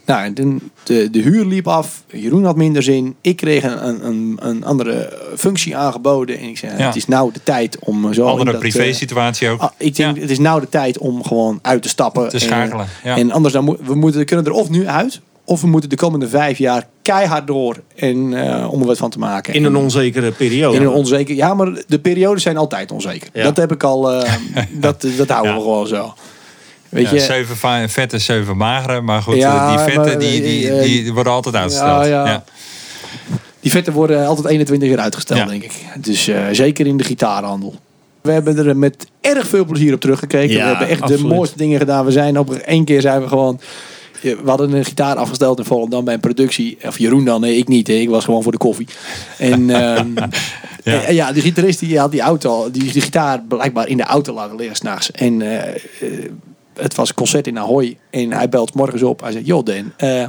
Nou, 0.06 0.24
en 0.24 0.34
toen 0.34 0.70
de, 0.82 1.10
de 1.10 1.18
huur 1.20 1.44
liep 1.44 1.68
af. 1.68 2.02
Jeroen 2.10 2.44
had 2.44 2.56
minder 2.56 2.82
zin. 2.82 3.14
Ik 3.20 3.36
kreeg 3.36 3.62
een, 3.64 4.06
een, 4.06 4.38
een 4.42 4.64
andere 4.64 5.18
functie 5.36 5.76
aangeboden. 5.76 6.38
En 6.38 6.48
ik 6.48 6.58
zei, 6.58 6.78
Ja. 6.78 6.86
het 6.86 6.96
is 6.96 7.06
nou 7.06 7.32
de 7.32 7.40
tijd 7.42 7.78
om 7.78 8.12
zo... 8.14 8.24
Andere 8.26 8.44
dat, 8.44 8.54
eh, 8.54 8.60
privé 8.70 8.92
situatie 8.92 9.48
ook. 9.48 9.60
ah, 9.60 9.70
ik 9.78 9.96
denk, 9.96 10.14
Ja. 10.16 10.20
het 10.22 10.30
is 10.30 10.38
nou 10.38 10.60
de 10.60 10.68
tijd 10.68 10.98
om 10.98 11.24
gewoon 11.24 11.58
uit 11.62 11.82
te 11.82 11.88
stappen. 11.88 12.28
Te 12.28 12.34
En- 12.34 12.40
schakelen, 12.42 12.86
ja. 13.04 13.16
En 13.16 13.30
anders 13.32 13.54
dan 13.54 13.64
moet, 13.64 13.78
we 13.84 13.94
moeten, 13.94 14.24
kunnen 14.24 14.44
er 14.46 14.52
of 14.52 14.68
nu 14.70 14.86
uit... 14.88 15.20
of 15.44 15.60
we 15.60 15.66
moeten 15.66 15.90
de 15.90 15.96
komende 15.96 16.28
vijf 16.28 16.58
jaar 16.58 16.86
keihard 17.02 17.46
door. 17.46 17.76
En 17.96 18.34
eh, 18.48 18.72
om 18.72 18.80
er 18.80 18.86
wat 18.86 18.98
van 18.98 19.10
te 19.10 19.18
maken. 19.18 19.54
In 19.54 19.64
een 19.64 19.74
En- 19.74 19.80
onzekere 19.82 20.30
periode. 20.30 20.76
in 20.76 20.82
een 20.82 20.88
onzeker. 20.88 21.34
Ja, 21.34 21.54
maar 21.54 21.82
de 21.86 21.98
periodes 21.98 22.42
zijn 22.42 22.56
altijd 22.56 22.92
onzeker. 22.92 23.28
Ja. 23.32 23.42
Dat 23.42 23.56
heb 23.56 23.72
ik 23.72 23.82
al. 23.82 24.12
eh, 24.12 24.32
dat, 24.72 25.06
dat 25.16 25.28
houden 25.28 25.50
Ja. 25.52 25.56
we 25.58 25.62
gewoon 25.64 25.86
zo. 25.86 26.14
Weet 26.94 27.04
Ja, 27.08 27.14
je? 27.14 27.20
zeven 27.20 27.56
va- 27.56 27.88
vette, 27.88 28.18
zeven 28.18 28.56
magere. 28.56 29.00
Maar 29.00 29.22
goed, 29.22 29.34
Ja, 29.36 29.62
eh, 29.64 29.68
die 29.70 29.78
vette 29.94 30.08
maar, 30.10 30.18
die, 30.18 30.42
die, 30.42 30.70
eh, 30.70 30.82
die 30.82 31.12
worden 31.12 31.32
altijd 31.32 31.54
uitgesteld. 31.54 32.04
ja, 32.04 32.10
ja. 32.10 32.26
Ja. 32.26 32.44
Die 33.60 33.70
vetten 33.70 33.92
worden 33.92 34.26
altijd 34.26 34.46
21 34.46 34.88
jaar 34.88 34.98
uitgesteld, 34.98 35.38
Ja. 35.38 35.46
denk 35.46 35.62
ik. 35.62 35.72
Dus 35.98 36.28
eh, 36.28 36.42
zeker 36.52 36.86
in 36.86 36.96
de 36.96 37.04
gitaarhandel. 37.04 37.74
We 38.20 38.32
hebben 38.32 38.66
er 38.66 38.76
met 38.76 39.06
erg 39.20 39.46
veel 39.46 39.64
plezier 39.64 39.94
op 39.94 40.00
teruggekeken. 40.00 40.54
Ja, 40.56 40.62
we 40.62 40.68
hebben 40.68 40.88
echt 40.88 41.00
absoluut. 41.02 41.22
de 41.22 41.34
mooiste 41.34 41.56
dingen 41.56 41.78
gedaan. 41.78 42.04
We 42.04 42.10
zijn 42.12 42.38
op 42.38 42.52
één 42.54 42.84
keer 42.84 43.00
zijn 43.00 43.20
we 43.22 43.28
gewoon. 43.28 43.60
We 44.20 44.38
hadden 44.46 44.72
een 44.72 44.84
gitaar 44.84 45.16
afgesteld 45.16 45.58
in 45.58 45.64
Volendam 45.64 46.04
bij 46.04 46.14
een 46.14 46.20
productie. 46.20 46.78
Of 46.86 46.98
Jeroen 46.98 47.24
dan, 47.24 47.40
nee, 47.40 47.56
ik 47.56 47.68
niet. 47.68 47.88
Ik 47.88 48.08
was 48.08 48.24
gewoon 48.24 48.42
voor 48.42 48.52
de 48.52 48.58
koffie. 48.58 48.86
En 49.38 49.70
ehm, 49.80 50.06
Ja. 50.84 51.02
en- 51.02 51.14
ja, 51.14 51.32
de 51.32 51.40
gitarist 51.40 51.78
die 51.78 51.98
had 51.98 52.10
die 52.10 52.20
auto, 52.20 52.70
die, 52.70 52.92
die 52.92 53.02
gitaar 53.02 53.42
blijkbaar 53.48 53.88
in 53.88 53.96
de 53.96 54.02
auto 54.02 54.34
laten 54.34 54.56
liggen 54.56 54.76
s'nachts. 54.76 55.10
En 55.10 55.42
eh, 55.42 55.68
eh, 55.68 55.74
het 56.74 56.94
was 56.94 57.08
een 57.08 57.14
concert 57.14 57.46
in 57.46 57.58
Ahoy. 57.58 57.98
En 58.10 58.32
hij 58.32 58.48
belt 58.48 58.74
morgens 58.74 59.02
op. 59.02 59.20
Hij 59.20 59.32
zegt, 59.32 59.46
joh 59.46 59.64
Dan, 59.64 59.92
eh, 59.96 60.26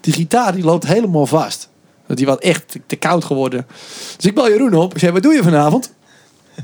die 0.00 0.12
gitaar 0.12 0.54
die 0.54 0.64
loopt 0.64 0.86
helemaal 0.86 1.26
vast. 1.26 1.68
Die 2.06 2.26
was 2.26 2.38
echt 2.38 2.78
te, 2.86 2.96
koud 2.96 3.24
geworden. 3.24 3.66
Dus 4.16 4.24
ik 4.24 4.34
bel 4.34 4.48
Jeroen 4.48 4.74
op. 4.74 4.92
Ik 4.92 4.98
zeg, 4.98 5.10
wat 5.10 5.22
doe 5.22 5.34
je 5.34 5.42
vanavond? 5.42 5.92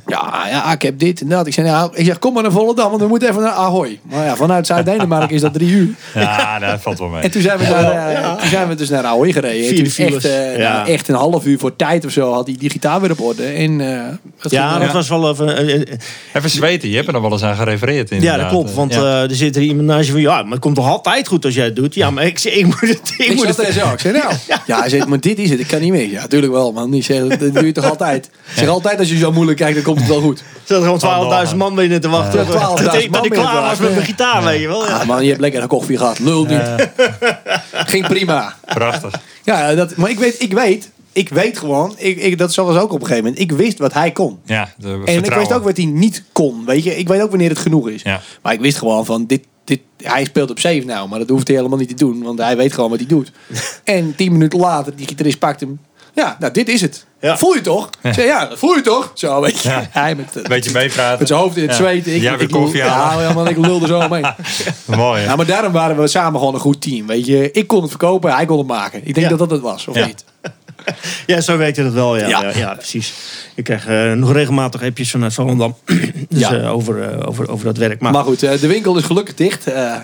Ja, 0.06 0.46
ja, 0.50 0.72
ik 0.72 0.82
heb 0.82 0.98
dit 0.98 1.20
en 1.20 1.28
dat. 1.28 1.46
Ik 1.46 1.52
zeg, 1.52 1.64
nou, 1.64 1.90
ik 1.94 2.04
zeg 2.06 2.18
kom 2.18 2.32
maar 2.34 2.42
naar 2.42 2.52
Volendam, 2.52 2.88
want 2.90 3.02
we 3.02 3.08
moeten 3.08 3.28
even 3.28 3.42
naar 3.42 3.52
Ahoy. 3.52 3.98
Maar 4.02 4.24
ja, 4.24 4.36
vanuit 4.36 4.66
Zuid-Denemarken 4.66 5.34
is 5.34 5.40
dat 5.40 5.52
drie 5.52 5.68
uur. 5.70 5.88
Ja, 6.14 6.58
dat 6.58 6.80
valt 6.80 6.98
wel 6.98 7.08
mee. 7.08 7.22
En 7.22 7.30
toen 7.30 7.42
zijn 7.42 7.58
we, 7.58 7.64
naar, 7.64 8.12
eh, 8.12 8.36
toen 8.36 8.48
zijn 8.48 8.68
we 8.68 8.74
dus 8.74 8.88
naar 8.88 9.04
Ahoy 9.04 9.32
gereden. 9.32 9.68
Vier 9.76 9.94
toen 9.94 10.06
echt, 10.14 10.24
eh, 10.24 10.56
Ja. 10.58 10.72
nou, 10.72 10.88
echt 10.88 11.08
een 11.08 11.14
half 11.14 11.46
uur 11.46 11.58
voor 11.58 11.76
tijd 11.76 12.04
of 12.04 12.10
zo 12.12 12.32
had 12.32 12.46
hij 12.46 12.56
die 12.58 12.70
gitaar 12.70 13.00
weer 13.00 13.10
op 13.10 13.20
orde. 13.20 13.44
En, 13.44 13.80
eh, 13.80 14.04
het 14.38 14.52
Ja, 14.52 14.78
dat 14.78 14.92
was 14.92 15.08
wel 15.08 15.30
even... 15.30 15.86
Even 16.34 16.50
zweten, 16.50 16.88
je 16.88 16.94
hebt 16.94 17.06
er 17.06 17.12
nog 17.12 17.22
wel 17.22 17.32
eens 17.32 17.42
aan 17.42 17.56
gerefereerd. 17.56 18.08
Ja, 18.08 18.14
inderdaad. 18.16 18.40
dat 18.40 18.48
klopt. 18.48 18.74
Want 18.74 18.94
Ja. 18.94 19.00
eh, 19.00 19.22
er 19.30 19.34
zit 19.36 19.56
er 19.56 19.62
iemand 19.62 19.86
naast 19.86 20.06
je 20.06 20.12
van... 20.12 20.20
Ja, 20.20 20.42
maar 20.42 20.50
het 20.52 20.60
komt 20.60 20.74
toch 20.74 20.88
altijd 20.88 21.28
goed 21.28 21.44
als 21.44 21.54
jij 21.54 21.64
het 21.64 21.76
doet? 21.76 21.94
Ja, 21.94 22.10
maar 22.10 22.24
ik, 22.26 22.40
ik 22.40 22.64
moet 22.64 22.80
het... 22.80 23.14
Ik 23.18 23.26
Ik 23.26 23.34
moet 23.36 23.56
het 23.56 23.72
zo. 23.74 23.92
Ik 23.92 24.00
zei, 24.00 24.18
nou. 24.18 24.32
Ja, 24.66 24.80
hij 24.80 24.88
zegt, 24.88 25.06
maar 25.06 25.20
dit 25.20 25.38
is 25.38 25.50
het. 25.50 25.60
Ik 25.60 25.66
kan 25.66 25.80
niet 25.80 25.90
meer. 25.92 26.10
Ja, 26.10 26.20
natuurlijk 26.20 26.52
wel, 26.52 26.72
man. 26.72 26.90
Die 26.90 27.02
zegt, 27.02 27.40
dat 27.40 27.54
doe 27.54 27.66
je 27.66 27.72
toch 27.72 27.88
altijd? 27.90 28.26
Ik 28.26 28.58
zeg 28.58 28.68
altijd, 28.68 28.98
als 28.98 29.08
je 29.08 29.16
zo 29.16 29.32
moeilijk 29.32 29.58
kijkt, 29.58 29.78
dan 29.82 29.94
komt 29.94 29.98
het 29.98 30.08
wel 30.08 30.20
goed. 30.20 30.42
Er 30.66 30.82
zat 30.82 31.00
gewoon 31.00 31.48
12.000 31.48 31.56
man 31.56 31.74
binnen 31.74 32.00
te 32.00 32.08
wachten. 32.08 32.46
Ja, 32.46 32.76
12.000 32.78 32.84
dat 32.84 32.94
ik, 32.94 33.12
dat 33.12 33.24
ik 33.24 33.30
klaar 33.30 33.62
was 33.62 33.78
met 33.78 33.90
mijn 33.90 34.04
gitaar, 34.04 34.44
weet 34.44 34.60
je 34.60 34.68
wel. 34.68 34.86
Ja. 34.86 34.96
Ah, 34.96 35.06
man, 35.06 35.22
je 35.22 35.28
hebt 35.28 35.40
lekker 35.40 35.62
een 35.62 35.68
koffie 35.68 35.96
gehad. 35.96 36.18
Lul 36.18 36.44
niet. 36.44 36.62
Ging 37.92 38.06
prima. 38.06 38.56
Prachtig. 38.64 39.20
Ja, 39.44 39.74
dat, 39.74 39.96
maar 39.96 40.10
ik 40.10 40.18
weet, 40.18 40.42
ik 40.42 40.52
weet, 40.52 40.90
ik 41.12 41.28
weet 41.28 41.58
gewoon, 41.58 41.94
ik, 41.96 42.18
ik, 42.18 42.38
dat 42.38 42.54
was 42.54 42.76
ook 42.76 42.92
op 42.92 43.00
een 43.00 43.06
gegeven 43.06 43.24
moment, 43.24 43.42
ik 43.42 43.52
wist 43.52 43.78
wat 43.78 43.92
hij 43.92 44.12
kon. 44.12 44.38
Ja, 44.44 44.72
de 44.76 45.02
En 45.04 45.24
ik 45.24 45.34
wist 45.34 45.52
ook 45.52 45.64
wat 45.64 45.76
hij 45.76 45.86
niet 45.86 46.24
kon, 46.32 46.64
weet 46.64 46.84
je. 46.84 46.96
Ik 46.96 47.08
weet 47.08 47.22
ook 47.22 47.30
wanneer 47.30 47.48
het 47.48 47.58
genoeg 47.58 47.88
is. 47.88 48.02
Ja. 48.02 48.20
Maar 48.42 48.52
ik 48.52 48.60
wist 48.60 48.78
gewoon 48.78 49.04
van, 49.04 49.26
dit, 49.26 49.46
dit, 49.64 49.80
hij 49.96 50.24
speelt 50.24 50.50
op 50.50 50.60
7 50.60 50.86
nou, 50.86 51.08
maar 51.08 51.18
dat 51.18 51.28
hoeft 51.28 51.46
hij 51.46 51.56
helemaal 51.56 51.78
niet 51.78 51.88
te 51.88 51.94
doen, 51.94 52.22
want 52.22 52.38
hij 52.38 52.56
weet 52.56 52.72
gewoon 52.72 52.90
wat 52.90 52.98
hij 52.98 53.08
doet. 53.08 53.32
en 53.84 54.14
tien 54.16 54.32
minuten 54.32 54.58
later, 54.58 54.96
die 54.96 55.06
gitarist 55.06 55.38
pakt 55.38 55.60
hem. 55.60 55.80
Ja, 56.14 56.36
nou, 56.40 56.52
dit 56.52 56.68
is 56.68 56.80
het. 56.80 57.06
Ja. 57.20 57.38
Voel 57.38 57.54
je 57.54 57.60
toch? 57.60 57.90
Ik 58.02 58.14
zei, 58.14 58.26
ja, 58.26 58.46
dat 58.46 58.58
voel 58.58 58.74
je 58.74 58.80
toch? 58.82 59.10
Zo, 59.14 59.40
weet 59.40 59.60
je. 59.60 59.68
Ja. 59.68 59.86
Hij 59.90 60.14
met, 60.14 60.36
eh, 60.36 60.44
Beetje 60.44 60.70
meepraten. 60.72 61.18
met 61.18 61.28
zijn 61.28 61.40
hoofd 61.40 61.56
in 61.56 61.62
het 61.62 61.70
Ja. 61.70 61.76
zweet. 61.76 62.06
Ik, 62.06 62.22
Jij 62.22 62.32
weer 62.32 62.40
ik, 62.40 62.50
koffie 62.50 62.76
ja, 62.76 62.88
halen. 62.88 63.24
ja, 63.24 63.32
man, 63.32 63.48
ik 63.48 63.56
lulde 63.56 63.86
zo 63.86 63.98
omheen. 64.00 64.26
Mooi? 64.84 65.22
Ja, 65.22 65.36
maar 65.36 65.46
daarom 65.46 65.72
waren 65.72 65.96
we 66.00 66.06
samen 66.06 66.38
gewoon 66.38 66.54
een 66.54 66.60
goed 66.60 66.80
team. 66.80 67.06
Weet 67.06 67.26
je, 67.26 67.50
ik 67.50 67.66
kon 67.66 67.80
het 67.80 67.90
verkopen, 67.90 68.34
hij 68.34 68.44
kon 68.46 68.58
het 68.58 68.66
maken. 68.66 68.98
Ik 68.98 69.14
denk 69.14 69.16
Ja. 69.16 69.28
dat 69.28 69.38
dat 69.38 69.50
het 69.50 69.60
was, 69.60 69.86
of 69.88 69.94
Ja. 69.94 70.06
niet? 70.06 70.24
ja, 71.26 71.40
zo 71.40 71.56
weet 71.56 71.76
je 71.76 71.82
dat 71.82 71.92
wel. 71.92 72.16
Ja, 72.16 72.28
Ja. 72.28 72.42
ja. 72.42 72.50
ja, 72.58 72.74
precies. 72.74 73.12
Ik 73.54 73.64
krijg 73.64 73.86
eh, 73.86 74.12
nog 74.12 74.32
regelmatig 74.32 74.82
appjes 74.82 75.10
vanuit 75.10 75.34
Volendam. 75.34 75.76
dus 76.28 76.40
Ja. 76.40 76.52
eh, 76.54 76.72
over, 76.74 77.02
eh, 77.02 77.28
over, 77.28 77.50
over 77.50 77.64
dat 77.64 77.76
werk. 77.76 78.00
Maar, 78.00 78.12
Maar 78.12 78.24
goed, 78.24 78.42
eh, 78.42 78.60
de 78.60 78.66
winkel 78.66 78.96
is 78.96 79.04
gelukkig 79.04 79.34
dicht. 79.34 79.66
Eh, 79.66 79.94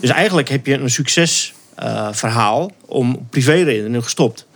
dus 0.00 0.10
eigenlijk 0.10 0.48
heb 0.48 0.66
je 0.66 0.74
een 0.74 0.90
succesverhaal 0.90 2.70
om 2.86 3.26
privéredenen 3.30 4.02
gestopt. 4.02 4.46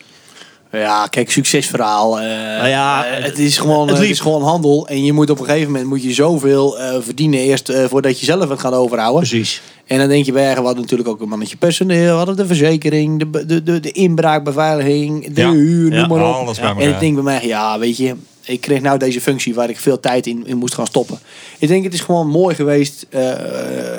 Ja, 0.80 1.06
kijk, 1.06 1.30
succesverhaal. 1.30 2.20
eh, 2.20 2.26
ja, 2.70 3.04
eh, 3.06 3.24
het, 3.24 3.38
is 3.38 3.58
gewoon, 3.58 3.80
het 3.80 3.90
het 3.90 3.98
liep. 3.98 4.10
is 4.10 4.20
gewoon 4.20 4.42
handel. 4.42 4.88
En 4.88 5.04
je 5.04 5.12
moet 5.12 5.30
op 5.30 5.38
een 5.38 5.44
gegeven 5.44 5.70
moment 5.70 5.88
moet 5.88 6.02
je 6.02 6.12
zoveel 6.12 6.78
eh, 6.78 6.94
verdienen 7.00 7.38
eerst 7.40 7.68
eh, 7.68 7.84
voordat 7.84 8.20
je 8.20 8.24
zelf 8.26 8.48
het 8.48 8.60
gaat 8.60 8.72
overhouden. 8.74 9.28
Precies. 9.28 9.62
En 9.86 9.98
dan 9.98 10.08
denk 10.08 10.24
je, 10.24 10.32
wij 10.32 10.54
we 10.54 10.60
hadden 10.60 10.80
natuurlijk 10.80 11.08
ook 11.08 11.20
een 11.20 11.28
mannetje 11.28 11.56
personeel, 11.56 12.10
we 12.10 12.16
hadden 12.16 12.36
de 12.36 12.46
verzekering, 12.46 13.18
de, 13.30 13.46
de, 13.46 13.62
de, 13.62 13.80
de 13.80 13.90
inbraakbeveiliging, 13.92 15.34
de 15.34 15.40
Ja. 15.40 15.50
huur, 15.50 15.92
Ja, 15.92 16.00
noem 16.06 16.08
maar 16.18 16.28
op. 16.28 16.34
alles 16.34 16.60
bij 16.60 16.74
en 16.78 16.88
ik 16.90 17.00
denk 17.00 17.14
bij 17.14 17.22
mij, 17.22 17.46
ja, 17.46 17.78
weet 17.78 17.96
je, 17.96 18.14
ik 18.44 18.60
kreeg 18.60 18.80
nou 18.80 18.98
deze 18.98 19.20
functie 19.20 19.54
waar 19.54 19.70
ik 19.70 19.78
veel 19.78 20.00
tijd 20.00 20.26
in, 20.26 20.46
in 20.46 20.56
moest 20.56 20.74
gaan 20.74 20.86
stoppen. 20.86 21.18
Ik 21.58 21.68
denk, 21.68 21.84
het 21.84 21.94
is 21.94 22.00
gewoon 22.00 22.28
mooi 22.28 22.54
geweest. 22.54 23.06
Eh, 23.10 23.32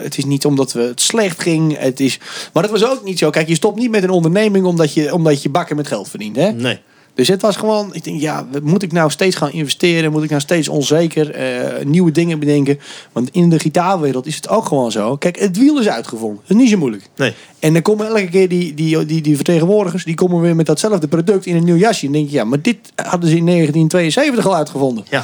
het 0.01 0.17
is 0.17 0.25
niet 0.25 0.45
omdat 0.45 0.73
we 0.73 0.81
het 0.81 1.01
slecht 1.01 1.41
ging. 1.41 1.77
Het 1.77 1.99
is, 1.99 2.19
maar 2.53 2.63
dat 2.63 2.71
was 2.71 2.86
ook 2.86 3.03
niet 3.03 3.19
zo. 3.19 3.29
Kijk, 3.29 3.47
je 3.47 3.55
stopt 3.55 3.79
niet 3.79 3.91
met 3.91 4.03
een 4.03 4.10
onderneming 4.10 4.65
omdat 4.65 4.93
je, 4.93 5.13
omdat 5.13 5.43
je 5.43 5.49
bakken 5.49 5.75
met 5.75 5.88
geld 5.88 6.10
verdient. 6.10 6.36
Hè? 6.36 6.51
Nee. 6.51 6.79
Dus 7.15 7.28
het 7.28 7.41
was 7.41 7.56
gewoon, 7.56 7.93
ik 7.93 8.04
denk, 8.04 8.21
ja, 8.21 8.45
moet 8.63 8.84
ik 8.84 8.91
nou 8.91 9.12
steeds 9.12 9.36
gaan 9.36 9.51
investeren? 9.51 10.12
Moet 10.12 10.23
ik 10.23 10.30
nou 10.30 10.41
steeds 10.41 10.67
onzeker 10.67 11.32
eh, 11.32 11.86
nieuwe 11.86 12.12
dingen 12.12 12.39
bedenken? 12.39 12.80
Want 13.12 13.30
in 13.32 13.49
de 13.49 13.60
gitaarwereld 13.60 14.25
is 14.25 14.36
het 14.36 14.49
ook 14.49 14.65
gewoon 14.65 14.91
zo. 14.91 15.15
Kijk, 15.15 15.39
het 15.39 15.58
wiel 15.58 15.80
is 15.80 15.88
uitgevonden. 15.88 16.39
Dat 16.47 16.58
is 16.58 16.63
niet 16.63 16.71
zo 16.71 16.78
moeilijk. 16.78 17.04
Nee. 17.15 17.34
En 17.60 17.73
dan 17.73 17.82
komen 17.82 18.08
elke 18.08 18.30
keer 18.30 18.49
die, 18.49 18.73
die, 18.73 19.06
die, 19.06 19.21
die 19.21 19.36
vertegenwoordigers, 19.36 20.04
die 20.04 20.15
komen 20.15 20.41
weer 20.41 20.56
met 20.56 20.65
datzelfde 20.65 21.08
product 21.08 21.45
in 21.45 21.56
een 21.56 21.63
nieuw 21.63 21.75
jasje. 21.75 22.06
En 22.06 22.12
dan 22.12 22.21
denk 22.21 22.32
je, 22.32 22.38
ja, 22.38 22.43
maar 22.43 22.62
dit 22.62 22.78
hadden 22.95 23.30
ze 23.30 23.36
in 23.38 23.45
1972 23.45 24.45
al 24.45 24.56
uitgevonden. 24.56 25.06
Ja. 25.10 25.23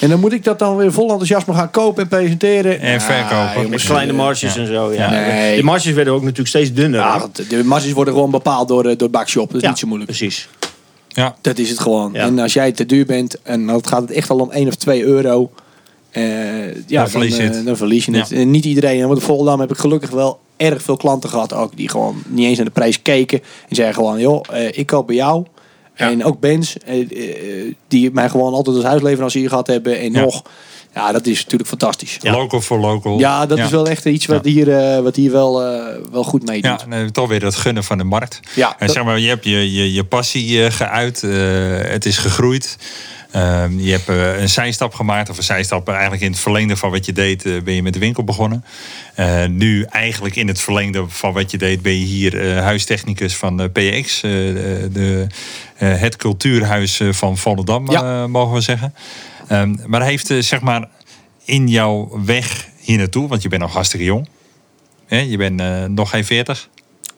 En 0.00 0.08
dan 0.08 0.20
moet 0.20 0.32
ik 0.32 0.44
dat 0.44 0.58
dan 0.58 0.76
weer 0.76 0.92
vol 0.92 1.08
enthousiasme 1.08 1.54
gaan 1.54 1.70
kopen 1.70 2.02
en 2.02 2.08
presenteren. 2.08 2.80
En 2.80 3.00
verkopen. 3.00 3.54
Met 3.54 3.62
jongens, 3.62 3.84
kleine 3.84 4.12
marges 4.12 4.56
en 4.56 4.66
zo. 4.66 4.92
Ja. 4.92 5.10
Nee. 5.10 5.56
De 5.56 5.62
marges 5.62 5.92
werden 5.92 6.12
ook 6.12 6.20
natuurlijk 6.20 6.48
steeds 6.48 6.72
dunner. 6.72 7.00
Ja, 7.00 7.28
de 7.48 7.64
marges 7.64 7.92
worden 7.92 8.14
gewoon 8.14 8.30
bepaald 8.30 8.68
door, 8.68 8.86
eh, 8.86 8.98
door 8.98 9.10
Bakshop. 9.10 9.46
Dat 9.46 9.56
is 9.56 9.62
Ja, 9.62 9.68
niet 9.68 9.78
zo 9.78 9.86
moeilijk. 9.86 10.10
Precies. 10.10 10.48
Ja. 11.14 11.36
Dat 11.40 11.58
is 11.58 11.68
het 11.68 11.78
gewoon. 11.78 12.10
Ja. 12.12 12.20
En 12.26 12.38
als 12.38 12.52
jij 12.52 12.72
te 12.72 12.86
duur 12.86 13.06
bent, 13.06 13.42
en 13.42 13.66
dan 13.66 13.86
gaat 13.86 14.00
het 14.00 14.10
echt 14.10 14.30
al 14.30 14.38
om 14.38 14.50
1 14.50 14.68
of 14.68 14.74
2 14.74 15.02
euro. 15.04 15.50
eh, 16.10 16.74
ja, 16.86 17.00
Dan 17.00 17.10
verlies 17.10 17.36
je 17.36 17.42
eh, 17.42 17.50
het. 17.50 17.64
Dan 17.66 17.76
verlies 17.76 18.04
je 18.04 18.16
het. 18.16 18.28
Ja. 18.28 18.36
En 18.36 18.50
niet 18.50 18.64
iedereen. 18.64 19.06
Want 19.06 19.18
in 19.20 19.24
Volendam 19.24 19.60
heb 19.60 19.70
ik 19.70 19.76
gelukkig 19.78 20.10
wel 20.10 20.40
erg 20.56 20.82
veel 20.82 20.96
klanten 20.96 21.30
gehad. 21.30 21.52
Ook 21.52 21.76
die 21.76 21.88
gewoon 21.88 22.22
niet 22.28 22.46
eens 22.46 22.56
naar 22.56 22.66
de 22.66 22.72
prijs 22.72 23.02
keken. 23.02 23.40
En 23.68 23.76
zeiden 23.76 23.96
gewoon, 23.96 24.20
joh, 24.20 24.42
eh, 24.50 24.78
ik 24.78 24.86
koop 24.86 25.06
bij 25.06 25.16
jou. 25.16 25.44
Ja. 25.96 26.10
En 26.10 26.24
ook 26.24 26.40
Benz, 26.40 26.74
eh, 26.74 27.00
eh, 27.00 27.74
die 27.88 28.10
mij 28.12 28.28
gewoon 28.28 28.52
altijd 28.54 28.76
als 28.76 28.84
huisleverancier 28.84 29.48
gehad 29.48 29.66
hebben. 29.66 29.98
En 29.98 30.12
Ja. 30.12 30.20
nog. 30.20 30.42
Ja, 30.94 31.12
dat 31.12 31.26
is 31.26 31.42
natuurlijk 31.42 31.68
fantastisch. 31.68 32.16
Ja, 32.20 32.32
Local 32.32 32.60
voor 32.60 32.78
local. 32.78 33.18
dat 33.46 33.58
is 33.58 33.70
wel 33.70 33.86
echt 33.88 34.04
iets 34.04 34.26
wat 34.26 34.44
Ja. 34.44 34.50
hier, 34.50 34.76
eh, 34.78 35.00
wat 35.02 35.16
hier 35.16 35.30
wel, 35.32 35.62
eh, 35.64 35.96
wel 36.10 36.24
goed 36.24 36.46
meedoet. 36.46 36.80
Ja, 36.80 36.86
nee, 36.86 37.10
toch 37.10 37.28
weer 37.28 37.40
dat 37.40 37.54
gunnen 37.54 37.84
van 37.84 37.98
de 37.98 38.04
markt. 38.04 38.40
Ja, 38.54 38.70
En 38.78 38.86
dat- 38.86 38.94
zeg 38.96 39.04
maar, 39.04 39.18
je 39.18 39.28
hebt 39.28 39.44
je, 39.44 39.72
je, 39.72 39.92
je 39.92 40.04
passie 40.04 40.64
eh, 40.64 40.70
geuit. 40.72 41.22
eh, 41.22 41.30
het 41.90 42.06
is 42.06 42.18
gegroeid. 42.18 42.76
Ehm, 43.30 43.78
je 43.78 43.90
hebt 43.90 44.08
een 44.40 44.48
zijstap 44.48 44.94
gemaakt. 44.94 45.30
Of 45.30 45.36
een 45.36 45.42
zijstap 45.42 45.88
eigenlijk 45.88 46.22
in 46.22 46.30
het 46.30 46.40
verlengde 46.40 46.76
van 46.76 46.90
wat 46.90 47.06
je 47.06 47.12
deed. 47.12 47.44
eh, 47.46 47.52
ben 47.64 47.74
je 47.74 47.82
met 47.82 47.92
de 47.92 47.98
winkel 47.98 48.24
begonnen. 48.24 48.64
Eh, 49.14 49.46
nu 49.46 49.82
eigenlijk 49.90 50.36
in 50.36 50.48
het 50.48 50.60
verlengde 50.60 51.04
van 51.08 51.32
wat 51.32 51.50
je 51.50 51.58
deed. 51.58 51.82
Ben 51.82 51.92
je 51.98 52.04
hier 52.04 52.50
eh, 52.56 52.62
huistechnicus 52.62 53.36
van 53.36 53.56
de 53.56 53.68
PX. 53.68 54.22
eh, 54.22 54.30
de, 54.92 55.26
eh, 55.76 56.00
het 56.00 56.16
cultuurhuis 56.16 57.00
eh, 57.00 57.08
van 57.12 57.36
Volendam, 57.38 57.90
Ja. 57.90 58.22
eh, 58.22 58.26
mogen 58.28 58.54
we 58.54 58.60
zeggen. 58.60 58.94
Ehm, 59.52 59.74
maar 59.86 60.02
heeft 60.02 60.30
eh, 60.30 60.38
zeg 60.42 60.60
maar 60.60 60.88
in 61.44 61.68
jouw 61.68 62.20
weg 62.24 62.68
hier 62.80 62.98
naartoe. 62.98 63.28
Want 63.28 63.42
je 63.42 63.48
bent 63.48 63.62
nog 63.62 63.72
hartstikke 63.72 64.04
jong. 64.06 64.28
Hè, 65.06 65.18
je 65.18 65.36
bent 65.36 65.60
eh, 65.60 65.84
nog 65.84 66.10
geen 66.10 66.24
40. 66.24 66.68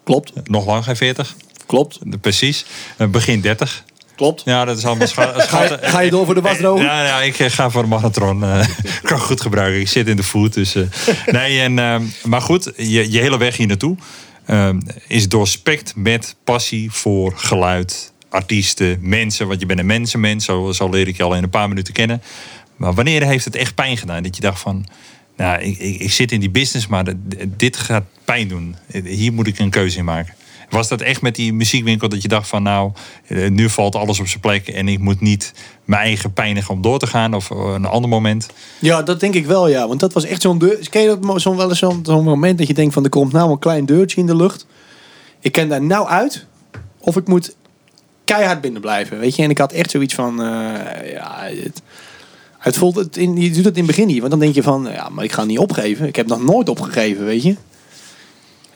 Klopt, 0.05 0.33
Nog 0.49 0.67
lang 0.67 0.85
geen 0.85 0.97
40. 0.97 1.37
klopt, 1.67 1.99
Precies. 2.21 2.65
Eh, 2.97 3.07
Begin 3.07 3.41
30. 3.41 3.85
klopt. 4.17 4.43
Ja, 4.45 4.65
dat 4.65 4.79
is 4.79 4.85
allemaal 4.85 5.07
scha- 5.07 5.23
Ga 5.33 5.37
je, 5.37 5.43
schatten. 5.43 5.89
ga 5.91 6.01
je 6.01 6.11
door 6.11 6.25
voor 6.25 6.35
de 6.35 6.41
wasdroger? 6.41 6.85
Ja, 6.85 7.05
ja, 7.05 7.21
ik 7.23 7.37
ga 7.37 7.71
voor 7.71 7.83
de 7.83 7.89
marathon. 7.89 8.45
eh 8.45 8.67
kan 9.03 9.19
goed 9.21 9.41
gebruiken. 9.41 9.81
Ik 9.81 9.89
zit 9.89 10.09
in 10.09 10.17
de 10.17 10.23
food. 10.23 10.55
Dus, 10.55 10.75
nee, 11.27 11.61
en, 11.61 11.79
ehm, 11.79 12.03
maar 12.25 12.41
goed, 12.41 12.73
je, 12.77 13.11
je 13.13 13.21
hele 13.21 13.39
weg 13.39 13.57
hier 13.57 13.67
naartoe 13.67 13.97
ehm, 14.47 14.81
is 15.09 15.29
doorspekt 15.29 15.93
met 15.97 16.37
passie 16.45 16.91
voor 16.93 17.33
geluid, 17.37 18.13
artiesten, 18.35 18.99
mensen. 19.01 19.49
Want 19.49 19.61
je 19.61 19.67
bent 19.67 19.79
een 19.79 19.87
mensenmens, 19.87 20.45
zo, 20.45 20.73
zo 20.73 20.89
leer 20.89 21.09
ik 21.09 21.17
je 21.17 21.23
al 21.23 21.35
in 21.35 21.43
een 21.43 21.51
paar 21.51 21.69
minuten 21.69 21.95
kennen. 21.95 22.23
Maar 22.77 22.95
wanneer 22.95 23.27
heeft 23.27 23.45
het 23.45 23.57
echt 23.57 23.75
pijn 23.75 23.97
gedaan? 23.97 24.23
Dat 24.23 24.37
je 24.37 24.43
dacht 24.43 24.61
van, 24.61 24.87
nou, 25.37 25.63
ik, 25.63 25.79
ik, 25.79 26.01
ik 26.01 26.13
zit 26.13 26.33
in 26.33 26.41
die 26.41 26.51
business, 26.51 26.87
maar 26.87 27.05
dit 27.57 27.77
gaat 27.77 28.05
pijn 28.25 28.49
doen. 28.49 28.77
Hier 29.05 29.33
moet 29.33 29.47
ik 29.47 29.59
een 29.59 29.71
keuze 29.71 29.99
in 29.99 30.05
maken. 30.05 30.35
Was 30.71 30.89
dat 30.89 31.01
echt 31.01 31.23
met 31.23 31.35
die 31.35 31.53
muziekwinkel 31.53 32.09
dat 32.09 32.23
je 32.23 32.29
dacht 32.29 32.49
van 32.49 32.63
nou, 32.63 32.93
eh, 33.27 33.51
nu 33.51 33.71
valt 33.71 33.95
alles 33.95 34.21
op 34.21 34.27
zijn 34.27 34.41
plek 34.41 34.69
en 34.69 34.89
ik 34.89 34.99
moet 34.99 35.21
niet 35.21 35.53
mijn 35.85 36.03
eigen 36.03 36.33
pijnigen 36.33 36.75
om 36.75 36.83
door 36.83 36.99
te 36.99 37.07
gaan 37.07 37.35
of 37.35 37.51
eh, 37.51 37.73
een 37.75 37.85
ander 37.85 38.11
moment? 38.11 38.49
Ja, 38.79 39.03
dat 39.03 39.21
denk 39.21 39.35
ik 39.35 39.47
wel, 39.47 39.69
ja. 39.69 39.89
Want 39.89 40.01
dat 40.01 40.13
was 40.13 40.25
echt 40.25 40.43
zo'n 40.43 40.59
deur. 40.59 40.79
Zo'n 41.37 41.57
wel 41.57 41.69
eens 41.69 41.79
zo'n 41.79 42.01
zo'n 42.03 42.25
moment 42.25 42.59
dat 42.59 42.67
je 42.67 42.75
denkt 42.75 42.95
van 42.95 43.05
er 43.05 43.11
komt 43.11 43.33
nou 43.33 43.51
een 43.51 43.59
klein 43.59 43.87
deurtje 43.87 44.21
in 44.21 44.27
de 44.27 44.37
lucht. 44.37 44.67
Ik 45.41 45.53
ken 45.53 45.69
daar 45.69 45.83
nou 45.83 46.09
uit. 46.09 46.47
Of 46.99 47.17
ik 47.17 47.29
moet 47.29 47.57
keihard 48.25 48.61
binnen 48.61 48.81
blijven, 48.81 49.19
weet 49.19 49.37
je. 49.37 49.43
En 49.43 49.51
ik 49.51 49.59
had 49.59 49.73
echt 49.73 49.91
zoiets 49.91 50.15
van, 50.15 50.43
eh, 50.43 51.13
ja, 51.13 51.49
het, 51.63 51.83
het 52.59 52.77
voelt 52.77 52.95
het 52.95 53.17
in, 53.17 53.37
je 53.37 53.51
doet 53.51 53.65
het 53.65 53.77
in 53.77 53.83
het 53.83 53.97
begin 53.97 54.07
niet. 54.07 54.19
Want 54.19 54.31
dan 54.31 54.41
denk 54.41 54.55
je 54.55 54.63
van, 54.63 54.89
ja, 54.93 55.09
maar 55.09 55.25
ik 55.25 55.33
ga 55.33 55.45
niet 55.45 55.59
opgeven. 55.59 56.07
Ik 56.07 56.17
heb 56.17 56.27
nog 56.27 56.45
nooit 56.45 56.69
opgegeven, 56.69 57.25
weet 57.25 57.43
je. 57.43 57.57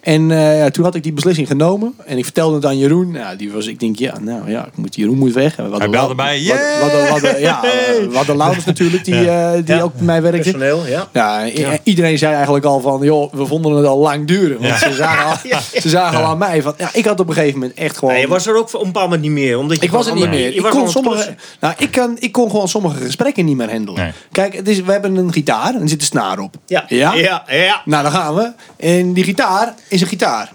En 0.09 0.31
eh, 0.31 0.59
ja, 0.59 0.71
toen 0.71 0.85
had 0.85 0.95
ik 0.95 1.03
die 1.03 1.13
beslissing 1.13 1.47
genomen. 1.47 1.95
En 2.07 2.19
ik 2.19 2.25
vertelde 2.25 2.55
het 2.55 2.65
aan 2.65 2.79
Jeroen. 2.79 3.11
Nou, 3.11 3.37
die 3.37 3.53
was, 3.53 3.67
ik 3.67 3.81
denk, 3.81 3.99
ja, 3.99 4.19
nou 4.21 4.51
ja, 4.51 4.67
ik 4.67 4.77
moet, 4.77 4.95
Jeroen 4.95 5.19
moet 5.19 5.33
weg. 5.33 5.57
En 5.57 5.65
we 5.65 5.71
hadden 5.71 5.91
belde 5.91 6.15
mij, 6.15 6.43
we 6.43 6.49
hadden- 6.49 6.69
we 6.69 6.81
hadden- 6.81 7.03
we 7.03 7.09
hadden- 7.09 7.41
Ja, 7.41 7.65
eh, 7.65 7.71
we 8.11 8.17
hadden 8.17 8.37
Laurens 8.37 8.65
natuurlijk, 8.65 9.05
die, 9.05 9.15
eh, 9.31 9.53
die 9.65 9.75
Ja. 9.75 9.83
ook 9.83 9.95
bij 9.95 10.05
mij 10.05 10.23
werkte. 10.23 10.51
Personeel, 10.51 10.87
ja. 10.87 11.09
Ja, 11.13 11.47
iedereen 11.83 12.19
zei 12.19 12.35
eigenlijk 12.35 12.65
al 12.65 12.81
van, 12.81 13.01
joh, 13.03 13.33
we 13.33 13.47
vonden 13.47 13.73
het 13.77 13.87
al 13.87 13.99
lang 13.99 14.27
duren. 14.27 14.61
Want 14.61 14.81
Ja. 14.81 14.89
ze 14.89 14.93
zagen, 14.95 15.25
al, 15.53 15.59
ze 15.83 15.89
zagen 15.89 16.19
al 16.19 16.25
aan 16.25 16.39
mij 16.39 16.63
van, 16.63 16.75
ja, 16.79 16.89
ik 16.93 17.05
had 17.05 17.21
op 17.21 17.29
een 17.29 17.35
gegeven 17.35 17.59
moment 17.59 17.79
echt 17.79 17.99
gewoon... 17.99 18.15
Nee, 18.15 18.23
je 18.23 18.29
was 18.29 18.47
er 18.47 18.57
ook 18.57 18.67
op 18.75 18.81
een 18.81 18.87
bepaald 18.87 19.05
moment 19.11 19.23
niet 19.23 19.31
meer. 19.33 19.59
Omdat 19.59 19.77
je 19.77 19.83
Ik 19.83 19.91
was 19.91 20.07
er 20.07 20.15
niet 20.15 20.29
meer. 20.31 20.55
Ik 20.55 20.63
kon, 20.63 20.71
gewoon 20.71 20.91
sommige, 20.91 21.35
nou, 21.61 21.75
ik, 21.79 21.91
kan, 21.91 22.17
ik 22.19 22.33
kon 22.33 22.51
gewoon 22.51 22.69
sommige 22.69 22.97
gesprekken 23.05 23.45
niet 23.45 23.57
meer 23.57 23.71
handelen. 23.71 24.01
Nee. 24.03 24.13
Kijk, 24.33 24.55
het 24.55 24.69
is, 24.69 24.81
we 24.83 24.93
hebben 24.93 25.17
een 25.17 25.33
gitaar 25.33 25.75
en 25.75 25.81
er 25.83 25.89
zit 25.89 26.01
een 26.01 26.07
snaar 26.07 26.39
op. 26.39 26.55
Ja. 26.67 26.85
Ja? 26.89 27.15
Ja, 27.15 27.45
ja. 27.49 27.83
Nou, 27.85 28.03
dan 28.03 28.13
gaan 28.13 28.35
we. 28.35 28.53
En 28.77 29.13
die 29.13 29.25
gitaar 29.25 29.75
is 29.89 29.98
een 30.01 30.07
gitaar. 30.09 30.53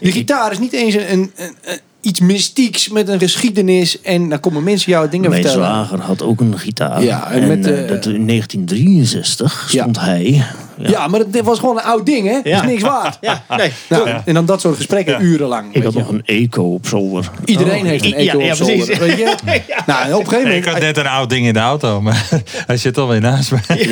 Die 0.00 0.12
gitaar 0.12 0.52
is 0.52 0.58
niet 0.58 0.72
eens 0.72 0.94
een, 0.94 1.12
een, 1.12 1.30
een- 1.36 1.78
iets 2.00 2.20
mystieks 2.20 2.88
met 2.88 3.08
een 3.08 3.18
geschiedenis. 3.18 4.00
En 4.00 4.28
dan 4.28 4.40
komen 4.40 4.62
mensen 4.62 4.92
jou 4.92 5.08
dingen 5.08 5.30
Mijn 5.30 5.42
vertellen. 5.42 5.66
zwager 5.66 6.00
had 6.00 6.22
ook 6.22 6.40
een 6.40 6.58
gitaar. 6.58 7.02
Ja, 7.02 7.30
en 7.30 7.42
en 7.42 7.48
met, 7.48 7.66
eh, 7.66 7.82
eh, 7.82 7.88
dat 7.88 8.06
in 8.06 8.24
1963 8.26 9.68
Ja. 9.72 9.82
stond 9.82 10.00
hij. 10.00 10.44
Ja. 10.78 11.06
maar 11.06 11.20
dit 11.30 11.44
was 11.44 11.58
gewoon 11.58 11.76
een 11.76 11.84
oud 11.84 12.06
ding, 12.06 12.26
hè? 12.26 12.32
Dat 12.34 12.44
Ja. 12.44 12.60
is 12.62 12.66
niks 12.68 12.82
waard. 12.82 13.18
Ja, 13.20 13.42
nee. 13.56 13.72
Nou, 13.88 14.08
En 14.24 14.34
dan 14.34 14.46
dat 14.46 14.60
soort 14.60 14.76
gesprekken 14.76 15.12
Ja. 15.14 15.20
urenlang. 15.20 15.74
Ik 15.74 15.82
had 15.82 15.92
je. 15.92 15.98
nog 15.98 16.08
een 16.08 16.22
eco 16.24 16.62
op 16.62 16.86
zolder. 16.86 17.30
Iedereen 17.44 17.86
heeft 17.86 18.04
een 18.04 18.14
eco 18.14 18.40
ja, 18.40 18.50
op 18.50 18.56
zolder, 18.56 18.98
weet 18.98 19.16
je? 19.18 19.34
Nou, 19.86 20.04
en 20.06 20.14
op 20.14 20.20
een 20.20 20.28
gegeven 20.28 20.50
Ik 20.50 20.64
moment... 20.64 20.64
had 20.64 20.80
net 20.80 20.96
een 20.96 21.06
oud 21.06 21.30
ding 21.30 21.46
in 21.46 21.52
de 21.52 21.58
auto, 21.58 22.00
maar 22.00 22.28
hij 22.66 22.76
zit 22.76 22.98
alweer 22.98 23.20
naast 23.20 23.50
mij. 23.50 23.88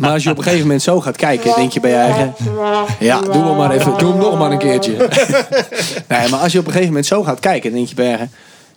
Maar 0.00 0.10
als 0.10 0.22
je 0.22 0.30
op 0.30 0.36
een 0.36 0.42
gegeven 0.42 0.64
moment 0.66 0.82
zo 0.82 1.00
gaat 1.00 1.16
kijken, 1.16 1.52
denk 1.56 1.72
je 1.72 1.80
bij 1.80 1.90
je 1.90 1.96
eigen... 1.96 2.34
Ja, 2.98 3.20
doe 3.20 3.32
hem 3.44 3.56
maar 3.56 3.70
even. 3.70 3.98
Doe 3.98 4.10
hem 4.10 4.18
nog 4.20 4.38
maar 4.38 4.50
een 4.50 4.58
keertje. 4.58 4.92
Nee, 6.08 6.28
maar 6.28 6.40
als 6.40 6.52
je 6.52 6.58
op 6.58 6.64
een 6.66 6.70
gegeven 6.72 6.86
moment 6.92 7.06
zo 7.06 7.22
gaat 7.22 7.40
kijken, 7.40 7.72
denk 7.72 7.88
je 7.88 7.94
bij 7.94 8.04
je 8.04 8.10
eigen... 8.10 8.30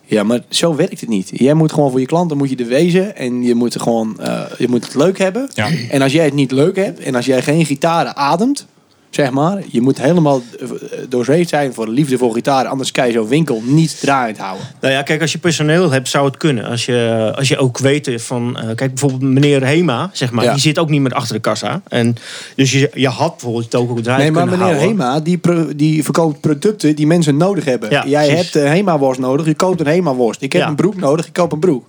Ja, 0.08 0.22
maar 0.22 0.40
zo 0.48 0.74
werkt 0.74 1.00
het 1.00 1.08
niet. 1.08 1.30
Jij 1.32 1.54
moet 1.54 1.72
gewoon 1.72 1.90
voor 1.90 2.00
je 2.00 2.06
klanten 2.06 2.36
moet 2.36 2.50
je 2.50 2.56
er 2.56 2.66
wezen. 2.66 3.16
En 3.16 3.42
je 3.42 3.54
moet, 3.54 3.74
er 3.74 3.80
gewoon, 3.80 4.20
eh, 4.20 4.42
je 4.58 4.68
moet 4.68 4.84
het 4.84 4.94
leuk 4.94 5.18
hebben. 5.18 5.50
Ja. 5.54 5.68
En 5.90 6.02
als 6.02 6.12
jij 6.12 6.24
het 6.24 6.34
niet 6.34 6.50
leuk 6.50 6.76
hebt. 6.76 7.00
En 7.00 7.14
als 7.14 7.26
jij 7.26 7.42
geen 7.42 7.66
gitaren 7.66 8.16
ademt. 8.16 8.66
Zeg 9.10 9.30
maar. 9.30 9.62
Je 9.70 9.80
moet 9.80 10.00
helemaal 10.00 10.42
eh, 10.60 10.66
doorzeefd 11.08 11.48
zijn 11.48 11.74
voor 11.74 11.84
de 11.86 11.90
liefde 11.92 12.18
voor 12.18 12.32
gitaren. 12.34 12.70
Anders 12.70 12.92
kan 12.92 13.06
je 13.06 13.12
zo'n 13.12 13.28
winkel 13.28 13.62
niet 13.64 14.00
draaiend 14.00 14.38
houden. 14.38 14.66
Nou 14.80 14.92
ja, 14.94 15.02
kijk, 15.02 15.20
als 15.20 15.32
je 15.32 15.38
personeel 15.38 15.90
hebt, 15.90 16.08
zou 16.08 16.26
het 16.26 16.36
kunnen. 16.36 16.64
Als 16.64 16.84
je, 16.86 17.32
als 17.36 17.48
je 17.48 17.56
ook 17.58 17.78
weet 17.78 18.10
van... 18.16 18.56
eh, 18.58 18.64
kijk, 18.66 18.90
bijvoorbeeld 18.90 19.22
meneer 19.22 19.64
Hema, 19.64 20.10
zeg 20.12 20.30
maar. 20.32 20.44
Ja. 20.44 20.52
Die 20.52 20.60
zit 20.60 20.78
ook 20.78 20.88
niet 20.90 21.00
meer 21.00 21.12
achter 21.14 21.34
de 21.34 21.40
kassa. 21.40 21.82
En, 21.88 22.16
dus 22.56 22.72
je, 22.72 22.90
je 22.94 23.08
had 23.08 23.30
bijvoorbeeld 23.30 23.64
het 23.64 23.74
ook 23.74 24.00
draaiend 24.00 24.22
Nee, 24.22 24.30
maar 24.32 24.44
meneer 24.44 24.58
houden. 24.64 24.82
Hema, 24.82 25.20
die, 25.20 25.38
pro- 25.38 25.74
die 25.76 26.04
verkoopt 26.04 26.40
producten 26.40 26.96
die 26.96 27.06
mensen 27.06 27.36
nodig 27.36 27.64
hebben. 27.64 27.90
Ja, 27.90 28.04
Jij 28.06 28.26
precies. 28.26 28.42
hebt 28.52 28.64
een 28.64 28.70
Hema-worst 28.72 29.20
nodig, 29.20 29.46
je 29.46 29.54
koopt 29.54 29.80
een 29.80 29.86
Hema-worst. 29.86 30.42
Ik 30.42 30.52
heb 30.52 30.62
Ja. 30.62 30.68
een 30.68 30.76
broek 30.76 30.96
nodig, 30.96 31.26
ik 31.26 31.32
koop 31.32 31.52
een 31.52 31.58
broek. 31.58 31.84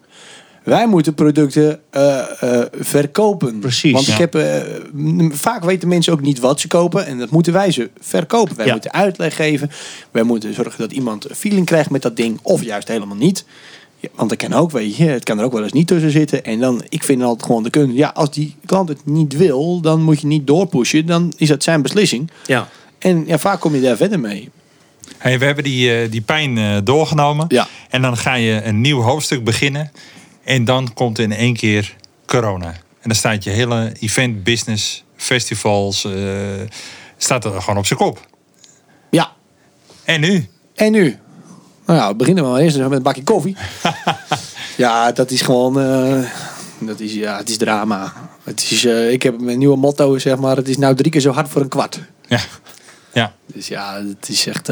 Wij 0.69 0.87
moeten 0.87 1.13
producten 1.13 1.79
eh, 1.89 2.19
eh, 2.39 2.65
verkopen. 2.79 3.59
Precies. 3.59 3.91
Want 3.91 4.07
ik 4.07 4.13
Ja. 4.13 4.19
heb, 4.19 4.35
eh, 4.35 4.61
vaak 5.31 5.63
weten 5.63 5.87
mensen 5.87 6.13
ook 6.13 6.21
niet 6.21 6.39
wat 6.39 6.59
ze 6.59 6.67
kopen. 6.67 7.05
En 7.05 7.17
dat 7.17 7.29
moeten 7.29 7.53
wij 7.53 7.71
ze 7.71 7.89
verkopen. 7.99 8.55
Wij 8.55 8.65
Ja. 8.65 8.71
moeten 8.71 8.93
uitleg 8.93 9.35
geven. 9.35 9.71
Wij 10.11 10.23
moeten 10.23 10.53
zorgen 10.53 10.79
dat 10.79 10.91
iemand 10.91 11.29
een 11.29 11.35
feeling 11.35 11.65
krijgt 11.65 11.89
met 11.89 12.01
dat 12.01 12.15
ding. 12.17 12.39
Of 12.41 12.63
juist 12.63 12.87
helemaal 12.87 13.15
niet. 13.15 13.45
Ja, 13.99 14.09
want 14.15 14.29
dat 14.29 14.37
kan 14.37 14.53
ook, 14.53 14.71
weet 14.71 14.95
je, 14.95 15.03
het 15.03 15.23
kan 15.23 15.39
er 15.39 15.45
ook 15.45 15.53
wel 15.53 15.63
eens 15.63 15.71
niet 15.73 15.87
tussen 15.87 16.11
zitten. 16.11 16.43
En 16.43 16.59
dan, 16.59 16.83
ik 16.89 17.03
vind 17.03 17.21
altijd 17.21 17.45
gewoon 17.45 17.63
de 17.63 17.69
kunst. 17.69 17.95
Ja, 17.95 18.11
als 18.13 18.31
die 18.31 18.55
klant 18.65 18.89
het 18.89 19.05
niet 19.05 19.37
wil, 19.37 19.81
dan 19.81 20.01
moet 20.01 20.21
je 20.21 20.27
niet 20.27 20.47
doorpushen. 20.47 21.05
Dan 21.05 21.33
is 21.37 21.47
dat 21.47 21.63
zijn 21.63 21.81
beslissing. 21.81 22.31
Ja. 22.45 22.67
En 22.99 23.23
ja, 23.27 23.37
vaak 23.37 23.59
kom 23.59 23.75
je 23.75 23.81
daar 23.81 23.97
verder 23.97 24.19
mee. 24.19 24.49
Hey, 25.17 25.39
we 25.39 25.45
hebben 25.45 25.63
die, 25.63 25.93
eh, 25.93 26.11
die 26.11 26.21
pijn 26.21 26.57
eh, 26.57 26.77
doorgenomen. 26.83 27.45
Ja. 27.47 27.67
En 27.89 28.01
dan 28.01 28.17
ga 28.17 28.33
je 28.33 28.63
een 28.63 28.81
nieuw 28.81 29.01
hoofdstuk 29.01 29.43
beginnen. 29.43 29.91
En 30.43 30.65
dan 30.65 30.93
komt 30.93 31.19
in 31.19 31.31
één 31.31 31.53
keer 31.53 31.95
corona. 32.25 32.67
En 32.67 33.09
dan 33.09 33.15
staat 33.15 33.43
je 33.43 33.49
hele 33.49 33.91
event, 33.99 34.43
business, 34.43 35.03
festivals, 35.15 36.05
eh, 36.05 36.13
staat 37.17 37.45
er 37.45 37.61
gewoon 37.61 37.77
op 37.79 37.85
zijn 37.85 37.99
kop. 37.99 38.27
Ja. 39.09 39.31
En 40.03 40.21
nu? 40.21 40.47
En 40.75 40.91
nu? 40.91 41.17
Nou 41.85 41.99
ja, 41.99 42.07
we 42.07 42.15
beginnen 42.15 42.43
maar 42.43 42.61
eerst 42.61 42.77
met 42.77 42.91
een 42.91 43.01
bakje 43.01 43.23
koffie. 43.23 43.55
ja, 44.77 45.11
dat 45.11 45.31
is 45.31 45.41
gewoon... 45.41 45.79
eh, 45.79 46.31
dat 46.79 46.99
is, 46.99 47.13
ja, 47.13 47.37
het 47.37 47.49
is 47.49 47.57
drama. 47.57 48.13
Het 48.43 48.67
is, 48.71 48.85
eh, 48.85 49.11
ik 49.11 49.23
heb 49.23 49.41
mijn 49.41 49.57
nieuwe 49.57 49.77
motto, 49.77 50.17
zeg 50.17 50.37
maar... 50.37 50.55
Het 50.55 50.67
is 50.67 50.77
nou 50.77 50.95
drie 50.95 51.11
keer 51.11 51.21
zo 51.21 51.31
hard 51.31 51.49
voor 51.49 51.61
een 51.61 51.67
kwart. 51.67 51.99
Ja. 52.27 52.39
Ja. 53.13 53.33
Dus 53.45 53.67
ja, 53.67 54.03
het 54.07 54.29
is 54.29 54.47
echt... 54.47 54.69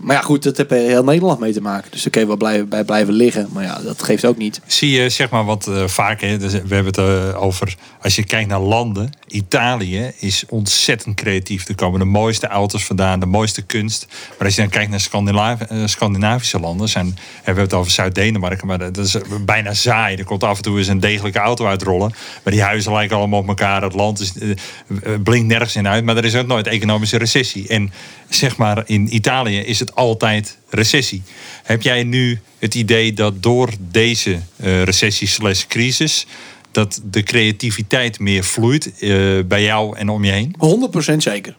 maar 0.00 0.16
ja, 0.16 0.22
goed, 0.22 0.42
dat 0.42 0.56
heeft 0.56 0.70
heel 0.70 1.04
Nederland 1.04 1.40
mee 1.40 1.52
te 1.52 1.60
maken. 1.60 1.90
Dus 1.90 2.02
daar 2.02 2.10
kun 2.10 2.26
wel 2.26 2.36
blijven, 2.36 2.68
bij 2.68 2.84
blijven 2.84 3.14
liggen. 3.14 3.48
Maar 3.52 3.64
ja, 3.64 3.80
dat 3.82 4.02
geeft 4.02 4.24
ook 4.24 4.36
niet. 4.36 4.60
Zie 4.66 4.90
je, 4.90 5.08
zeg 5.08 5.30
maar, 5.30 5.44
wat 5.44 5.66
eh, 5.66 5.86
vaak, 5.86 6.20
hè, 6.20 6.38
dus 6.38 6.52
we 6.52 6.74
hebben 6.74 6.84
het 6.84 6.98
eh, 6.98 7.42
over, 7.42 7.74
als 8.02 8.16
je 8.16 8.24
kijkt 8.24 8.48
naar 8.48 8.60
landen, 8.60 9.12
Italië 9.28 10.12
is 10.18 10.44
ontzettend 10.48 11.16
creatief. 11.16 11.68
Er 11.68 11.74
komen 11.74 11.98
de 11.98 12.04
mooiste 12.04 12.46
auto's 12.46 12.84
vandaan, 12.84 13.20
de 13.20 13.26
mooiste 13.26 13.62
kunst. 13.62 14.06
Maar 14.08 14.46
als 14.46 14.54
je 14.54 14.60
dan 14.60 14.70
kijkt 14.70 14.90
naar 14.90 15.60
eh, 15.60 15.82
Scandinavische 15.84 16.60
landen, 16.60 16.88
zijn, 16.88 17.06
en 17.06 17.14
we 17.14 17.40
hebben 17.44 17.64
het 17.64 17.72
over 17.72 17.90
Zuid-Denemarken, 17.90 18.66
maar 18.66 18.78
dat 18.78 18.98
is 18.98 19.16
bijna 19.44 19.74
saai. 19.74 20.16
Er 20.16 20.24
komt 20.24 20.44
af 20.44 20.56
en 20.56 20.62
toe 20.62 20.78
eens 20.78 20.86
een 20.86 21.00
degelijke 21.00 21.38
auto 21.38 21.66
uitrollen. 21.66 22.14
Maar 22.44 22.52
die 22.52 22.62
huizen 22.62 22.92
lijken 22.92 23.16
allemaal 23.16 23.40
op 23.40 23.48
elkaar. 23.48 23.82
Het 23.82 23.94
land 23.94 24.20
is, 24.20 24.32
eh, 24.38 24.50
eh, 24.50 25.22
blinkt 25.22 25.48
nergens 25.48 25.76
in 25.76 25.88
uit. 25.88 26.04
Maar 26.04 26.16
er 26.16 26.24
is 26.24 26.34
ook 26.34 26.46
nooit 26.46 26.66
economische 26.66 27.18
recessie. 27.18 27.68
En 27.68 27.92
zeg 28.28 28.56
maar, 28.56 28.82
in 28.86 29.14
Italië 29.14 29.58
is 29.58 29.78
het 29.78 29.94
altijd 29.94 30.58
recessie. 30.70 31.22
Heb 31.62 31.82
jij 31.82 32.02
nu 32.02 32.40
het 32.58 32.74
idee 32.74 33.12
dat 33.12 33.42
door 33.42 33.70
deze 33.78 34.38
recessie 34.84 35.28
slash 35.28 35.66
crisis... 35.66 36.26
dat 36.78 37.00
de 37.04 37.22
creativiteit 37.22 38.18
meer 38.18 38.44
vloeit 38.44 38.92
eh, 38.98 39.10
bij 39.46 39.62
jou 39.62 39.96
en 39.96 40.08
om 40.08 40.24
je 40.24 40.30
heen? 40.30 40.54
100% 41.12 41.16
zeker. 41.16 41.56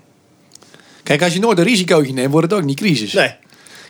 Kijk, 1.04 1.22
als 1.22 1.34
je 1.34 1.40
nooit 1.40 1.58
een 1.58 1.64
risicootje 1.64 2.14
neemt, 2.14 2.32
wordt 2.32 2.52
het 2.52 2.60
ook 2.60 2.66
niet 2.66 2.78
crisis. 2.78 3.14
Nee. 3.14 3.34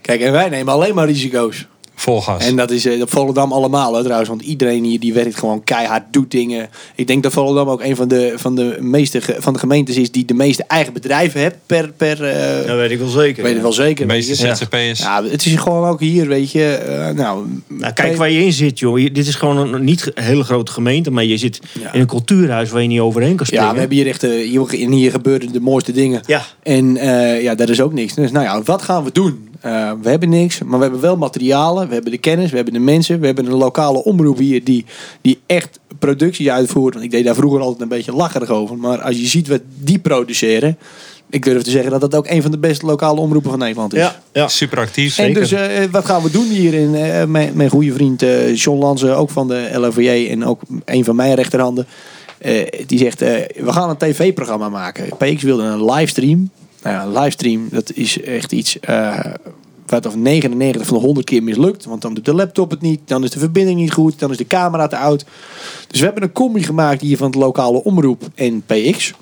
Kijk, 0.01 0.21
en 0.21 0.31
wij 0.31 0.49
nemen 0.49 0.73
alleen 0.73 0.95
maar 0.95 1.07
risico's. 1.07 1.67
Vol 1.99 2.21
gas. 2.21 2.45
En 2.47 2.55
dat 2.55 2.71
is 2.71 2.85
eh, 2.85 3.01
op 3.01 3.11
Volendam 3.11 3.51
allemaal 3.51 3.93
hè, 3.95 4.01
trouwens. 4.03 4.29
Want 4.29 4.41
iedereen 4.41 4.83
hier 4.83 4.99
die 4.99 5.13
werkt 5.13 5.35
gewoon 5.37 5.63
keihard, 5.63 6.03
doet 6.11 6.31
dingen. 6.31 6.69
Ik 6.95 7.07
denk 7.07 7.23
dat 7.23 7.31
Volendam 7.33 7.69
ook 7.69 7.81
een 7.81 7.95
van 7.95 8.07
de, 8.07 8.33
van 8.35 8.55
de, 8.55 8.77
meeste, 8.79 9.21
van 9.37 9.53
de 9.53 9.59
gemeentes 9.59 9.95
is 9.97 10.11
die 10.11 10.25
de 10.25 10.33
meeste 10.33 10.63
eigen 10.67 10.93
bedrijven 10.93 11.39
heeft 11.39 11.55
per... 11.65 11.91
per 11.97 12.23
eh, 12.23 12.67
Dat 12.67 12.77
weet 12.77 12.91
ik 12.91 12.99
wel 12.99 13.07
zeker. 13.07 13.43
weet 13.43 13.53
het 13.53 13.61
wel 13.61 13.73
zeker. 13.73 14.07
de 14.07 14.13
meeste 14.13 14.47
je. 14.47 14.55
ZZP'ers. 14.55 14.99
Ja, 14.99 15.23
het 15.23 15.45
is 15.45 15.55
gewoon 15.55 15.87
ook 15.89 15.99
hier, 15.99 16.27
weet 16.27 16.51
je. 16.51 16.65
eh, 16.73 17.15
nou, 17.15 17.45
Nou, 17.67 17.93
kijk 17.93 18.15
waar 18.15 18.29
je 18.31 18.43
in 18.43 18.53
zit, 18.53 18.79
joh. 18.79 18.99
Je- 18.99 19.11
Dit 19.11 19.27
is 19.27 19.35
gewoon 19.35 19.73
een 19.73 19.83
niet 19.83 20.03
ge- 20.03 20.11
hele 20.15 20.43
grote 20.43 20.71
gemeente, 20.71 21.11
maar 21.11 21.23
je 21.25 21.37
zit 21.37 21.59
Ja. 21.81 21.93
in 21.93 21.99
een 21.99 22.07
cultuurhuis 22.07 22.69
waar 22.69 22.81
je 22.81 22.87
niet 22.87 22.99
overheen 22.99 23.35
kan 23.35 23.45
springen. 23.45 23.65
Ja, 23.67 23.73
we 23.73 23.79
hebben 23.79 23.97
hier 23.97 24.07
echt... 24.07 24.21
hier, 24.21 24.69
hier 24.89 25.11
gebeuren 25.11 25.51
de 25.51 25.59
mooiste 25.61 25.91
dingen. 25.91 26.21
Ja. 26.25 26.41
En 26.63 26.97
eh, 26.97 27.41
ja, 27.43 27.55
dat 27.55 27.69
is 27.69 27.81
ook 27.81 27.93
niks. 27.93 28.13
Dus 28.13 28.31
nou 28.31 28.45
ja, 28.45 28.61
wat 28.63 28.81
gaan 28.81 29.03
we 29.03 29.11
doen? 29.11 29.47
Eh, 29.61 29.91
we 30.01 30.09
hebben 30.09 30.29
niks, 30.29 30.63
maar 30.63 30.77
we 30.77 30.83
hebben 30.83 31.01
wel 31.01 31.17
materialen. 31.17 31.87
We 31.87 31.93
hebben 31.93 32.11
de 32.11 32.17
kennis, 32.17 32.49
we 32.49 32.55
hebben 32.55 32.73
de 32.73 32.79
mensen. 32.79 33.19
We 33.19 33.25
hebben 33.25 33.45
een 33.45 33.53
lokale 33.57 34.03
omroep 34.03 34.37
hier 34.37 34.63
die, 34.63 34.85
die 35.21 35.39
echt 35.45 35.79
productie 35.99 36.51
uitvoert. 36.51 36.93
Want 36.93 37.05
ik 37.05 37.11
deed 37.11 37.25
daar 37.25 37.35
vroeger 37.35 37.61
altijd 37.61 37.81
een 37.81 37.87
beetje 37.87 38.13
lacherig 38.15 38.49
over. 38.49 38.77
Maar 38.77 39.01
als 39.01 39.17
je 39.17 39.25
ziet 39.27 39.47
wat 39.47 39.61
die 39.79 39.99
produceren... 39.99 40.77
Ik 41.31 41.43
durf 41.43 41.61
te 41.61 41.69
zeggen 41.69 41.91
dat 41.91 42.01
dat 42.01 42.15
ook 42.15 42.27
een 42.27 42.41
van 42.41 42.51
de 42.51 42.57
beste 42.57 42.85
lokale 42.85 43.19
omroepen 43.19 43.49
van 43.49 43.59
Nederland 43.59 43.93
is. 43.93 43.99
Ja, 43.99 44.21
ja. 44.33 44.47
Super 44.47 44.77
actief. 44.79 45.17
En 45.17 45.25
Zeker. 45.25 45.41
dus 45.41 45.51
eh, 45.51 45.83
wat 45.91 46.05
gaan 46.05 46.23
we 46.23 46.31
doen 46.31 46.47
hier? 46.47 46.73
In, 46.73 46.95
eh, 46.95 47.25
mijn, 47.25 47.51
mijn 47.53 47.69
goede 47.69 47.93
vriend 47.93 48.21
eh 48.21 48.55
John 48.55 48.79
Lanze, 48.79 49.11
ook 49.13 49.29
van 49.29 49.47
de 49.47 49.69
LOVJ 49.73 50.27
en 50.29 50.45
ook 50.45 50.61
een 50.85 51.03
van 51.05 51.15
mijn 51.15 51.35
rechterhanden. 51.35 51.87
eh, 52.37 52.67
die 52.87 52.97
zegt, 52.99 53.21
eh, 53.21 53.31
we 53.65 53.71
gaan 53.71 53.89
een 53.89 53.97
tv-programma 53.97 54.69
maken. 54.69 55.17
PX 55.17 55.43
wilde 55.43 55.63
een 55.63 55.85
livestream. 55.91 56.49
Nou 56.83 56.95
ja, 56.95 57.03
een 57.03 57.21
livestream, 57.21 57.67
dat 57.71 57.91
is 57.93 58.21
echt 58.21 58.51
iets 58.51 58.79
eh, 58.79 59.19
wat 59.85 60.05
of 60.05 60.15
99 60.15 60.85
van 60.87 60.97
de 60.97 61.03
100 61.03 61.25
keer 61.25 61.43
mislukt. 61.43 61.85
Want 61.85 62.01
dan 62.01 62.13
doet 62.13 62.25
de 62.25 62.33
laptop 62.33 62.69
het 62.69 62.81
niet, 62.81 62.99
dan 63.05 63.23
is 63.23 63.31
de 63.31 63.39
verbinding 63.39 63.79
niet 63.79 63.93
goed, 63.93 64.19
dan 64.19 64.31
is 64.31 64.37
de 64.37 64.47
camera 64.47 64.87
te 64.87 64.97
oud. 64.97 65.25
Dus 65.87 65.99
we 65.99 66.05
hebben 66.05 66.23
een 66.23 66.31
combi 66.31 66.63
gemaakt 66.63 67.01
hier 67.01 67.17
van 67.17 67.27
het 67.27 67.35
lokale 67.35 67.83
omroep 67.83 68.23
en 68.35 68.63
PX. 68.65 69.13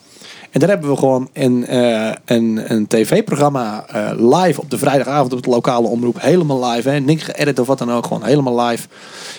En 0.51 0.59
daar 0.59 0.69
hebben 0.69 0.89
we 0.89 0.97
gewoon 0.97 1.29
een, 1.33 1.65
eh, 1.65 2.11
een, 2.25 2.73
een 2.73 2.87
tv-programma 2.87 3.85
eh, 3.87 4.11
live 4.15 4.61
op 4.61 4.69
de 4.69 4.77
vrijdagavond 4.77 5.33
op 5.33 5.43
de 5.43 5.49
lokale 5.49 5.87
omroep. 5.87 6.21
Helemaal 6.21 6.69
live, 6.69 6.89
hè? 6.89 6.99
niks 6.99 7.23
geëdit 7.23 7.59
of 7.59 7.67
wat 7.67 7.77
dan 7.77 7.91
ook. 7.91 8.05
Gewoon 8.05 8.23
helemaal 8.23 8.65
live 8.65 8.87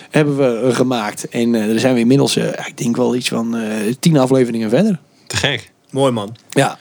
hebben 0.09 0.37
we 0.37 0.73
gemaakt. 0.73 1.29
En 1.29 1.55
eh 1.55 1.67
daar 1.67 1.79
zijn 1.79 1.93
we 1.93 1.99
inmiddels, 1.99 2.37
ik 2.37 2.77
denk 2.77 2.97
wel 2.97 3.15
iets 3.15 3.27
van 3.27 3.55
eh, 3.55 3.93
tien 3.99 4.17
afleveringen 4.17 4.69
verder. 4.69 4.99
Te 5.27 5.35
gek. 5.35 5.71
Mooi 5.89 6.11
man. 6.11 6.35
Ja. 6.49 6.77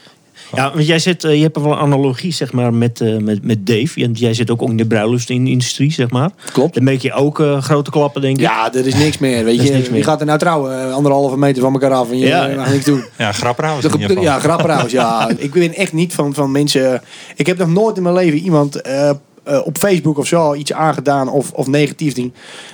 Ja, 0.55 0.73
want 0.75 0.87
jij 0.87 0.99
zit, 0.99 1.25
eh, 1.25 1.35
je 1.35 1.43
hebt 1.43 1.57
wel 1.61 1.73
een 1.73 1.79
analogie 1.79 2.33
zeg 2.33 2.53
maar, 2.53 2.75
met, 2.75 3.01
eh, 3.01 3.17
met, 3.17 3.45
met 3.45 3.67
Dave. 3.67 4.01
Want 4.01 4.19
jij 4.19 4.35
zit 4.35 4.51
ook 4.51 4.63
in 4.63 4.77
de 4.77 4.87
bruiloftsindustrie, 4.87 5.93
zeg 5.93 6.11
maar. 6.11 6.31
Klopt. 6.53 6.75
Dan 6.75 6.85
maak 6.85 6.95
je 6.99 7.13
ook 7.13 7.41
eh, 7.41 7.63
grote 7.63 7.91
klappen, 7.91 8.21
denk 8.21 8.37
ik. 8.37 8.43
Ja, 8.43 8.73
er 8.75 8.87
is 8.87 8.95
niks 8.95 9.19
meer. 9.19 9.45
Weet 9.45 9.63
je, 9.63 9.73
niks 9.73 9.87
je 9.87 9.93
meer. 9.93 10.05
gaat 10.05 10.21
er 10.21 10.27
nou 10.27 10.39
trouwen, 10.39 10.93
anderhalve 10.93 11.39
meter 11.39 11.63
van 11.63 11.73
elkaar 11.73 11.93
af 11.93 12.11
en 12.11 12.19
je 12.19 12.27
Ja. 12.27 12.53
mag 12.57 12.71
niks 12.71 12.85
doen. 12.85 13.05
Ja, 13.19 13.33
grappenhuis 13.33 13.85
in 13.85 13.91
De- 13.91 13.95
ieder 13.97 14.09
geval. 14.09 14.23
Ja, 14.25 14.39
grappenhuis, 14.39 14.93
ja. 14.93 15.29
Ik 15.39 15.53
ben 15.53 15.75
echt 15.75 15.93
niet 15.93 16.15
van, 16.15 16.35
van 16.35 16.51
mensen... 16.53 17.03
Ik 17.37 17.47
heb 17.47 17.59
nog 17.59 17.69
nooit 17.69 17.97
in 17.97 18.03
mijn 18.03 18.15
leven 18.15 18.39
iemand 18.39 18.81
eh, 18.81 19.09
eh, 19.09 19.17
op 19.65 19.79
Facebook 19.79 20.19
of 20.19 20.27
zo 20.27 20.55
iets 20.55 20.73
aangedaan 20.73 21.29
of, 21.29 21.51
of 21.53 21.67
negatief 21.67 22.13
ding. 22.15 22.33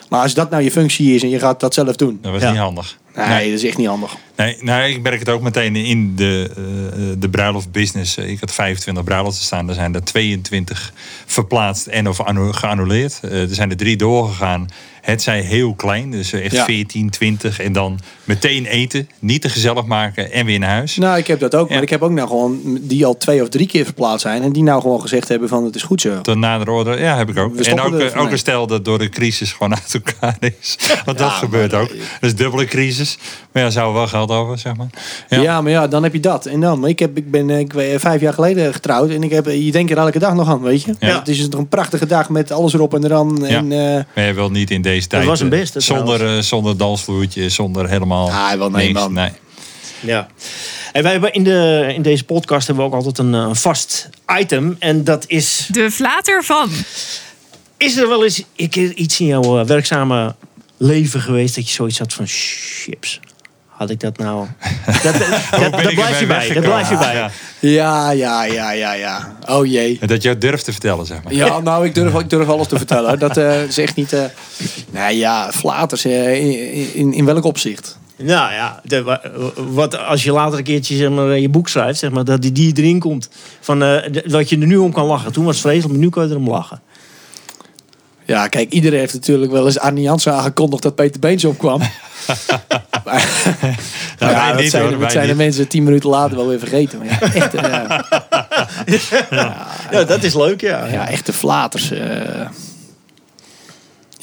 Maar 0.08 0.22
als 0.22 0.34
dat 0.34 0.50
nou 0.50 0.62
je 0.62 0.70
functie 0.70 1.14
is 1.14 1.22
en 1.22 1.28
je 1.28 1.38
gaat 1.38 1.60
dat 1.60 1.74
zelf 1.74 1.96
doen. 1.96 2.18
Dat 2.22 2.32
was 2.32 2.42
Ja. 2.42 2.50
niet 2.50 2.60
handig. 2.60 2.96
Nee, 3.16 3.50
dat 3.50 3.59
is 3.59 3.64
echt 3.64 3.77
niet 3.77 3.87
handig. 3.87 4.16
Nee, 4.37 4.57
nou, 4.61 4.88
ik 4.88 5.03
merk 5.03 5.18
het 5.18 5.29
ook 5.29 5.42
meteen 5.42 5.77
in 5.77 6.16
de, 6.16 6.50
eh, 6.57 7.03
de 7.18 7.29
bruiloftbusiness. 7.31 8.16
Ik 8.16 8.40
had 8.40 8.53
25 8.53 9.05
bruiloften 9.05 9.44
staan. 9.44 9.68
Er 9.68 9.74
zijn 9.74 9.94
er 9.94 10.05
22 10.05 10.92
verplaatst 11.27 11.87
en 11.87 12.09
of 12.09 12.20
annu- 12.20 12.53
geannuleerd. 12.53 13.20
Eh, 13.22 13.40
er 13.40 13.55
zijn 13.55 13.70
er 13.70 13.77
drie 13.77 13.96
doorgegaan. 13.96 14.68
Het 15.00 15.22
zij 15.22 15.40
heel 15.40 15.74
klein, 15.74 16.11
dus 16.11 16.33
echt 16.33 16.53
Ja. 16.55 16.64
14, 16.64 17.11
20. 17.11 17.61
En 17.61 17.72
dan 17.72 18.00
meteen 18.24 18.66
eten, 18.66 19.08
niet 19.18 19.42
te 19.42 19.48
gezellig 19.48 19.84
maken 19.84 20.32
en 20.32 20.46
weer 20.46 20.58
naar 20.58 20.70
huis. 20.70 20.96
Nou, 20.96 21.18
ik 21.18 21.26
heb 21.26 21.40
dat 21.40 21.54
ook. 21.54 21.68
Maar 21.68 21.76
Ja. 21.76 21.82
ik 21.82 21.90
heb 21.90 22.02
ook 22.02 22.10
nou 22.10 22.28
gewoon 22.28 22.60
die 22.80 23.06
al 23.06 23.16
twee 23.16 23.42
of 23.42 23.48
drie 23.48 23.66
keer 23.66 23.84
verplaatst 23.84 24.20
zijn. 24.20 24.42
En 24.42 24.52
die 24.52 24.62
nou 24.62 24.80
gewoon 24.80 25.00
gezegd 25.00 25.28
hebben 25.28 25.48
van 25.48 25.64
het 25.64 25.74
is 25.74 25.82
goed 25.82 26.00
zo. 26.00 26.20
Tot 26.20 26.37
nader 26.37 26.68
orde, 26.68 26.96
ja, 26.98 27.16
heb 27.16 27.28
ik 27.30 27.38
ook. 27.38 27.56
En 27.56 27.80
ook, 27.80 27.98
eh, 27.98 28.06
ook 28.06 28.22
mee. 28.24 28.32
een 28.32 28.38
stel 28.38 28.66
dat 28.66 28.84
door 28.84 28.98
de 28.98 29.08
crisis 29.08 29.52
gewoon 29.52 29.74
uit 29.82 29.94
elkaar 30.04 30.37
is. 30.40 30.76
Want 31.04 31.18
dat 31.18 31.28
Ja, 31.28 31.34
gebeurt 31.34 31.72
maar- 31.72 31.80
ook. 31.80 31.90
Dus 32.20 32.34
dubbele 32.34 32.64
crisis. 32.64 33.18
Maar 33.52 33.62
ja, 33.62 33.70
zou 33.70 33.88
er 33.88 33.94
wel 33.94 34.06
geld 34.06 34.30
over, 34.30 34.58
zeg 34.58 34.76
maar. 34.76 34.87
Ja. 35.28 35.60
maar 35.60 35.70
ja, 35.72 35.87
dan 35.88 36.02
heb 36.02 36.12
je 36.12 36.20
dat. 36.20 36.46
En 36.46 36.60
dan, 36.60 36.80
maar 36.80 36.88
ik, 36.90 36.98
heb, 36.98 37.16
ik 37.16 37.30
ben 37.30 37.50
eh, 37.50 37.58
ik, 37.58 37.72
weet, 37.72 38.00
vijf 38.00 38.20
jaar 38.20 38.32
geleden 38.32 38.72
getrouwd. 38.74 39.10
En 39.10 39.22
ik 39.22 39.30
heb, 39.30 39.46
je 39.46 39.72
denkt 39.72 39.90
er 39.90 39.96
elke 39.98 40.18
dag 40.18 40.34
nog 40.34 40.48
aan, 40.48 40.60
weet 40.62 40.82
je. 40.82 40.94
Ja. 40.98 41.18
Het 41.18 41.28
is 41.28 41.48
toch 41.48 41.60
een 41.60 41.68
prachtige 41.68 42.06
dag 42.06 42.28
met 42.28 42.50
alles 42.52 42.74
erop 42.74 42.94
en 42.94 43.04
eraan. 43.04 43.46
En, 43.46 43.72
eh, 43.72 44.04
Maar 44.14 44.24
je 44.26 44.32
wilt 44.32 44.52
niet 44.52 44.70
in 44.70 44.82
deze 44.82 45.06
tijd. 45.06 45.24
was 45.26 45.40
een 45.40 45.52
eh, 45.52 45.58
beste 45.58 45.80
Zonder, 45.80 46.37
eh, 46.37 46.42
zonder 46.42 46.76
dansvloertje, 46.76 47.48
zonder 47.48 47.88
helemaal. 47.88 48.12
Ah, 48.14 48.53
wel 48.53 48.70
nee, 48.70 48.87
niks. 48.87 49.00
man. 49.00 49.12
Nee. 49.12 49.31
Ja. 50.00 50.29
En 50.92 51.03
wij 51.03 51.12
hebben 51.12 51.33
in, 51.33 51.44
de, 51.44 51.92
in 51.94 52.03
deze 52.03 52.24
podcast 52.24 52.66
hebben 52.66 52.85
we 52.85 52.90
ook 52.90 52.96
altijd 52.96 53.18
een, 53.18 53.35
eh, 53.35 53.48
vast 53.53 54.09
item. 54.38 54.77
En 54.79 55.05
dat 55.05 55.24
is... 55.27 55.68
De 55.70 55.90
flater 55.90 56.44
van. 56.44 56.70
Is 57.77 57.96
er 57.96 58.09
wel 58.09 58.24
eens 58.24 58.42
iets 58.94 59.20
in 59.20 59.27
jouw 59.27 59.61
eh, 59.61 59.66
werkzame 59.66 60.35
leven 60.77 61.20
geweest... 61.20 61.55
dat 61.55 61.68
je 61.68 61.74
zoiets 61.74 61.98
had 61.98 62.12
van... 62.12 62.24
Chips, 62.29 63.20
had 63.68 63.90
ik 63.90 64.00
dat 64.00 64.18
nou... 64.18 64.46
Dat, 65.03 65.14
dat, 65.72 65.94
blijf 65.94 66.20
je 66.20 66.27
bij. 66.27 66.53
Dat 66.53 66.62
blijf 66.62 66.90
je 66.90 66.96
bij. 66.96 67.31
Ja. 67.61 68.11
ja, 68.11 68.44
ja, 68.44 68.72
ja, 68.72 68.92
ja. 68.92 69.37
Oh 69.48 69.66
jee. 69.66 69.98
Dat 70.07 70.22
je 70.22 70.29
het 70.29 70.40
durft 70.40 70.64
te 70.64 70.72
vertellen, 70.72 71.07
zeg 71.07 71.22
maar. 71.22 71.35
Ja, 71.35 71.61
nou, 71.61 71.87
ik 71.87 71.94
durf, 71.94 72.14
ik 72.14 72.31
durf 72.31 72.48
alles 72.48 72.66
te 72.68 72.77
vertellen. 72.77 73.18
Dat 73.18 73.37
eh, 73.37 73.62
is 73.62 73.79
echt 73.79 73.96
niet... 73.96 74.12
eh 74.12 74.24
nou 74.90 75.14
ja, 75.14 75.53
flaters. 75.53 76.05
eh, 76.05 76.35
in, 76.35 76.94
in, 76.94 77.12
in 77.12 77.24
welk 77.24 77.44
opzicht? 77.44 77.98
Nou 78.16 78.53
ja, 78.53 78.81
de, 78.85 79.03
wa- 79.03 79.20
wat 79.57 79.98
als 79.98 80.24
je 80.24 80.33
later 80.33 80.59
een 80.59 80.64
keertje 80.64 80.96
zeg 80.96 81.11
maar, 81.11 81.38
je 81.38 81.48
boek 81.48 81.68
schrijft, 81.68 81.98
zeg 81.98 82.11
maar, 82.11 82.24
dat 82.24 82.42
die, 82.42 82.53
die 82.53 82.72
erin 82.77 82.98
komt. 82.98 83.29
Van, 83.61 83.83
eh, 83.83 84.12
dat 84.24 84.48
je 84.48 84.59
er 84.59 84.66
nu 84.66 84.77
om 84.77 84.92
kan 84.92 85.07
lachen. 85.07 85.33
Toen 85.33 85.44
was 85.44 85.53
het 85.55 85.62
vreselijk, 85.64 85.92
maar 85.92 86.03
nu 86.03 86.09
kan 86.11 86.24
je 86.24 86.31
erom 86.31 86.48
lachen. 86.48 86.81
Ja, 88.27 88.48
kijk, 88.48 88.72
iedereen 88.72 88.98
heeft 88.98 89.12
natuurlijk 89.14 89.53
wel 89.53 89.66
eens 89.66 89.79
Arnie 89.79 90.03
Jansen 90.03 90.33
aangekondigd 90.35 90.83
dat 90.83 90.94
Peter 90.94 91.20
Beens 91.20 91.44
opkwam. 91.44 91.79
maar, 93.05 93.27
ja, 94.18 94.53
dat 94.53 94.61
niet, 94.61 94.70
zijn, 94.70 94.83
hoor, 94.83 94.90
dat 94.90 95.00
wij 95.00 95.11
zijn 95.11 95.27
de 95.29 95.35
mensen 95.35 95.68
tien 95.68 95.83
minuten 95.83 96.11
later 96.11 96.37
wel 96.37 96.48
weer 96.48 96.59
vergeten. 96.59 96.98
Maar 96.98 97.07
ja, 97.07 97.20
echt, 97.42 97.55
eh, 97.55 99.50
Ja, 99.90 100.05
dat 100.05 100.22
is 100.22 100.35
leuk, 100.35 100.61
ja. 100.61 100.87
ja, 100.87 101.09
echte 101.09 101.33
flaters. 101.33 101.90
eh. 101.90 102.46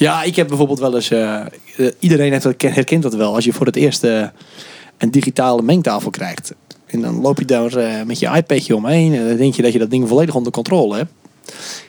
Ja, 0.02 0.22
ik 0.22 0.36
heb 0.36 0.48
bijvoorbeeld 0.48 0.78
wel 0.78 0.94
eens... 0.94 1.10
eh, 1.10 1.40
eh, 1.40 1.46
iedereen 1.98 2.32
heeft 2.32 2.62
herkent 2.62 3.02
dat 3.02 3.14
wel. 3.14 3.34
Als 3.34 3.44
je 3.44 3.52
voor 3.52 3.66
het 3.66 3.76
eerst 3.76 4.04
eh, 4.04 4.26
een 4.98 5.10
digitale 5.10 5.62
mengtafel 5.62 6.10
krijgt. 6.10 6.54
En 6.86 7.00
dan 7.00 7.20
loop 7.20 7.38
je 7.38 7.44
daar 7.44 8.06
met 8.06 8.18
je 8.18 8.28
iPadje 8.28 8.76
omheen. 8.76 9.14
En 9.14 9.28
dan 9.28 9.36
denk 9.36 9.54
je 9.54 9.62
dat 9.62 9.72
je 9.72 9.78
dat 9.78 9.90
ding 9.90 10.08
volledig 10.08 10.34
onder 10.34 10.52
controle 10.52 10.96
hebt. 10.96 11.12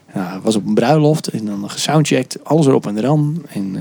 Het 0.06 0.44
was 0.44 0.56
op 0.56 0.66
een 0.66 0.74
bruiloft. 0.74 1.28
En 1.28 1.46
dan 1.46 1.70
gesoundcheckt. 1.70 2.38
Alles 2.44 2.66
erop 2.66 2.88
en 2.88 2.98
eraan. 2.98 3.44
En... 3.50 3.78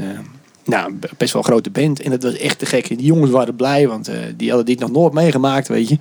nou, 0.64 0.98
best 1.16 1.32
wel 1.32 1.42
een 1.42 1.48
grote 1.48 1.70
band. 1.70 2.00
En 2.00 2.10
dat 2.10 2.22
was 2.22 2.36
echt 2.36 2.58
te 2.58 2.66
gek. 2.66 2.88
Die 2.88 3.02
jongens 3.02 3.30
waren 3.30 3.56
blij, 3.56 3.88
want 3.88 4.10
die 4.36 4.48
hadden 4.48 4.66
dit 4.66 4.78
nog 4.78 4.90
nooit 4.90 5.12
meegemaakt, 5.12 5.68
weet 5.68 5.88
je. 5.88 5.98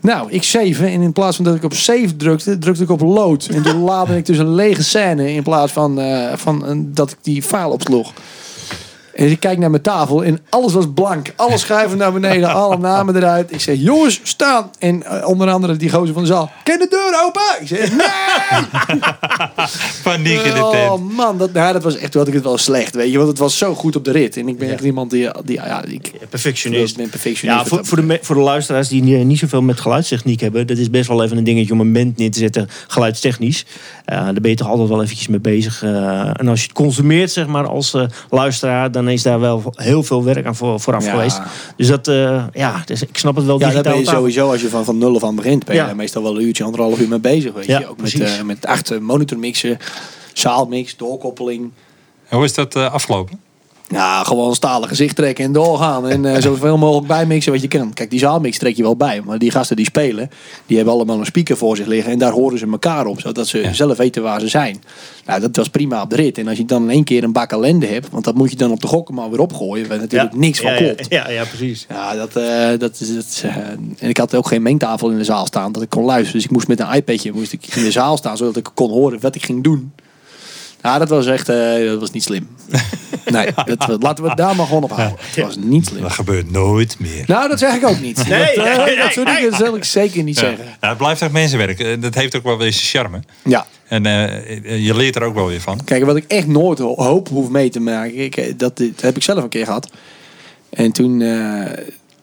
Nou, 0.00 0.30
ik 0.30 0.42
save 0.42 0.86
en 0.86 1.00
in 1.02 1.12
plaats 1.12 1.36
van 1.36 1.44
dat 1.44 1.54
ik 1.54 1.64
op 1.64 1.74
save 1.74 2.16
drukte, 2.16 2.58
drukte 2.58 2.82
ik 2.82 2.90
op 2.90 3.00
load. 3.00 3.44
En 3.52 3.62
toen 3.62 3.80
laadde 3.80 4.16
ik 4.16 4.26
dus 4.26 4.38
een 4.38 4.54
lege 4.54 4.82
scène 4.84 5.32
in 5.32 5.42
plaats 5.42 5.72
van, 5.72 6.00
eh, 6.00 6.32
van 6.36 6.64
een- 6.66 6.90
dat 6.94 7.10
ik 7.10 7.16
die 7.22 7.42
file 7.42 7.68
opsloeg. 7.68 8.12
En 9.18 9.30
ik 9.30 9.40
kijk 9.40 9.58
naar 9.58 9.70
mijn 9.70 9.82
tafel 9.82 10.24
en 10.24 10.38
alles 10.48 10.72
was 10.72 10.84
blank. 10.94 11.32
Alle 11.36 11.58
schuiven 11.66 11.98
naar 11.98 12.12
beneden, 12.12 12.52
alle 12.54 12.78
namen 12.78 13.16
eruit. 13.16 13.52
Ik 13.52 13.60
zeg, 13.60 13.76
jongens, 13.78 14.20
staan. 14.22 14.70
En 14.78 15.02
eh, 15.02 15.28
onder 15.28 15.50
andere 15.50 15.76
die 15.76 15.90
gozer 15.90 16.14
van 16.14 16.22
de 16.22 16.28
zaal. 16.28 16.50
Ken 16.64 16.78
de 16.78 16.86
deur 16.90 17.22
open? 17.26 17.42
Ik 17.60 17.68
zeg, 17.68 17.90
nee! 17.90 18.60
Paniek 20.02 20.40
in 20.40 20.54
de 20.54 20.64
Oh 20.64 20.70
tent. 20.70 21.12
man, 21.12 21.38
dat, 21.38 21.52
nou, 21.52 21.72
dat 21.72 21.82
was 21.82 21.96
echt, 21.96 22.10
toen 22.10 22.20
had 22.20 22.28
ik 22.28 22.34
het 22.34 22.44
wel 22.44 22.58
slecht, 22.58 22.94
weet 22.94 23.10
je. 23.10 23.16
Want 23.16 23.28
het 23.28 23.38
was 23.38 23.58
zo 23.58 23.74
goed 23.74 23.96
op 23.96 24.04
de 24.04 24.10
rit. 24.10 24.36
En 24.36 24.48
ik 24.48 24.58
ben 24.58 24.70
echt 24.72 24.84
iemand 24.84 25.10
die, 25.10 25.28
die 25.44 25.56
ja, 25.56 25.84
ik 25.84 26.12
Perfectionist. 26.28 26.96
ben 26.96 27.08
perfectionist. 27.08 27.60
Ja, 27.60 27.66
voor, 27.66 27.84
voor, 27.84 28.06
de, 28.06 28.18
voor 28.22 28.34
de 28.34 28.40
luisteraars 28.42 28.88
die 28.88 29.02
niet, 29.02 29.24
niet 29.24 29.38
zoveel 29.38 29.62
met 29.62 29.80
geluidstechniek 29.80 30.40
hebben, 30.40 30.66
dat 30.66 30.76
is 30.78 30.90
best 30.90 31.08
wel 31.08 31.24
even 31.24 31.36
een 31.36 31.44
dingetje 31.44 31.72
om 31.72 31.80
een 31.80 31.92
band 31.92 32.16
neer 32.16 32.30
te 32.30 32.38
zetten, 32.38 32.68
geluidstechnisch. 32.88 33.64
Eh, 34.04 34.16
daar 34.24 34.32
ben 34.40 34.50
je 34.50 34.56
toch 34.56 34.68
altijd 34.68 34.88
wel 34.88 35.02
eventjes 35.02 35.28
mee 35.28 35.40
bezig. 35.40 35.82
eh, 35.82 36.30
en 36.40 36.48
als 36.48 36.60
je 36.60 36.66
het 36.66 36.76
consumeert, 36.76 37.30
zeg 37.30 37.46
maar, 37.46 37.66
als 37.66 37.94
eh, 37.94 38.02
luisteraar, 38.30 38.92
dan 38.92 39.07
is 39.12 39.22
daar 39.22 39.40
wel 39.40 39.62
heel 39.74 40.02
veel 40.02 40.24
werk 40.24 40.46
aan 40.46 40.56
voor, 40.56 40.80
vooraf 40.80 41.04
Ja. 41.04 41.10
geweest. 41.10 41.40
Dus 41.76 41.86
dat, 41.88 42.08
eh, 42.08 42.44
ja, 42.52 42.82
dus 42.84 43.02
ik 43.02 43.18
snap 43.18 43.36
het 43.36 43.44
wel. 43.44 43.58
Ja, 43.60 43.70
daar 43.70 43.82
ben 43.82 43.98
je 43.98 44.04
sowieso 44.04 44.50
als 44.50 44.60
je 44.60 44.68
van, 44.68 44.84
van 44.84 44.98
nul 44.98 45.14
af 45.16 45.24
aan 45.24 45.34
begint. 45.34 45.64
Ben 45.64 45.74
je 45.76 45.82
Ja. 45.82 45.94
meestal 45.94 46.22
wel 46.22 46.36
een 46.36 46.42
uurtje, 46.42 46.64
anderhalf 46.64 46.98
uur 47.00 47.08
mee 47.08 47.18
bezig. 47.20 47.52
Weet 47.52 47.66
Ja, 47.66 47.78
je? 47.78 47.88
Ook 47.88 48.00
met, 48.00 48.10
precies. 48.14 48.38
eh, 48.38 48.44
met 48.44 48.66
acht 48.66 49.00
monitormixen, 49.00 49.78
zaalmix, 50.32 50.96
doorkoppeling. 50.96 51.70
Hoe 52.28 52.44
is 52.44 52.54
dat 52.54 52.76
eh, 52.76 52.92
afgelopen? 52.92 53.40
Ja, 53.90 54.24
gewoon 54.24 54.54
stalen 54.54 54.88
gezicht 54.88 55.16
trekken 55.16 55.44
en 55.44 55.52
doorgaan. 55.52 56.08
En 56.08 56.24
eh, 56.24 56.40
zoveel 56.42 56.78
mogelijk 56.78 57.06
bijmixen 57.06 57.52
wat 57.52 57.62
je 57.62 57.68
kan. 57.68 57.92
Kijk, 57.92 58.10
die 58.10 58.18
zaalmix 58.18 58.58
trek 58.58 58.76
je 58.76 58.82
wel 58.82 58.96
bij. 58.96 59.20
Maar 59.24 59.38
die 59.38 59.50
gasten 59.50 59.76
die 59.76 59.84
spelen, 59.84 60.30
die 60.66 60.76
hebben 60.76 60.94
allemaal 60.94 61.18
een 61.18 61.26
speaker 61.26 61.56
voor 61.56 61.76
zich 61.76 61.86
liggen. 61.86 62.12
En 62.12 62.18
daar 62.18 62.32
horen 62.32 62.58
ze 62.58 62.66
elkaar 62.70 63.06
op. 63.06 63.20
Zodat 63.20 63.46
ze 63.46 63.68
zelf 63.72 63.96
weten 63.96 64.22
waar 64.22 64.40
ze 64.40 64.48
zijn. 64.48 64.82
Nou, 65.26 65.40
dat 65.40 65.56
was 65.56 65.68
prima 65.68 66.02
op 66.02 66.10
de 66.10 66.16
rit. 66.16 66.38
En 66.38 66.48
als 66.48 66.56
je 66.58 66.64
dan 66.64 66.82
in 66.82 66.90
één 66.90 67.04
keer 67.04 67.24
een 67.24 67.32
bak 67.32 67.52
ellende 67.52 67.86
hebt. 67.86 68.08
Want 68.10 68.24
dat 68.24 68.34
moet 68.34 68.50
je 68.50 68.56
dan 68.56 68.70
op 68.70 68.80
de 68.80 68.86
gokken 68.86 69.14
maar 69.14 69.30
weer 69.30 69.40
opgooien. 69.40 69.88
Waar 69.88 69.98
natuurlijk 69.98 70.34
niks 70.34 70.60
van 70.60 70.74
klopt. 70.74 71.06
Ja, 71.08 71.30
ja, 71.30 71.44
precies. 71.44 71.86
Ja, 71.88 72.14
dat, 72.14 72.36
eh, 72.36 72.68
dat 72.78 73.00
is 73.00 73.08
het. 73.08 73.42
eh, 73.44 73.56
en 73.98 74.08
ik 74.08 74.16
had 74.16 74.34
ook 74.34 74.48
geen 74.48 74.62
mengtafel 74.62 75.10
in 75.10 75.18
de 75.18 75.24
zaal 75.24 75.46
staan 75.46 75.72
dat 75.72 75.82
ik 75.82 75.88
kon 75.90 76.04
luisteren. 76.04 76.34
Dus 76.34 76.44
ik 76.44 76.50
moest 76.50 76.68
met 76.68 76.80
een 76.80 76.92
iPadje 76.92 77.32
moest 77.32 77.52
ik 77.52 77.66
in 77.76 77.82
de 77.82 77.90
zaal 77.90 78.16
staan 78.16 78.36
zodat 78.36 78.56
ik 78.56 78.68
kon 78.74 78.90
horen 78.90 79.20
wat 79.20 79.34
ik 79.34 79.44
ging 79.44 79.64
doen. 79.64 79.92
Ja, 80.82 80.98
dat 80.98 81.08
was 81.08 81.26
echt, 81.26 81.48
eh, 81.48 81.86
dat 81.88 82.00
was 82.00 82.10
niet 82.10 82.22
slim. 82.22 82.48
Nee, 83.30 83.48
dat, 83.64 84.02
laten 84.02 84.22
we 84.24 84.28
het 84.28 84.38
daar 84.38 84.56
maar 84.56 84.66
gewoon 84.66 84.82
op 84.82 84.90
houden. 84.92 85.18
Het 85.20 85.44
was 85.44 85.56
niet 85.56 85.86
slim. 85.86 86.02
Dat 86.02 86.12
gebeurt 86.12 86.50
nooit 86.50 86.96
meer. 86.98 87.24
Nou, 87.26 87.48
dat 87.48 87.58
zeg 87.58 87.74
ik 87.74 87.86
ook 87.86 88.00
niet. 88.00 88.28
Nee, 88.28 88.54
dat, 88.56 88.64
nee, 88.86 88.96
dat 88.96 89.12
soort 89.12 89.26
nee, 89.26 89.36
dingen 89.36 89.56
zal 89.56 89.76
ik 89.76 89.84
zeker 89.84 90.22
niet 90.22 90.34
Ja. 90.34 90.40
zeggen. 90.40 90.64
Ja, 90.80 90.88
het 90.88 90.98
blijft 90.98 91.22
echt 91.22 91.32
mensenwerk. 91.32 91.80
Eh, 91.80 92.00
Dat 92.00 92.14
heeft 92.14 92.36
ook 92.36 92.42
wel 92.42 92.58
weer 92.58 92.72
zijn 92.72 92.86
charme. 92.86 93.20
Ja. 93.44 93.66
En 93.88 94.06
eh, 94.06 94.84
je 94.86 94.96
leert 94.96 95.16
er 95.16 95.22
ook 95.22 95.34
wel 95.34 95.46
weer 95.46 95.60
van. 95.60 95.84
Kijk, 95.84 96.04
wat 96.04 96.16
ik 96.16 96.24
echt 96.28 96.46
nooit 96.46 96.78
ho- 96.78 96.94
hoop 96.96 97.28
hoef 97.28 97.48
mee 97.48 97.68
te 97.70 97.80
maken. 97.80 98.18
Ik, 98.18 98.58
dat, 98.58 98.76
dat 98.78 99.00
heb 99.00 99.16
ik 99.16 99.22
zelf 99.22 99.42
een 99.42 99.48
keer 99.48 99.64
gehad. 99.64 99.90
En 100.70 100.92
toen, 100.92 101.20
eh, 101.22 101.64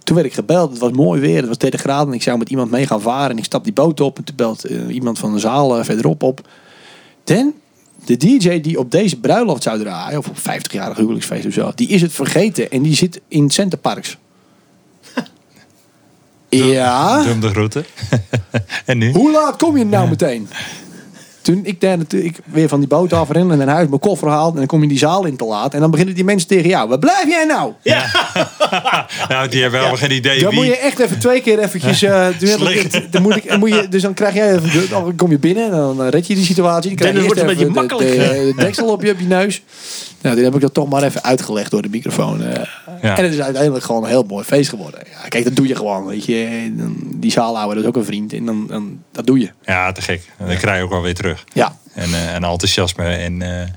toen 0.03 0.15
werd 0.15 0.27
ik 0.27 0.33
gebeld. 0.33 0.69
Het 0.71 0.79
was 0.79 0.91
mooi 0.91 1.21
weer. 1.21 1.37
Het 1.37 1.47
was 1.47 1.57
30 1.57 1.79
graden. 1.81 2.07
En 2.07 2.13
ik 2.13 2.23
zou 2.23 2.37
met 2.37 2.49
iemand 2.49 2.71
mee 2.71 2.87
gaan 2.87 3.01
varen. 3.01 3.29
En 3.31 3.37
ik 3.37 3.43
stap 3.43 3.63
die 3.63 3.73
boot 3.73 3.99
op. 4.01 4.17
En 4.17 4.23
toen 4.23 4.35
belt 4.35 4.63
iemand 4.89 5.19
van 5.19 5.33
de 5.33 5.39
zaal 5.39 5.83
verderop 5.83 6.23
op. 6.23 6.47
Dan, 7.23 7.53
de 8.05 8.17
DJ 8.17 8.61
die 8.61 8.79
op 8.79 8.91
deze 8.91 9.19
bruiloft 9.19 9.63
zou 9.63 9.79
draaien. 9.79 10.17
Of 10.17 10.27
op 10.27 10.37
50-jarig 10.37 10.97
huwelijksfeest 10.97 11.45
of 11.45 11.53
zo. 11.53 11.71
Die 11.75 11.87
is 11.87 12.01
het 12.01 12.13
vergeten. 12.13 12.71
En 12.71 12.81
die 12.81 12.95
zit 12.95 13.21
in 13.27 13.49
Centerparks. 13.49 14.17
ja. 16.49 17.23
Dum 17.23 17.39
de 17.39 17.49
groeten. 17.49 17.85
en 18.85 18.97
nu? 18.97 19.11
Hoe 19.11 19.31
laat 19.31 19.55
kom 19.55 19.77
je 19.77 19.85
nou 19.85 20.09
meteen? 20.09 20.47
Toen 21.45 21.59
ik 21.63 21.81
daar 21.81 21.97
natuurlijk 21.97 22.37
weer 22.45 22.67
van 22.67 22.79
die 22.79 22.87
boot 22.87 23.13
afren 23.13 23.51
en 23.51 23.57
naar 23.57 23.67
huis 23.67 23.87
mijn 23.87 23.99
koffer 23.99 24.27
haal. 24.29 24.49
En 24.49 24.55
dan 24.55 24.65
kom 24.65 24.81
je 24.81 24.87
die 24.87 24.97
zaal 24.97 25.25
in 25.25 25.35
te 25.37 25.45
laat. 25.45 25.73
En 25.73 25.79
dan 25.79 25.91
beginnen 25.91 26.15
die 26.15 26.23
mensen 26.23 26.47
tegen 26.47 26.69
jou. 26.69 26.89
Waar 26.89 26.99
blijf 26.99 27.27
jij 27.27 27.45
nou? 27.45 27.71
Nou, 29.29 29.47
die 29.49 29.61
hebben 29.61 29.79
helemaal 29.79 29.99
geen 29.99 30.11
idee 30.11 30.39
Dan 30.39 30.49
wie. 30.49 30.57
moet 30.59 30.67
je 30.67 30.77
echt 30.77 30.99
even 30.99 31.19
twee 31.19 31.41
keer 31.41 31.59
eventjes... 31.59 32.01
eh, 32.03 32.27
ik- 32.39 32.47
Slecht. 32.57 33.11
dan 33.11 33.21
moet 33.21 33.35
ik, 33.35 33.47
dan 33.49 33.59
moet 33.59 33.69
je, 33.69 33.87
dus 33.89 34.01
dan 34.01 34.13
krijg 34.13 34.33
jij 34.33 34.55
even... 34.55 34.89
Dan 34.89 35.15
kom 35.15 35.31
je 35.31 35.39
binnen 35.39 35.63
en 35.63 35.71
dan 35.71 36.01
red 36.07 36.27
je 36.27 36.35
die 36.35 36.45
situatie. 36.45 36.95
Dan 36.95 36.97
krijg 36.97 37.13
je 37.13 37.19
Dan 37.19 37.29
eerst 37.29 37.41
wordt 37.41 37.57
het 37.57 37.59
een 37.59 37.65
even 37.65 37.87
beetje 37.87 37.97
de, 37.97 38.07
makkelijk. 38.17 38.45
de, 38.45 38.53
de 38.55 38.61
deksel 38.63 38.87
op 38.91 39.01
je, 39.03 39.11
op 39.11 39.19
je 39.19 39.25
neus. 39.27 39.61
Nou, 40.21 40.35
toen 40.35 40.45
heb 40.45 40.55
ik 40.55 40.61
dat 40.61 40.73
toch 40.73 40.89
maar 40.89 41.03
even 41.03 41.23
uitgelegd 41.23 41.71
door 41.71 41.81
de 41.81 41.89
microfoon. 41.89 42.43
eh. 42.43 42.61
En 43.13 43.23
het 43.23 43.33
is 43.33 43.41
uiteindelijk 43.41 43.85
gewoon 43.85 44.03
een 44.03 44.09
heel 44.09 44.25
mooi 44.27 44.43
feest 44.45 44.69
geworden. 44.69 44.99
Ja, 45.11 45.27
kijk, 45.27 45.43
dat 45.43 45.55
doe 45.55 45.67
je 45.67 45.75
gewoon, 45.75 46.05
weet 46.05 46.25
je. 46.25 46.71
Die 47.15 47.31
zaalhouder 47.31 47.77
is 47.77 47.85
ook 47.85 47.95
een 47.95 48.05
vriend. 48.05 48.33
En 48.33 48.45
dan, 48.45 48.67
dan, 48.67 49.03
dat 49.11 49.25
doe 49.25 49.39
je. 49.39 49.49
Ja, 49.65 49.91
te 49.91 50.01
gek. 50.01 50.29
En 50.37 50.47
dan 50.47 50.57
krijg 50.57 50.77
je 50.77 50.83
ook 50.83 50.89
wel 50.89 51.01
weer 51.01 51.15
terug. 51.15 51.43
Ja. 51.53 51.77
En, 51.95 52.13
eh, 52.13 52.33
en 52.35 52.43
enthousiasme. 52.43 53.03
En, 53.03 53.41
eh, 53.41 53.67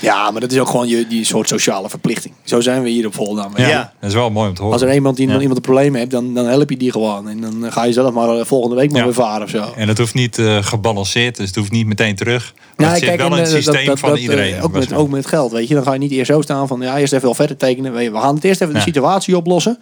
Ja, 0.00 0.30
maar 0.30 0.40
dat 0.40 0.52
is 0.52 0.58
ook 0.58 0.68
gewoon 0.68 0.88
je, 0.88 1.06
die 1.06 1.24
soort 1.24 1.48
sociale 1.48 1.88
verplichting. 1.88 2.34
Zo 2.44 2.60
zijn 2.60 2.82
we 2.82 2.88
hier 2.88 3.06
op 3.06 3.14
Volendam. 3.14 3.52
ja. 3.56 3.68
Ja. 3.68 3.92
dat 4.00 4.08
is 4.08 4.14
wel 4.16 4.30
mooi 4.30 4.48
om 4.48 4.54
te 4.54 4.62
horen. 4.62 4.78
Als 4.78 4.88
er 4.88 4.94
iemand, 4.94 5.18
iemand, 5.18 5.36
Ja. 5.36 5.42
iemand 5.42 5.58
een 5.66 5.72
probleem 5.72 5.94
heeft, 5.94 6.10
dan, 6.10 6.34
dan 6.34 6.46
help 6.46 6.70
je 6.70 6.76
die 6.76 6.92
gewoon. 6.92 7.28
En 7.28 7.40
dan 7.40 7.72
ga 7.72 7.84
je 7.84 7.92
zelf 7.92 8.12
maar 8.12 8.28
eh, 8.38 8.44
volgende 8.44 8.76
week 8.76 8.88
maar 8.90 8.98
Ja. 8.98 9.04
weer 9.04 9.14
varen 9.14 9.42
of 9.42 9.50
zo. 9.50 9.72
En 9.76 9.88
het 9.88 9.98
hoeft 9.98 10.14
niet 10.14 10.38
eh, 10.38 10.62
gebalanceerd, 10.62 11.36
dus 11.36 11.46
het 11.46 11.56
hoeft 11.56 11.70
niet 11.70 11.86
meteen 11.86 12.14
terug. 12.16 12.54
Maar 12.76 12.86
Ja, 12.86 12.92
het 12.92 12.98
zit 13.00 13.08
kijk, 13.08 13.20
wel 13.20 13.30
in 13.30 13.42
het 13.42 13.50
dat- 13.52 13.62
systeem 13.62 13.86
dat- 13.86 13.98
van 13.98 14.08
dat, 14.10 14.18
iedereen. 14.18 14.60
Ook 14.62 14.72
met, 14.72 14.92
ook 14.92 15.08
met 15.10 15.26
geld, 15.26 15.52
weet 15.52 15.68
je. 15.68 15.74
Dan 15.74 15.82
ga 15.82 15.92
je 15.92 15.98
niet 15.98 16.12
eerst 16.12 16.30
zo 16.30 16.40
staan 16.40 16.68
van, 16.68 16.80
ja, 16.80 16.98
eerst 16.98 17.12
even 17.12 17.24
wel 17.24 17.34
verder 17.34 17.56
tekenen. 17.56 17.92
We 17.94 18.10
gaan 18.20 18.34
het 18.34 18.44
eerst 18.44 18.60
even 18.60 18.74
de 18.74 18.80
situatie 18.80 19.36
oplossen. 19.36 19.78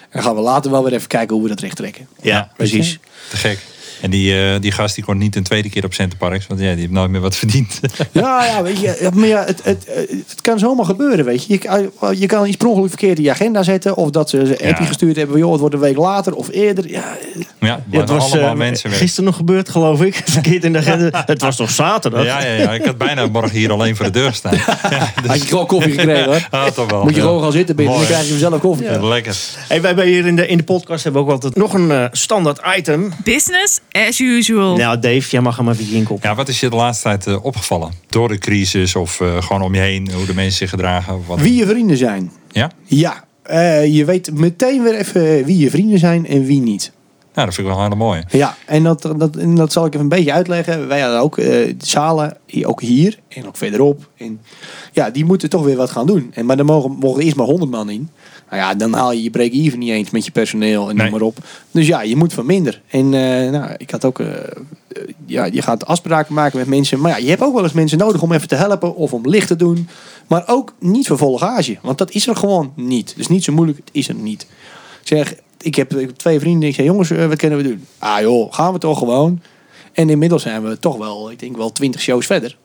En 0.00 0.08
dan 0.12 0.22
gaan 0.22 0.34
we 0.34 0.40
later 0.40 0.70
wel 0.70 0.84
weer 0.84 0.92
even 0.92 1.08
kijken 1.08 1.34
hoe 1.34 1.42
we 1.44 1.48
dat 1.50 1.60
recht 1.60 1.76
trekken. 1.76 2.06
Ja, 2.22 2.50
precies. 2.56 2.98
Te 3.30 3.36
gek. 3.36 3.58
En 4.00 4.10
die, 4.10 4.40
eh, 4.52 4.60
die 4.60 4.72
gast 4.72 4.94
die 4.94 5.04
kon 5.04 5.18
niet 5.18 5.36
een 5.36 5.42
tweede 5.42 5.70
keer 5.70 5.84
op 5.84 5.94
Centerparks, 5.94 6.46
want 6.46 6.60
ja, 6.60 6.70
die 6.70 6.80
heeft 6.80 6.90
nooit 6.92 7.10
meer 7.10 7.20
wat 7.20 7.36
verdiend. 7.36 7.80
Ja, 8.12 8.44
ja, 8.44 8.62
weet 8.62 8.80
je. 8.80 8.96
ja, 9.00 9.10
Maar 9.14 9.28
ja, 9.28 9.44
het, 9.44 9.60
het, 9.64 9.84
het, 9.90 10.10
het 10.28 10.40
kan 10.40 10.58
zomaar 10.58 10.84
gebeuren, 10.84 11.24
weet 11.24 11.46
je. 11.46 11.52
Je, 11.52 11.58
kan- 11.58 12.18
je 12.18 12.26
kan 12.26 12.46
iets 12.46 12.56
per 12.56 12.66
ongeluk 12.68 12.88
verkeerd 12.88 13.18
in 13.18 13.24
je 13.24 13.30
agenda 13.30 13.62
zetten. 13.62 13.96
Of 13.96 14.10
dat 14.10 14.30
ze 14.30 14.38
een 14.38 14.50
appje 14.50 14.66
Ja. 14.82 14.84
gestuurd 14.88 15.16
hebben. 15.16 15.32
van, 15.34 15.40
Joh, 15.42 15.50
het 15.50 15.60
wordt 15.60 15.74
een 15.74 15.80
week 15.80 15.96
later 15.96 16.34
of 16.34 16.48
eerder. 16.50 16.88
Ja, 16.90 17.16
ja, 17.60 17.84
Ja, 17.90 18.00
het 18.00 18.08
was 18.08 18.32
allemaal 18.32 18.50
eh, 18.50 18.56
mensenwerk. 18.56 19.00
gisteren 19.02 19.24
nog 19.24 19.36
gebeurd, 19.36 19.68
geloof 19.68 20.02
ik. 20.02 20.22
Verkeerd 20.24 20.64
in 20.64 20.72
de 20.72 20.78
agenda. 20.78 21.22
Het 21.26 21.40
was 21.40 21.56
toch 21.56 21.70
zaterdag? 21.70 22.24
Ja, 22.24 22.44
ja, 22.44 22.52
ja, 22.52 22.72
ik 22.72 22.84
had 22.84 22.98
bijna 22.98 23.26
morgen 23.26 23.58
hier 23.58 23.72
alleen 23.72 23.96
voor 23.96 24.04
de 24.04 24.10
deur 24.12 24.32
staan. 24.32 24.54
Ja, 24.54 25.12
dus, 25.22 25.30
had 25.30 25.42
je 25.42 25.48
gewoon 25.48 25.66
koffie 25.66 25.92
gekregen 25.92 26.24
hoor. 26.24 26.46
ah, 26.50 26.66
toch 26.66 26.90
wel. 26.90 27.02
Moet 27.02 27.10
je 27.14 27.16
Ja. 27.20 27.22
gewoon 27.26 27.42
gaan 27.42 27.52
zitten 27.52 27.76
binnen. 27.76 27.94
Dan 27.96 28.04
krijg 28.06 28.28
je 28.28 28.38
zelf 28.38 28.60
koffie. 28.60 28.86
Ja, 28.86 29.08
Lekker. 29.08 29.36
Hey, 29.68 29.80
wij 29.80 29.86
hebben 29.90 30.06
hier 30.06 30.26
in 30.26 30.36
de, 30.36 30.46
in 30.46 30.56
de 30.56 30.62
podcast 30.64 31.04
hebben 31.04 31.22
we 31.22 31.26
ook 31.28 31.34
altijd 31.34 31.56
nog 31.56 31.72
een 31.74 31.90
eh, 31.90 32.04
standaard 32.12 32.60
item. 32.76 33.12
Business 33.24 33.80
as 34.08 34.18
usual. 34.20 34.76
Nou, 34.76 34.98
Dave, 34.98 35.30
jij 35.30 35.40
mag 35.40 35.56
hem 35.56 35.68
even 35.68 36.06
op. 36.10 36.22
Ja, 36.22 36.34
wat 36.34 36.48
is 36.48 36.60
je 36.60 36.68
de 36.70 36.76
laatste 36.76 37.02
tijd 37.02 37.26
eh, 37.26 37.44
opgevallen? 37.44 37.92
Door 38.08 38.28
de 38.28 38.38
crisis 38.38 38.96
of 38.96 39.20
eh, 39.20 39.42
gewoon 39.42 39.62
om 39.62 39.74
je 39.74 39.80
heen, 39.80 40.12
hoe 40.12 40.26
de 40.26 40.34
mensen 40.34 40.56
zich 40.58 40.70
gedragen? 40.70 41.16
of 41.16 41.26
Wat? 41.26 41.40
Wie 41.40 41.54
je 41.54 41.66
vrienden 41.66 41.96
zijn. 41.96 42.32
Ja? 42.50 42.70
Ja, 42.84 43.24
eh, 43.42 43.94
je 43.94 44.04
weet 44.04 44.30
meteen 44.34 44.82
weer 44.82 44.94
even 44.94 45.44
wie 45.44 45.58
je 45.58 45.70
vrienden 45.70 45.98
zijn 45.98 46.26
en 46.26 46.44
wie 46.44 46.60
niet. 46.60 46.92
ja, 47.34 47.44
dat 47.44 47.54
vind 47.54 47.66
ik 47.66 47.72
wel 47.74 47.82
hele 47.82 47.94
mooie. 47.96 48.24
Ja, 48.28 48.56
en 48.66 48.82
dat, 48.82 49.02
dat, 49.16 49.36
en 49.36 49.54
dat 49.54 49.72
zal 49.72 49.84
ik 49.86 49.88
even 49.92 50.00
een 50.00 50.08
beetje 50.16 50.32
uitleggen. 50.32 50.88
Wij 50.88 51.00
hadden 51.00 51.20
ook 51.20 51.38
eh, 51.38 51.74
zalen, 51.78 52.36
hier- 52.46 52.66
ook 52.68 52.80
hier 52.80 53.18
en 53.28 53.46
ook 53.46 53.56
verderop. 53.56 54.08
En 54.16 54.40
ja, 54.92 55.10
die 55.10 55.24
moeten 55.24 55.50
toch 55.50 55.64
weer 55.64 55.76
wat 55.76 55.90
gaan 55.90 56.06
doen. 56.06 56.30
En, 56.34 56.46
maar 56.46 56.58
er 56.58 56.64
mogen, 56.64 56.90
mogen 56.90 57.22
eerst 57.22 57.36
maar 57.36 57.46
100 57.46 57.70
man 57.70 57.90
in. 57.90 58.08
Nou 58.50 58.62
ja, 58.62 58.74
dan 58.74 58.92
haal 58.92 59.12
je 59.12 59.22
je 59.22 59.30
break-even 59.30 59.78
niet 59.78 59.90
eens 59.90 60.10
met 60.10 60.24
je 60.24 60.30
personeel 60.30 60.88
en 60.88 60.96
Nee. 60.96 61.02
noem 61.10 61.18
maar 61.18 61.28
op. 61.28 61.38
Dus 61.70 61.86
ja, 61.86 62.02
je 62.02 62.16
moet 62.16 62.32
van 62.32 62.46
minder. 62.46 62.82
En 62.88 63.04
eh, 63.14 63.50
nou, 63.50 63.70
ik 63.76 63.90
had 63.90 64.04
ook... 64.04 64.20
eh, 64.20 64.26
eh, 64.28 64.42
ja, 65.26 65.44
je 65.44 65.62
gaat 65.62 65.86
afspraken 65.86 66.34
maken 66.34 66.58
met 66.58 66.66
mensen. 66.66 67.00
Maar 67.00 67.10
ja, 67.10 67.16
je 67.16 67.28
hebt 67.28 67.42
ook 67.42 67.54
wel 67.54 67.62
eens 67.62 67.72
mensen 67.72 67.98
nodig 67.98 68.22
om 68.22 68.32
even 68.32 68.48
te 68.48 68.54
helpen 68.54 68.94
of 68.96 69.12
om 69.12 69.28
licht 69.28 69.48
te 69.48 69.56
doen. 69.56 69.88
Maar 70.26 70.42
ook 70.46 70.74
niet 70.78 71.06
voor 71.06 71.18
volle 71.18 71.38
gage. 71.38 71.76
Want 71.82 71.98
dat 71.98 72.10
is 72.10 72.26
er 72.26 72.36
gewoon 72.36 72.72
niet. 72.76 73.14
Dus 73.16 73.26
niet 73.26 73.44
zo 73.44 73.52
moeilijk, 73.52 73.78
het 73.78 73.90
is 73.92 74.08
er 74.08 74.14
niet. 74.14 74.42
Ik 75.00 75.06
zeg, 75.08 75.34
ik 75.60 75.74
heb, 75.74 75.90
twee 76.16 76.40
vrienden. 76.40 76.68
Ik 76.68 76.74
zeg, 76.74 76.84
jongens, 76.86 77.08
wat 77.10 77.36
kunnen 77.36 77.58
we 77.58 77.64
doen? 77.64 77.84
Ah 77.98 78.20
joh, 78.20 78.52
gaan 78.52 78.72
we 78.72 78.78
toch 78.78 78.98
gewoon. 78.98 79.40
En 79.92 80.10
inmiddels 80.10 80.42
zijn 80.42 80.62
we 80.68 80.78
toch 80.78 80.96
wel, 80.96 81.30
ik 81.30 81.38
denk 81.38 81.56
wel 81.56 81.72
twintig 81.72 82.00
shows 82.00 82.26
verder. 82.26 82.56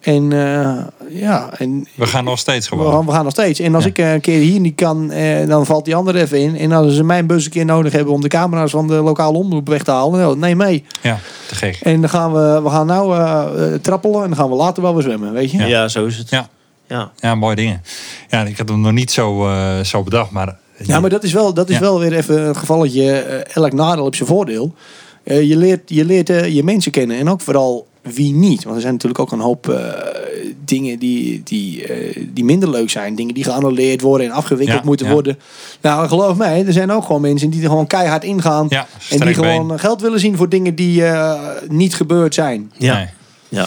En 0.00 0.32
eh, 0.32 0.76
ja, 1.20 1.50
en 1.58 1.86
We 1.94 2.06
gaan 2.06 2.24
nog 2.24 2.38
steeds 2.38 2.68
we 2.68 2.76
gewoon. 2.76 2.92
gaan, 2.92 3.06
we 3.06 3.12
gaan 3.12 3.22
nog 3.24 3.32
steeds. 3.32 3.60
En 3.60 3.74
als 3.74 3.84
Ja. 3.84 3.90
ik 3.90 3.98
eh, 3.98 4.12
een 4.12 4.20
keer 4.20 4.40
hier 4.40 4.60
niet 4.60 4.74
kan, 4.74 5.10
eh, 5.10 5.46
dan 5.48 5.66
valt 5.66 5.84
die 5.84 5.94
andere 5.94 6.20
even 6.20 6.38
in. 6.38 6.56
En 6.56 6.72
als 6.72 6.94
ze 6.94 7.04
mijn 7.04 7.26
bus 7.26 7.44
een 7.44 7.50
keer 7.50 7.64
nodig 7.64 7.92
hebben 7.92 8.14
om 8.14 8.20
de 8.20 8.28
camera's 8.28 8.70
van 8.70 8.86
de 8.86 8.94
lokale 8.94 9.38
omroep 9.38 9.68
weg 9.68 9.82
te 9.82 9.90
halen, 9.90 10.20
nou, 10.20 10.36
neem 10.38 10.56
mee. 10.56 10.84
Ja, 11.02 11.18
te 11.48 11.54
gek. 11.54 11.78
En 11.82 12.00
dan 12.00 12.10
gaan 12.10 12.32
we, 12.32 12.60
we 12.62 12.70
gaan 12.70 12.86
nou 12.86 13.78
trappelen 13.80 14.22
en 14.22 14.28
dan 14.28 14.36
gaan 14.36 14.48
we 14.48 14.54
later 14.54 14.82
wel 14.82 14.94
weer 14.94 15.02
zwemmen, 15.02 15.32
weet 15.32 15.50
je? 15.50 15.58
Ja. 15.58 15.66
Ja, 15.66 15.88
zo 15.88 16.06
is 16.06 16.16
het. 16.18 16.30
Ja. 16.30 16.48
Ja. 16.86 17.10
Ja, 17.16 17.34
mooie 17.34 17.56
dingen. 17.56 17.82
Ja, 18.28 18.42
ik 18.42 18.58
had 18.58 18.68
hem 18.68 18.80
nog 18.80 18.92
niet 18.92 19.10
zo, 19.10 19.46
eh, 19.48 19.80
zo 19.80 20.02
bedacht, 20.02 20.30
maar... 20.30 20.56
Ja, 20.82 21.00
maar 21.00 21.10
dat 21.10 21.22
is 21.24 21.32
wel, 21.32 21.54
dat 21.54 21.68
is 21.68 21.74
Ja. 21.74 21.80
wel 21.80 21.98
weer 22.00 22.12
even 22.12 22.46
een 22.48 22.56
gevalletje. 22.56 23.12
elk 23.54 23.72
nadeel 23.72 24.04
op 24.04 24.14
zijn 24.14 24.28
voordeel. 24.28 24.74
Eh, 25.24 25.42
je 25.48 25.56
leert, 25.56 25.80
je, 25.86 26.04
leert 26.04 26.28
je 26.28 26.62
mensen 26.64 26.92
kennen 26.92 27.16
en 27.18 27.28
ook 27.30 27.40
vooral 27.40 27.86
wie 28.14 28.32
niet. 28.32 28.62
Want 28.62 28.74
er 28.74 28.80
zijn 28.80 28.92
natuurlijk 28.92 29.20
ook 29.20 29.32
een 29.32 29.40
hoop 29.40 29.68
eh, 29.68 29.78
dingen 30.64 30.98
die, 30.98 31.42
die, 31.44 31.86
eh, 31.86 32.24
die 32.32 32.44
minder 32.44 32.70
leuk 32.70 32.90
zijn. 32.90 33.14
Dingen 33.14 33.34
die 33.34 33.44
geannuleerd 33.44 34.00
worden 34.00 34.26
en 34.26 34.32
afgewikkeld 34.32 34.78
Ja, 34.78 34.84
moeten 34.84 35.06
ja. 35.06 35.12
worden. 35.12 35.38
Nou, 35.80 36.08
geloof 36.08 36.36
mij, 36.36 36.66
er 36.66 36.72
zijn 36.72 36.92
ook 36.92 37.04
gewoon 37.04 37.20
mensen 37.20 37.50
die 37.50 37.62
er 37.62 37.68
gewoon 37.68 37.86
keihard 37.86 38.24
ingaan. 38.24 38.66
Ja, 38.68 38.86
en 39.10 39.16
die 39.16 39.18
been. 39.18 39.34
gewoon 39.34 39.78
geld 39.78 40.00
willen 40.00 40.20
zien 40.20 40.36
voor 40.36 40.48
dingen 40.48 40.74
die 40.74 41.04
eh, 41.04 41.40
niet 41.68 41.94
gebeurd 41.94 42.34
zijn. 42.34 42.72
Ja. 42.76 42.94
Nee. 42.94 43.06
ja. 43.48 43.66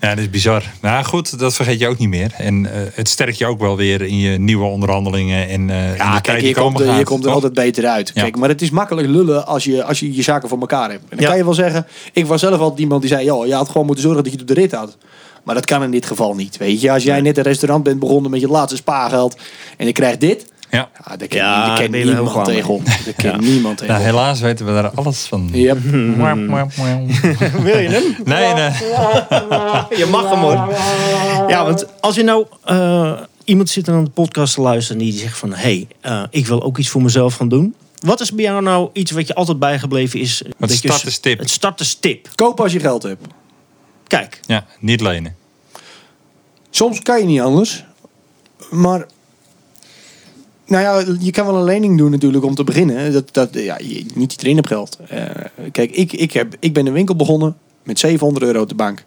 Ja, 0.00 0.08
dat 0.08 0.18
is 0.18 0.30
bizar. 0.30 0.62
Maar 0.80 1.04
goed, 1.04 1.38
dat 1.38 1.54
vergeet 1.54 1.78
je 1.80 1.88
ook 1.88 1.98
niet 1.98 2.08
meer. 2.08 2.32
En 2.36 2.66
eh, 2.74 2.80
het 2.92 3.08
sterkt 3.08 3.38
je 3.38 3.46
ook 3.46 3.60
wel 3.60 3.76
weer 3.76 4.02
in 4.02 4.18
je 4.18 4.38
nieuwe 4.38 4.64
onderhandelingen. 4.64 5.48
En, 5.48 5.48
eh 5.48 5.56
in 5.58 5.66
de 5.66 5.94
Ja, 5.96 6.10
tijd 6.10 6.22
kijk, 6.22 6.40
je 6.40 6.54
komt, 6.54 6.80
er- 6.80 6.98
je 6.98 7.04
komt 7.04 7.24
er 7.24 7.30
altijd 7.30 7.52
beter 7.54 7.86
uit. 7.86 8.10
Ja. 8.14 8.22
Kijk, 8.22 8.36
maar 8.36 8.48
het 8.48 8.62
is 8.62 8.70
makkelijk 8.70 9.08
lullen 9.08 9.46
als 9.46 9.64
je, 9.64 9.84
als 9.84 10.00
je 10.00 10.14
je 10.14 10.22
zaken 10.22 10.48
voor 10.48 10.58
elkaar 10.60 10.90
hebt. 10.90 11.02
En 11.02 11.08
dan 11.16 11.20
Ja. 11.20 11.26
kan 11.28 11.36
je 11.36 11.44
wel 11.44 11.54
zeggen, 11.54 11.86
ik 12.12 12.26
was 12.26 12.40
zelf 12.40 12.60
altijd 12.60 12.80
iemand 12.80 13.00
die 13.00 13.10
zei, 13.10 13.24
joh, 13.24 13.46
je 13.46 13.54
had 13.54 13.68
gewoon 13.68 13.86
moeten 13.86 14.04
zorgen 14.04 14.22
dat 14.22 14.32
je 14.32 14.38
het 14.38 14.48
op 14.50 14.54
de 14.56 14.60
rit 14.60 14.72
had. 14.72 14.96
Maar 15.44 15.54
dat 15.54 15.64
kan 15.64 15.82
in 15.82 15.90
dit 15.90 16.06
geval 16.06 16.34
niet. 16.34 16.56
Weet 16.56 16.80
je, 16.80 16.90
als 16.92 17.02
jij 17.02 17.20
net 17.20 17.36
een 17.36 17.42
restaurant 17.42 17.82
bent 17.84 17.98
begonnen 17.98 18.30
met 18.30 18.40
je 18.40 18.48
laatste 18.48 18.76
spaargeld 18.76 19.36
en 19.76 19.86
je 19.86 19.92
krijgt 19.92 20.20
dit, 20.20 20.46
Ja. 20.70 20.88
ja, 21.06 21.16
daar 21.16 21.28
kan, 21.28 21.38
Ja, 21.38 21.66
daar 21.66 21.78
heel 21.78 21.88
niemand 22.04 22.32
kan 22.32 23.40
niemand 23.40 23.78
tegenop. 23.78 24.00
Nou, 24.00 24.02
helaas 24.02 24.40
weten 24.40 24.66
we 24.66 24.72
daar 24.72 24.90
alles 24.90 25.20
van. 25.20 25.48
Yep. 25.52 25.78
Wil 27.66 27.78
je 27.78 27.88
hem? 27.88 28.16
Nee, 28.24 28.54
nee. 28.54 28.70
Je 29.98 30.06
mag 30.10 30.30
hem 30.30 30.38
hoor. 30.38 30.74
Ja, 31.48 31.64
want 31.64 31.86
als 32.00 32.14
je 32.14 32.22
nou 32.22 32.46
eh, 32.64 33.20
iemand 33.44 33.70
zit 33.70 33.88
aan 33.88 34.04
de 34.04 34.10
podcast 34.10 34.54
te 34.54 34.60
luisteren 34.60 34.98
die 35.02 35.12
zegt 35.12 35.38
van... 35.38 35.52
hé, 35.52 35.56
hey, 35.56 35.88
eh, 36.00 36.22
ik 36.30 36.46
wil 36.46 36.62
ook 36.62 36.78
iets 36.78 36.88
voor 36.88 37.02
mezelf 37.02 37.34
gaan 37.34 37.48
doen. 37.48 37.74
Wat 37.98 38.20
is 38.20 38.32
bij 38.32 38.44
jou 38.44 38.62
nou 38.62 38.90
iets 38.92 39.10
wat 39.10 39.26
je 39.26 39.34
altijd 39.34 39.58
bijgebleven 39.58 40.20
is? 40.20 40.42
dat 40.58 40.70
je- 40.70 40.76
starterstip. 40.76 41.38
Het 41.38 41.50
starterstip. 41.50 42.28
Koop 42.34 42.60
als 42.60 42.72
je 42.72 42.80
geld 42.80 43.02
hebt. 43.02 43.26
Kijk, 44.06 44.40
Ja, 44.46 44.64
niet 44.80 45.00
lenen. 45.00 45.36
Soms 46.70 47.00
kan 47.02 47.18
je 47.18 47.24
niet 47.24 47.40
anders. 47.40 47.84
Maar. 48.70 49.06
Nou 50.68 50.82
ja, 50.82 51.14
je 51.20 51.30
kan 51.30 51.46
wel 51.46 51.56
een 51.56 51.64
lening 51.64 51.98
doen 51.98 52.10
natuurlijk 52.10 52.44
om 52.44 52.54
te 52.54 52.64
beginnen. 52.64 53.12
Dat, 53.12 53.34
dat, 53.34 53.48
ja, 53.52 53.78
je, 53.78 54.04
niet 54.14 54.32
iedereen 54.32 54.56
hebt 54.56 54.68
geld. 54.68 54.98
Eh, 55.08 55.24
kijk, 55.72 55.90
ik, 55.90 56.12
ik, 56.12 56.32
heb, 56.32 56.54
ik 56.58 56.72
ben 56.72 56.86
een 56.86 56.92
winkel 56.92 57.16
begonnen 57.16 57.56
met 57.82 57.98
700 57.98 58.44
euro 58.44 58.60
op 58.60 58.68
de 58.68 58.74
bank. 58.74 59.04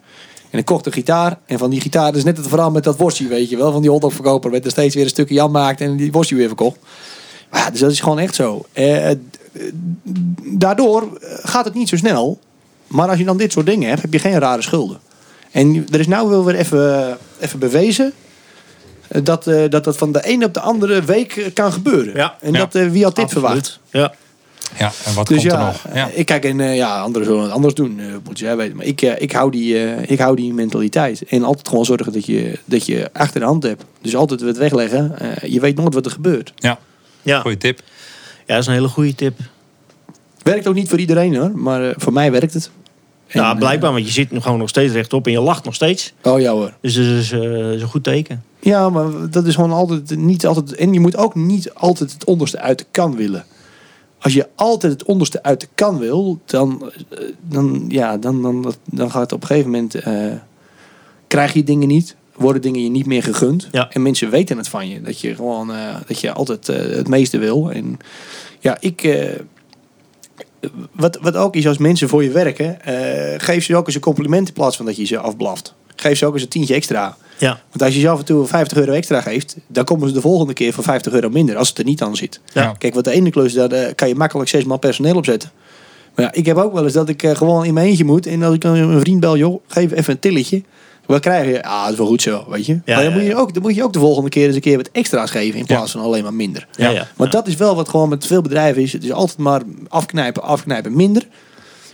En 0.49 0.59
ik 0.59 0.65
kocht 0.65 0.85
een 0.85 0.91
gitaar. 0.91 1.39
En 1.45 1.57
van 1.57 1.69
die 1.69 1.81
gitaar, 1.81 2.15
is 2.15 2.23
net 2.23 2.37
het 2.37 2.47
verhaal 2.47 2.71
met 2.71 2.83
dat 2.83 2.97
worstje, 2.97 3.27
weet 3.27 3.49
je 3.49 3.57
wel. 3.57 3.71
Van 3.71 3.81
die 3.81 3.89
hotdogverkoper, 3.89 4.51
werd 4.51 4.65
er 4.65 4.71
steeds 4.71 4.95
weer 4.95 5.03
een 5.03 5.09
stukje 5.09 5.33
Jan 5.33 5.51
maakt 5.51 5.81
en 5.81 5.97
die 5.97 6.11
worstje 6.11 6.35
weer 6.35 6.47
verkocht. 6.47 6.77
Maar 7.51 7.59
ja, 7.59 7.69
dus 7.69 7.79
dat 7.79 7.91
is 7.91 7.99
gewoon 7.99 8.19
echt 8.19 8.35
zo. 8.35 8.65
Eh, 8.73 9.09
d- 9.09 9.37
daardoor 10.45 11.01
eh, 11.01 11.29
gaat 11.41 11.65
het 11.65 11.73
niet 11.73 11.89
zo 11.89 11.95
snel. 11.95 12.39
Maar 12.87 13.09
als 13.09 13.17
je 13.17 13.25
dan 13.25 13.37
dit 13.37 13.51
soort 13.51 13.65
dingen 13.65 13.89
hebt, 13.89 14.01
heb 14.01 14.13
je 14.13 14.19
geen 14.19 14.39
rare 14.39 14.61
schulden. 14.61 14.99
En 15.51 15.85
er 15.91 15.99
is 15.99 16.07
nou 16.07 16.29
wel 16.29 16.45
weer 16.45 16.55
even, 16.55 17.17
even 17.39 17.59
bewezen 17.59 18.05
eh, 18.05 18.11
dat, 19.23 19.47
eh, 19.47 19.69
dat 19.69 19.83
dat 19.83 19.97
van 19.97 20.11
de 20.11 20.23
ene 20.23 20.45
op 20.45 20.53
de 20.53 20.59
andere 20.59 21.01
week 21.03 21.35
eh, 21.37 21.53
kan 21.53 21.71
gebeuren. 21.73 22.15
Ja. 22.15 22.35
En 22.41 22.51
Ja. 22.53 22.57
dat, 22.59 22.75
eh, 22.75 22.89
wie 22.89 23.03
had 23.03 23.15
dit 23.15 23.23
absoluut. 23.25 23.47
verwacht? 23.47 23.79
Ja. 23.91 24.13
Ja, 24.77 24.91
en 25.05 25.13
wat 25.13 25.27
Dus 25.27 25.39
komt 25.39 25.51
er 25.51 25.59
nog? 25.59 25.85
Ja. 25.93 26.09
eh, 26.09 26.17
ik 26.17 26.25
kijk 26.25 26.45
en 26.45 26.59
eh, 26.59 26.75
ja, 26.75 26.99
anderen 26.99 27.27
zullen 27.27 27.43
het 27.43 27.51
anders 27.51 27.73
doen, 27.73 27.99
eh 27.99 28.05
moet 28.23 28.39
jij 28.39 28.57
weten. 28.57 28.75
Maar 28.75 28.85
ik, 28.85 29.01
eh, 29.01 29.21
ik, 29.21 29.31
hou 29.31 29.51
die, 29.51 29.77
eh, 29.83 30.09
ik 30.09 30.19
hou 30.19 30.35
die 30.35 30.53
mentaliteit. 30.53 31.23
En 31.29 31.43
altijd 31.43 31.67
gewoon 31.67 31.85
zorgen 31.85 32.13
dat 32.13 32.25
je, 32.25 32.59
dat 32.65 32.85
je 32.85 33.09
achter 33.13 33.39
de 33.39 33.45
hand 33.45 33.63
hebt. 33.63 33.83
Dus 34.01 34.15
altijd 34.15 34.41
het 34.41 34.57
wegleggen. 34.57 35.19
Eh, 35.19 35.51
je 35.51 35.59
weet 35.59 35.75
nooit 35.75 35.93
wat 35.93 36.05
er 36.05 36.11
gebeurt. 36.11 36.53
Ja, 36.55 36.79
Ja. 37.21 37.39
goeie 37.39 37.57
tip. 37.57 37.79
ja, 38.45 38.53
dat 38.53 38.57
is 38.61 38.67
een 38.67 38.73
hele 38.73 38.87
goede 38.87 39.15
tip. 39.15 39.39
Werkt 40.43 40.67
ook 40.67 40.75
niet 40.75 40.89
voor 40.89 40.99
iedereen 40.99 41.35
hoor, 41.35 41.51
maar 41.55 41.87
eh, 41.89 41.93
voor 41.97 42.13
mij 42.13 42.31
werkt 42.31 42.53
het. 42.53 42.69
En, 43.31 43.41
ja, 43.41 43.51
eh, 43.51 43.57
blijkbaar, 43.57 43.91
want 43.91 44.05
je 44.05 44.11
zit 44.11 44.31
nu 44.31 44.39
gewoon 44.39 44.59
nog 44.59 44.69
steeds 44.69 44.93
rechtop 44.93 45.25
en 45.25 45.31
je 45.31 45.41
lacht 45.41 45.63
nog 45.63 45.75
steeds. 45.75 46.13
oh 46.23 46.39
ja 46.39 46.51
hoor. 46.51 46.73
Dus 46.81 46.95
dat 46.95 47.05
is, 47.05 47.31
eh, 47.31 47.71
is 47.73 47.81
een 47.81 47.87
goed 47.87 48.03
teken. 48.03 48.43
Ja, 48.59 48.89
maar 48.89 49.29
dat 49.29 49.45
is 49.45 49.55
gewoon 49.55 49.71
altijd 49.71 50.15
niet 50.17 50.45
altijd. 50.45 50.75
En 50.75 50.93
je 50.93 50.99
moet 50.99 51.17
ook 51.17 51.35
niet 51.35 51.73
altijd 51.73 52.13
het 52.13 52.23
onderste 52.25 52.59
uit 52.59 52.77
de 52.77 52.85
kan 52.91 53.15
willen. 53.15 53.45
Als 54.19 54.33
je 54.33 54.47
altijd 54.55 54.91
het 54.93 55.03
onderste 55.03 55.43
uit 55.43 55.61
de 55.61 55.67
kan 55.75 55.97
wil, 55.97 56.39
dan, 56.45 56.91
eh, 57.09 57.19
dan, 57.47 57.85
ja, 57.87 58.17
dan, 58.17 58.41
dan, 58.41 58.73
dan 58.85 59.11
gaat 59.11 59.21
het 59.21 59.31
op 59.31 59.41
een 59.41 59.47
gegeven 59.47 59.71
moment. 59.71 59.95
eh, 59.95 60.33
krijg 61.27 61.53
je 61.53 61.63
dingen 61.63 61.87
niet, 61.87 62.15
worden 62.35 62.61
dingen 62.61 62.83
je 62.83 62.89
niet 62.89 63.05
meer 63.05 63.23
gegund. 63.23 63.67
Ja. 63.71 63.89
En 63.91 64.01
mensen 64.01 64.29
weten 64.29 64.57
het 64.57 64.67
van 64.67 64.89
je. 64.89 65.01
Dat 65.01 65.19
je 65.19 65.35
gewoon 65.35 65.71
eh, 65.71 65.95
dat 66.07 66.19
je 66.19 66.33
altijd 66.33 66.67
het 66.67 67.07
meeste 67.07 67.37
wil. 67.37 67.71
En 67.71 67.97
ja, 68.59 68.77
ik. 68.79 69.19
Wat, 70.91 71.17
wat 71.21 71.35
ook 71.35 71.55
is 71.55 71.67
als 71.67 71.77
mensen 71.77 72.09
voor 72.09 72.23
je 72.23 72.31
werken, 72.31 72.81
eh, 72.81 73.33
geef 73.37 73.63
ze 73.63 73.75
ook 73.75 73.85
eens 73.85 73.95
een 73.95 74.01
compliment 74.01 74.47
in 74.47 74.53
plaats 74.53 74.77
van 74.77 74.85
dat 74.85 74.95
je 74.95 75.05
ze 75.05 75.19
afblaft. 75.19 75.73
Geef 75.95 76.17
ze 76.17 76.25
ook 76.25 76.33
eens 76.33 76.43
een 76.43 76.49
tientje 76.49 76.73
extra. 76.73 77.17
Ja. 77.37 77.59
Want 77.69 77.81
als 77.83 77.93
je 77.93 77.99
ze 77.99 78.09
af 78.09 78.19
en 78.19 78.25
toe 78.25 78.45
50 78.45 78.77
euro 78.77 78.91
extra 78.91 79.21
geeft, 79.21 79.55
dan 79.67 79.83
komen 79.83 80.07
ze 80.07 80.13
de 80.13 80.21
volgende 80.21 80.53
keer 80.53 80.73
voor 80.73 80.83
50 80.83 81.13
euro 81.13 81.29
minder 81.29 81.55
als 81.55 81.69
het 81.69 81.77
er 81.77 81.83
niet 81.83 82.01
aan 82.01 82.15
zit. 82.15 82.39
Ja. 82.53 82.75
Kijk, 82.77 82.93
wat 82.93 83.03
de 83.03 83.11
ene 83.11 83.29
klus, 83.29 83.53
daar 83.53 83.71
eh, 83.71 83.95
kan 83.95 84.07
je 84.07 84.15
makkelijk 84.15 84.49
zes 84.49 84.63
man 84.63 84.79
personeel 84.79 85.15
opzetten. 85.15 85.51
Maar 86.15 86.25
ja, 86.25 86.31
ik 86.33 86.45
heb 86.45 86.57
ook 86.57 86.73
wel 86.73 86.83
eens 86.83 86.93
dat 86.93 87.09
ik 87.09 87.23
eh, 87.23 87.35
gewoon 87.35 87.65
in 87.65 87.73
mijn 87.73 87.87
eentje 87.87 88.05
moet. 88.05 88.25
En 88.25 88.43
als 88.43 88.55
ik 88.55 88.63
een 88.63 88.99
vriend 88.99 89.19
bel, 89.19 89.37
joh, 89.37 89.61
geef 89.67 89.91
even 89.91 90.13
een 90.13 90.19
tilletje. 90.19 90.63
Wat 91.11 91.21
krijg 91.21 91.47
je? 91.47 91.63
Ah, 91.63 91.81
dat 91.83 91.91
is 91.91 91.97
wel 91.97 92.07
goed 92.07 92.21
zo, 92.21 92.45
weet 92.49 92.65
je. 92.65 92.79
Ja, 92.85 92.95
maar 92.95 93.03
dan, 93.03 93.13
ja, 93.13 93.19
moet 93.19 93.27
je 93.27 93.35
ook, 93.35 93.53
dan 93.53 93.61
moet 93.61 93.75
je 93.75 93.83
ook 93.83 93.93
de 93.93 93.99
volgende 93.99 94.29
keer 94.29 94.45
eens 94.45 94.55
een 94.55 94.61
keer 94.61 94.77
wat 94.77 94.89
extra's 94.91 95.31
geven 95.31 95.59
in 95.59 95.65
plaats 95.65 95.91
Ja. 95.91 95.99
van 95.99 96.07
alleen 96.07 96.23
maar 96.23 96.33
minder. 96.33 96.67
Ja, 96.75 96.89
ja. 96.89 97.07
Maar 97.17 97.29
dat 97.29 97.47
is 97.47 97.55
wel 97.55 97.75
wat 97.75 97.89
gewoon 97.89 98.09
met 98.09 98.25
veel 98.25 98.41
bedrijven 98.41 98.81
is. 98.81 98.93
Het 98.93 99.03
is 99.03 99.11
altijd 99.11 99.37
maar 99.37 99.61
afknijpen, 99.87 100.43
afknijpen, 100.43 100.95
minder. 100.95 101.27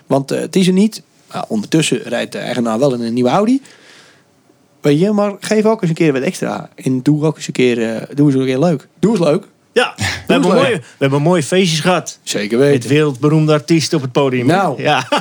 Want 0.07 0.31
eh, 0.31 0.39
het 0.39 0.55
is 0.55 0.67
er 0.67 0.73
niet. 0.73 1.01
Nou, 1.33 1.45
ondertussen 1.47 2.01
rijdt 2.03 2.31
de 2.31 2.37
eigenaar 2.37 2.79
wel 2.79 2.93
in 2.93 3.01
een 3.01 3.13
nieuwe 3.13 3.29
Audi. 3.29 3.61
Weet 4.81 4.99
je, 4.99 5.11
maar 5.11 5.33
geef 5.39 5.65
ook 5.65 5.81
eens 5.81 5.89
een 5.89 5.95
keer 5.95 6.13
wat 6.13 6.21
extra. 6.21 6.69
En 6.75 7.01
doe 7.01 7.25
ook 7.25 7.35
eens 7.35 7.47
een 7.47 7.53
keer, 7.53 7.95
eh, 7.95 8.01
doe 8.15 8.25
eens 8.31 8.35
een 8.39 8.45
keer 8.45 8.59
leuk. 8.59 8.87
Doe 8.99 9.11
eens 9.11 9.19
leuk. 9.19 9.47
Ja, 9.77 9.93
we 9.97 10.33
hebben, 10.33 10.53
mooie, 10.53 10.77
we 10.77 10.97
hebben 10.97 11.21
mooie 11.21 11.43
feestjes 11.43 11.79
gehad. 11.79 12.19
Zeker 12.23 12.57
Met 12.57 12.67
weten. 12.67 12.89
wereldberoemde 12.89 13.53
artiesten 13.53 13.97
op 13.97 14.03
het 14.03 14.11
podium. 14.11 14.45
Nou. 14.45 14.81
Ja. 14.81 15.07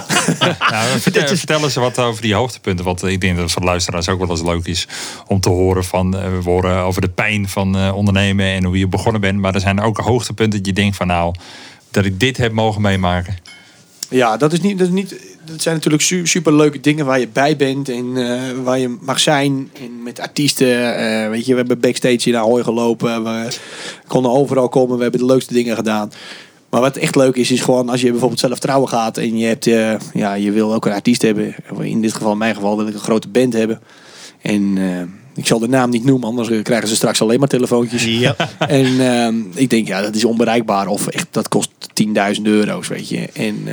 Nou, 0.70 0.98
vertel, 0.98 1.36
vertel 1.36 1.62
eens 1.62 1.74
wat 1.74 1.98
over 1.98 2.22
die 2.22 2.34
hoogtepunten. 2.34 2.84
Want 2.84 3.02
ik 3.02 3.20
denk 3.20 3.34
dat 3.34 3.42
het 3.42 3.52
voor 3.52 3.60
de 3.60 3.68
luisteraars 3.68 4.08
ook 4.08 4.18
wel 4.18 4.30
eens 4.30 4.42
leuk 4.42 4.66
is 4.66 4.88
om 5.26 5.40
te 5.40 5.48
horen 5.48 5.84
van 5.84 6.16
eh, 6.16 6.38
we 6.42 6.50
horen 6.50 6.78
over 6.78 7.00
de 7.00 7.08
pijn 7.08 7.48
van 7.48 7.76
eh, 7.76 7.96
ondernemen 7.96 8.46
en 8.46 8.64
hoe 8.64 8.78
je 8.78 8.86
begonnen 8.86 9.20
bent. 9.20 9.38
Maar 9.38 9.54
er 9.54 9.60
zijn 9.60 9.80
ook 9.80 9.98
hoogtepunten 9.98 10.58
dat 10.58 10.66
je 10.66 10.72
denkt 10.72 10.96
van 10.96 11.06
nou, 11.06 11.34
dat 11.90 12.04
ik 12.04 12.20
dit 12.20 12.36
heb 12.36 12.52
mogen 12.52 12.82
meemaken. 12.82 13.36
Ja, 14.08 14.36
dat, 14.36 14.52
is 14.52 14.60
niet, 14.60 14.78
dat, 14.78 14.86
is 14.86 14.92
niet, 14.92 15.35
dat 15.46 15.62
zijn 15.62 15.74
natuurlijk 15.74 16.02
su 16.02 16.26
super 16.26 16.54
leuke 16.54 16.80
dingen 16.80 17.06
waar 17.06 17.20
je 17.20 17.28
bij 17.28 17.56
bent 17.56 17.88
en 17.88 18.16
eh, 18.16 18.40
waar 18.64 18.78
je 18.78 18.96
mag 19.00 19.20
zijn. 19.20 19.70
En 19.80 20.02
met 20.02 20.20
artiesten, 20.20 20.96
eh, 20.96 21.30
weet 21.30 21.46
je, 21.46 21.50
we 21.50 21.58
hebben 21.58 21.80
backstage 21.80 22.28
in 22.28 22.36
Ahoy 22.36 22.62
gelopen. 22.62 23.24
We 23.24 23.48
konden 24.06 24.30
overal 24.30 24.68
komen, 24.68 24.96
we 24.96 25.02
hebben 25.02 25.20
de 25.20 25.26
leukste 25.26 25.54
dingen 25.54 25.76
gedaan. 25.76 26.12
Maar 26.70 26.80
wat 26.80 26.96
echt 26.96 27.16
leuk 27.16 27.36
is, 27.36 27.50
is 27.50 27.60
gewoon 27.60 27.88
als 27.88 28.00
je 28.00 28.10
bijvoorbeeld 28.10 28.40
zelf 28.40 28.58
trouwen 28.58 28.88
gaat 28.88 29.18
en 29.18 29.38
je, 29.38 29.46
hebt, 29.46 29.66
eh, 29.66 29.94
ja, 30.14 30.34
je 30.34 30.50
wil 30.50 30.74
ook 30.74 30.86
een 30.86 30.92
artiest 30.92 31.22
hebben. 31.22 31.54
In 31.80 32.00
dit 32.00 32.12
geval, 32.12 32.32
in 32.32 32.38
mijn 32.38 32.54
geval, 32.54 32.76
wil 32.76 32.86
ik 32.86 32.94
een 32.94 33.00
grote 33.00 33.28
band 33.28 33.52
hebben. 33.52 33.80
En 34.42 34.78
ik 35.34 35.46
zal 35.46 35.58
de 35.58 35.68
naam 35.68 35.90
niet 35.90 36.04
noemen, 36.04 36.28
anders 36.28 36.62
krijgen 36.62 36.88
ze 36.88 36.94
straks 36.94 37.20
alleen 37.20 37.38
maar 37.38 37.48
telefoontjes. 37.48 38.04
ja. 38.26 38.36
En 38.58 39.52
ik 39.54 39.70
denk, 39.70 39.86
ja, 39.86 40.00
dat 40.00 40.14
is 40.14 40.24
onbereikbaar. 40.24 40.86
Of 40.86 41.06
echt, 41.06 41.26
dat 41.30 41.48
kost 41.48 41.70
10.000 42.36 42.42
euro's, 42.42 42.88
weet 42.88 43.08
je. 43.08 43.28
En 43.32 43.64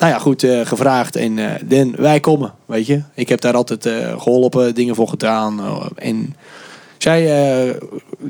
nou 0.00 0.12
ja, 0.12 0.18
goed, 0.18 0.42
eh, 0.42 0.66
gevraagd. 0.66 1.16
En 1.16 1.38
eh 1.38 1.54
Den, 1.64 1.94
wij 1.96 2.20
komen, 2.20 2.52
weet 2.66 2.86
je. 2.86 3.02
Ik 3.14 3.28
heb 3.28 3.40
daar 3.40 3.54
altijd 3.54 3.86
eh, 3.86 4.20
geholpen, 4.20 4.74
dingen 4.74 4.94
voor 4.94 5.08
gedaan. 5.08 5.60
eh, 5.60 5.86
en 5.94 6.34
zij, 6.98 7.26
eh, 7.66 7.74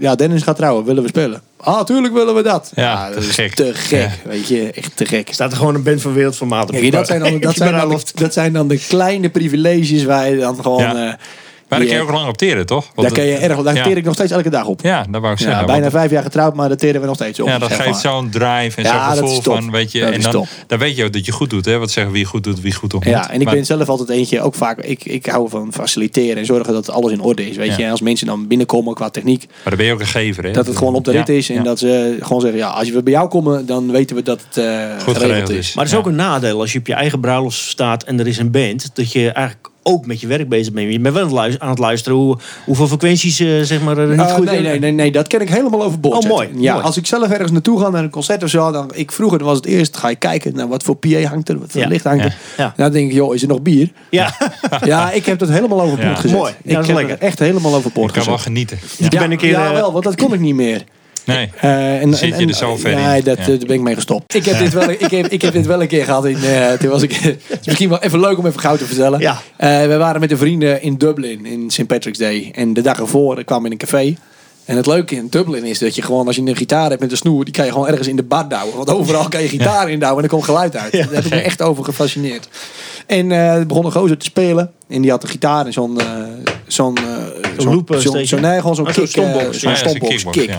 ja, 0.01 0.15
Dennis 0.15 0.43
gaat 0.43 0.57
trouwen, 0.57 0.85
willen 0.85 1.03
we 1.03 1.09
spelen? 1.09 1.43
Ah, 1.57 1.85
tuurlijk 1.85 2.15
willen 2.15 2.35
we 2.35 2.43
dat. 2.43 2.73
Ja, 2.75 3.11
dat 3.11 3.21
te 3.23 3.29
is 3.29 3.35
gek. 3.35 3.55
te 3.55 3.75
gek, 3.75 4.11
weet 4.25 4.49
je. 4.49 4.71
Echt 4.73 4.97
te 4.97 5.05
gek. 5.07 5.33
Staat 5.33 5.51
er 5.51 5.57
gewoon 5.57 5.75
een 5.75 5.83
band 5.83 6.01
van 6.03 6.13
wereldformaat 6.13 6.69
op. 6.71 6.75
Kijk, 6.77 6.93
dat 6.93 7.07
zijn 7.07 7.21
dan, 7.21 7.41
dat, 7.51 7.57
zijn 7.57 7.73
dan 7.73 7.89
de, 7.89 8.03
dat 8.15 8.33
zijn 8.33 8.53
dan 8.53 8.69
de 8.69 8.79
kleine 8.79 9.29
privileges 9.31 10.05
waar 10.05 10.31
je 10.31 10.37
dan 10.37 10.57
gewoon... 10.63 10.83
Ja. 10.83 11.19
Eh, 11.71 11.79
Maar 11.79 11.79
daar 11.79 11.89
kun 11.89 11.97
je 11.97 12.03
ook 12.03 12.11
lang 12.11 12.29
op 12.29 12.37
teren, 12.37 12.67
toch? 12.67 12.91
Want 12.95 13.09
daar, 13.09 13.17
kan 13.19 13.27
je 13.27 13.37
erg, 13.37 13.63
daar 13.63 13.75
ja. 13.75 13.83
teer 13.85 13.97
ik 13.97 14.05
nog 14.05 14.15
steeds 14.15 14.33
elke 14.33 14.51
dag 14.51 14.67
op. 14.67 14.81
Ja, 14.83 15.07
dat 15.11 15.21
wou 15.21 15.33
ik 15.33 15.39
Ja, 15.39 15.45
zeggen. 15.45 15.67
bijna 15.67 15.81
want- 15.81 15.93
vijf 15.93 16.11
jaar 16.11 16.23
getrouwd, 16.23 16.55
maar 16.55 16.69
daar 16.69 16.77
teren 16.77 17.01
we 17.01 17.07
nog 17.07 17.15
steeds 17.15 17.41
op. 17.41 17.47
ja, 17.47 17.59
dat 17.59 17.73
geeft 17.73 17.99
zo'n 18.01 18.31
drive 18.31 18.77
en 18.77 18.83
Ja, 18.83 19.07
zo'n 19.15 19.21
dat 19.21 19.31
is 19.31 19.37
gevoel 19.37 19.55
van, 19.55 19.71
weet 19.71 19.93
je, 19.93 20.01
Dat 20.01 20.11
en 20.13 20.21
dan, 20.21 20.47
dan 20.67 20.79
weet 20.79 20.97
je 20.97 21.05
ook 21.05 21.13
dat 21.13 21.27
je 21.27 21.33
goed 21.33 21.51
doet, 21.51 21.65
hè? 21.65 21.79
Wat 21.79 21.91
zeggen 21.91 22.13
wie 22.13 22.25
goed 22.25 22.45
doet, 22.45 22.61
wie 22.61 22.75
goed 22.75 22.95
ontmoet. 22.95 23.15
Ja, 23.15 23.31
en 23.31 23.39
ik 23.41 23.45
Maar- 23.45 23.55
ben 23.55 23.67
zelf 23.67 23.89
altijd 23.89 24.09
eentje, 24.09 24.41
ook 24.43 24.55
vaak, 24.55 24.79
ik, 24.81 25.05
ik 25.05 25.27
hou 25.27 25.49
van 25.49 25.73
faciliteren 25.73 26.37
en 26.37 26.45
zorgen 26.47 26.73
dat 26.73 26.91
alles 26.91 27.13
in 27.13 27.21
orde 27.21 27.49
is. 27.51 27.57
Weet 27.57 27.67
Ja. 27.71 27.77
je, 27.77 27.85
En 27.85 27.91
als 27.91 28.01
mensen 28.01 28.27
dan 28.27 28.47
binnenkomen 28.47 28.95
qua 28.95 29.11
techniek, 29.11 29.45
Maar 29.49 29.57
dan 29.65 29.77
ben 29.77 29.87
je 29.87 29.93
ook 29.93 30.01
een 30.01 30.07
gever, 30.07 30.45
hè? 30.45 30.51
dat 30.53 30.67
het 30.67 30.77
gewoon 30.77 30.95
op 30.95 31.05
de 31.05 31.13
Ja, 31.13 31.19
rit 31.19 31.29
is. 31.29 31.49
En 31.49 31.55
ja. 31.55 31.63
dat 31.63 31.79
ze 31.79 32.17
gewoon 32.21 32.41
zeggen, 32.41 32.59
ja, 32.59 32.69
als 32.69 32.91
we 32.91 33.03
bij 33.03 33.13
jou 33.13 33.29
komen, 33.29 33.67
dan 33.67 33.91
weten 33.91 34.17
we 34.17 34.23
dat 34.23 34.41
het 34.49 34.57
eh, 34.65 35.03
Goed 35.03 35.17
geregeld 35.17 35.49
is. 35.51 35.75
Maar 35.75 35.85
het 35.85 35.93
is 35.93 35.99
ook 35.99 36.07
een 36.07 36.15
nadeel 36.15 36.61
als 36.61 36.73
je 36.73 36.79
op 36.79 36.87
je 36.87 36.95
eigen 36.95 37.21
bruiloft 37.21 37.57
staat 37.59 38.03
en 38.03 38.21
er 38.21 38.27
is 38.27 38.39
een 38.39 38.51
band, 38.51 38.91
dat 38.95 39.13
je 39.13 39.31
eigenlijk 39.31 39.70
ook 39.83 40.07
met 40.07 40.21
je 40.21 40.27
werk 40.27 40.49
bezig 40.49 40.73
bent. 40.73 40.93
Je 40.93 41.01
bent 41.01 41.15
wel 41.15 41.41
aan 41.59 41.69
het 41.69 41.79
luisteren 41.79 42.19
hoe, 42.19 42.37
hoeveel 42.65 42.87
frequenties 42.87 43.41
eh, 43.41 43.61
zeg 43.63 43.81
maar, 43.83 43.97
niet 44.09 44.19
Uh, 44.19 44.33
goed 44.33 44.45
nee, 44.45 44.61
nee, 44.61 44.79
nee, 44.79 44.93
nee, 44.93 45.13
dat 45.13 45.27
ken 45.27 45.41
ik 45.41 45.49
helemaal 45.49 45.83
overboord. 45.83 46.25
Oh, 46.25 46.31
mooi, 46.31 46.49
Ja, 46.59 46.73
mooi. 46.73 46.85
als 46.85 46.97
ik 46.97 47.07
zelf 47.07 47.31
ergens 47.31 47.51
naartoe 47.51 47.81
ga 47.81 47.89
naar 47.89 48.03
een 48.03 48.11
concert 48.11 48.43
of 48.43 48.51
zo, 48.51 48.71
dan 48.73 48.91
ik 48.95 49.13
vroeger 49.13 49.45
was 49.45 49.57
het 49.57 49.67
eerst 49.67 49.97
ga 49.97 50.09
je 50.09 50.17
kijken 50.17 50.55
naar 50.57 50.69
wat 50.69 50.83
voor 50.83 50.97
PA 50.97 51.23
hangt 51.23 51.49
er, 51.49 51.59
wat 51.59 51.71
voor 51.71 51.81
Ja, 51.81 51.89
licht 51.89 52.05
hangt 52.05 52.25
er. 52.25 52.37
ja, 52.57 52.65
ja. 52.65 52.73
Dan 52.77 52.93
denk 52.93 53.09
ik, 53.11 53.17
joh, 53.17 53.35
is 53.35 53.43
er 53.43 53.49
nog 53.49 53.63
bier? 53.63 53.91
Ja, 54.11 54.35
Ja, 54.85 55.11
ik 55.11 55.27
heb 55.27 55.39
dat 55.39 55.49
helemaal 55.49 55.81
overboord 55.81 56.09
Ja. 56.09 56.15
gezet. 56.21 56.37
Mooi. 56.39 56.53
Ja, 56.53 56.59
ik 56.63 56.75
dat 56.75 56.83
is 56.83 56.87
heb 56.89 56.97
lekker. 56.97 57.19
echt 57.19 57.39
helemaal 57.39 57.75
overboord 57.75 58.13
kan 58.13 58.25
wel 58.25 58.35
gezet. 58.37 58.47
genieten. 58.53 58.79
ik 58.99 59.11
ben 59.11 59.31
een 59.31 59.37
keer... 59.39 59.51
ja, 59.51 59.67
eh, 59.67 59.73
wel, 59.73 59.93
want 59.93 60.05
dat 60.05 60.17
kon 60.17 60.33
ik 60.33 60.41
niet 60.41 60.55
meer. 60.55 60.85
Nee. 61.25 61.51
Eh, 61.61 62.01
en, 62.03 62.15
Zit 62.15 62.29
je 62.29 62.35
en- 62.35 62.49
er 62.49 62.55
zo 62.55 62.77
ver 62.77 62.91
in? 62.91 62.97
Nee, 63.03 63.23
dat, 63.23 63.37
Ja. 63.37 63.43
eh, 63.43 63.49
daar 63.49 63.59
ben 63.67 63.77
ik 63.77 63.81
mee 63.81 63.95
gestopt. 63.95 64.35
Ik 64.35 64.45
heb, 64.45 64.59
dit 64.59 64.73
wel, 64.73 64.91
ik 64.91 65.11
heb, 65.11 65.27
ik 65.27 65.43
heb 65.43 65.53
dit 65.53 65.67
wel 65.67 65.81
een 65.83 65.89
keer 65.89 66.05
gehad. 66.05 66.27
In, 66.27 66.37
eh, 66.45 66.73
toen 66.73 66.89
was 66.91 67.03
ik, 67.03 67.13
het 67.23 67.41
is 67.61 67.67
misschien 67.67 67.89
wel 67.89 67.99
even 68.03 68.21
leuk 68.21 68.39
om 68.39 68.47
even 68.47 68.61
gauw 68.61 68.77
te 68.77 68.85
vertellen. 68.85 69.21
Ja. 69.21 69.41
Eh, 69.57 69.87
we 69.87 69.97
waren 69.97 70.21
met 70.21 70.29
de 70.29 70.37
vrienden 70.37 70.83
in 70.83 70.97
Dublin 70.97 71.47
in 71.47 71.71
St. 71.71 71.87
Patrick's 71.87 72.19
Day. 72.19 72.51
En 72.55 72.73
de 72.75 72.81
dag 72.81 72.99
ervoor 73.01 73.45
kwam 73.45 73.65
in 73.67 73.73
een 73.73 73.79
café. 73.79 74.17
En 74.65 74.77
het 74.77 74.87
leuke 74.87 75.15
in 75.15 75.27
Dublin 75.31 75.65
is 75.65 75.79
dat 75.79 75.95
je 75.95 76.03
gewoon, 76.03 76.27
als 76.27 76.37
je 76.37 76.43
een 76.43 76.57
gitaar 76.57 76.89
hebt 76.89 77.01
met 77.01 77.11
een 77.11 77.17
snoer, 77.17 77.45
die 77.45 77.55
kan 77.55 77.65
je 77.65 77.73
gewoon 77.73 77.89
ergens 77.89 78.09
in 78.09 78.17
de 78.17 78.23
bar 78.23 78.49
douwen. 78.49 78.77
Want 78.77 78.91
overal 78.91 79.29
kan 79.29 79.43
je 79.43 79.49
gitaar 79.49 79.91
in 79.91 79.99
douwen 79.99 80.19
en 80.19 80.25
er 80.25 80.31
komt 80.31 80.45
geluid 80.45 80.77
uit. 80.77 80.93
Daar 80.93 81.07
heb 81.11 81.25
ik 81.25 81.31
me 81.31 81.41
echt 81.41 81.63
over 81.63 81.85
gefascineerd. 81.85 82.49
En 83.07 83.33
eh, 83.33 83.55
er 83.55 83.67
begon 83.67 83.85
een 83.85 83.93
gozer 83.93 84.19
te 84.19 84.25
spelen. 84.25 84.71
En 84.89 85.03
die 85.03 85.11
had 85.11 85.23
een 85.23 85.29
gitaar 85.29 85.67
en 85.67 85.73
zo'n... 85.73 86.01
eh, 86.01 86.07
zo'n 86.67 86.97
eh, 86.97 87.03
zo'n- 87.59 87.75
loop, 87.75 87.89
zo'n- 87.91 88.01
station? 88.01 88.27
zo'n- 88.27 88.41
Nee, 88.41 88.61
gewoon 88.61 88.75
zo'n 88.75 88.87
Oh, 88.87 88.93
zo'n 88.93 89.03
kick. 89.03 89.13
stompbox. 89.13 89.59
Zo'n 89.59 89.77
stompbox, 89.77 90.25
kick. 90.25 90.51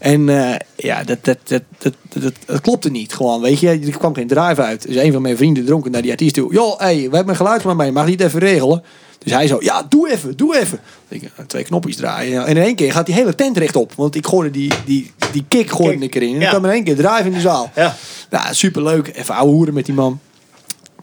En 0.00 0.28
eh, 0.28 0.54
ja, 0.76 1.04
dat, 1.04 1.24
dat, 1.24 1.38
dat, 1.44 1.62
dat, 1.78 1.94
dat, 2.08 2.32
dat 2.46 2.60
klopte 2.60 2.90
niet. 2.90 3.14
Gewoon, 3.14 3.40
weet 3.40 3.60
je, 3.60 3.68
er 3.68 3.98
kwam 3.98 4.14
geen 4.14 4.26
drive 4.26 4.62
uit. 4.62 4.86
Dus 4.86 4.96
een 4.96 5.12
van 5.12 5.22
mijn 5.22 5.36
vrienden 5.36 5.64
dronken 5.64 5.90
naar 5.90 6.02
die 6.02 6.10
artiest 6.10 6.34
toe. 6.34 6.52
Joh, 6.52 6.78
hey, 6.78 6.96
we 6.96 7.16
hebben 7.16 7.28
een 7.28 7.36
geluidsman 7.36 7.76
mee, 7.76 7.92
mag 7.92 8.04
je 8.04 8.12
het 8.12 8.20
even 8.20 8.40
regelen? 8.40 8.82
Dus 9.18 9.32
hij 9.32 9.46
zo, 9.46 9.56
ja, 9.60 9.86
doe 9.88 10.10
even, 10.10 10.36
doe 10.36 10.58
even. 10.58 10.80
Ik, 11.08 11.22
eh, 11.22 11.44
twee 11.46 11.64
knopjes 11.64 11.96
draaien. 11.96 12.46
En 12.46 12.56
in 12.56 12.62
één 12.62 12.74
keer 12.74 12.92
gaat 12.92 13.06
die 13.06 13.14
hele 13.14 13.34
tent 13.34 13.56
rechtop. 13.56 13.92
Want 13.96 14.14
ik 14.14 14.26
gooide 14.26 14.50
die, 14.50 14.72
die, 14.84 15.12
die 15.32 15.44
kick 15.48 15.70
gooide 15.70 16.04
ik 16.04 16.14
erin. 16.14 16.34
En 16.34 16.40
dan 16.40 16.48
kwam 16.48 16.64
in 16.64 16.70
één 16.70 16.84
keer 16.84 16.96
drive 16.96 17.24
in 17.24 17.32
de 17.32 17.40
zaal. 17.40 17.70
Ja. 17.74 17.96
Nou, 18.30 18.54
superleuk. 18.54 19.10
Even 19.14 19.34
ouwe 19.34 19.52
hoeren 19.52 19.74
met 19.74 19.86
die 19.86 19.94
man. 19.94 20.20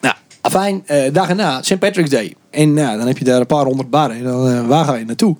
Nou, 0.01 0.15
afijn, 0.41 0.83
eh 0.85 1.13
dag 1.13 1.29
erna, 1.29 1.61
St. 1.61 1.79
Patrick's 1.79 2.09
Day. 2.09 2.35
En 2.49 2.73
nou, 2.73 2.97
dan 2.97 3.07
heb 3.07 3.17
je 3.17 3.23
daar 3.23 3.39
een 3.39 3.45
paar 3.45 3.65
honderd 3.65 3.89
barren. 3.89 4.17
En 4.17 4.23
dan, 4.23 4.67
waar 4.67 4.85
ga 4.85 4.95
je 4.95 5.05
naartoe? 5.05 5.35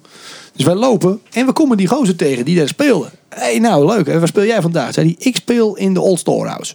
Dus 0.53 0.66
wij 0.66 0.76
lopen 0.76 1.22
en 1.32 1.45
we 1.45 1.53
komen 1.53 1.78
die 1.78 1.88
gozer 1.88 2.16
tegen 2.16 2.45
die 2.45 2.58
daar 2.58 2.68
speelde. 2.68 3.10
Hey, 3.39 3.59
nou 3.59 3.85
leuk. 3.85 4.07
En 4.07 4.19
waar 4.19 4.27
speel 4.27 4.45
jij 4.45 4.61
vandaag? 4.61 4.93
Zei 4.93 5.05
hij, 5.05 5.27
ik 5.27 5.35
speel 5.35 5.75
in 5.75 5.93
de 5.93 6.01
Old 6.01 6.19
Storehouse. 6.19 6.73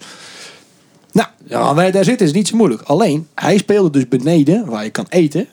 Nou, 1.12 1.28
ja, 1.46 1.74
wij 1.74 1.90
daar 1.90 2.04
zitten 2.04 2.26
is 2.26 2.32
niet 2.32 2.48
zo 2.48 2.56
moeilijk. 2.56 2.82
Alleen, 2.82 3.28
hij 3.34 3.58
speelde 3.58 3.90
dus 3.90 4.08
beneden, 4.08 4.66
waar 4.66 4.84
je 4.84 4.90
kan 4.90 5.06
eten. 5.08 5.46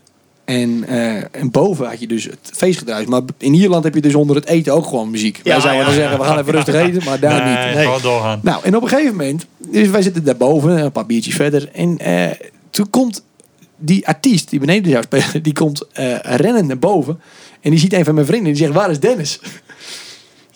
En, 0.45 0.83
eh, 0.87 1.15
en 1.15 1.51
boven 1.51 1.87
had 1.87 1.99
je 1.99 2.07
dus 2.07 2.23
het 2.23 2.51
feestgedruis. 2.53 3.05
Maar 3.05 3.21
in 3.37 3.53
Ierland 3.53 3.83
heb 3.83 3.95
je 3.95 4.01
dus 4.01 4.15
onder 4.15 4.35
het 4.35 4.45
eten 4.45 4.73
ook 4.73 4.85
gewoon 4.85 5.09
muziek. 5.09 5.39
wij 5.43 5.59
zouden 5.59 5.79
ja, 5.79 5.85
dan 5.85 5.93
zeggen, 5.93 6.17
we 6.17 6.23
gaan 6.23 6.39
even 6.39 6.53
rustig 6.53 6.75
eten. 6.85 7.03
Maar 7.03 7.19
daar 7.19 7.43
nee, 7.43 7.65
niet. 7.65 7.75
Nee. 7.75 7.85
gewoon 7.85 8.01
doorgaan. 8.01 8.39
Nou, 8.43 8.63
en 8.63 8.75
op 8.75 8.81
een 8.81 8.89
gegeven 8.89 9.15
moment, 9.15 9.45
dus 9.57 9.87
wij 9.87 10.01
zitten 10.01 10.23
daarboven, 10.23 10.77
een 10.77 10.91
paar 10.91 11.05
biertjes 11.05 11.35
verder. 11.35 11.69
En 11.73 11.97
eh, 11.97 12.29
toen 12.69 12.89
komt 12.89 13.23
die 13.77 14.07
artiest 14.07 14.49
die 14.49 14.59
beneden 14.59 14.91
zou 14.91 15.03
spelen, 15.03 15.43
die 15.49 15.53
komt 15.53 15.87
eh 15.93 16.15
rennend 16.21 16.67
naar 16.67 16.79
boven. 16.79 17.19
En 17.61 17.69
die 17.69 17.79
ziet 17.79 17.93
een 17.93 18.05
van 18.05 18.13
mijn 18.13 18.25
vrienden 18.25 18.47
en 18.47 18.53
die 18.53 18.63
zegt, 18.63 18.77
waar 18.77 18.89
is 18.89 18.99
Dennis? 18.99 19.39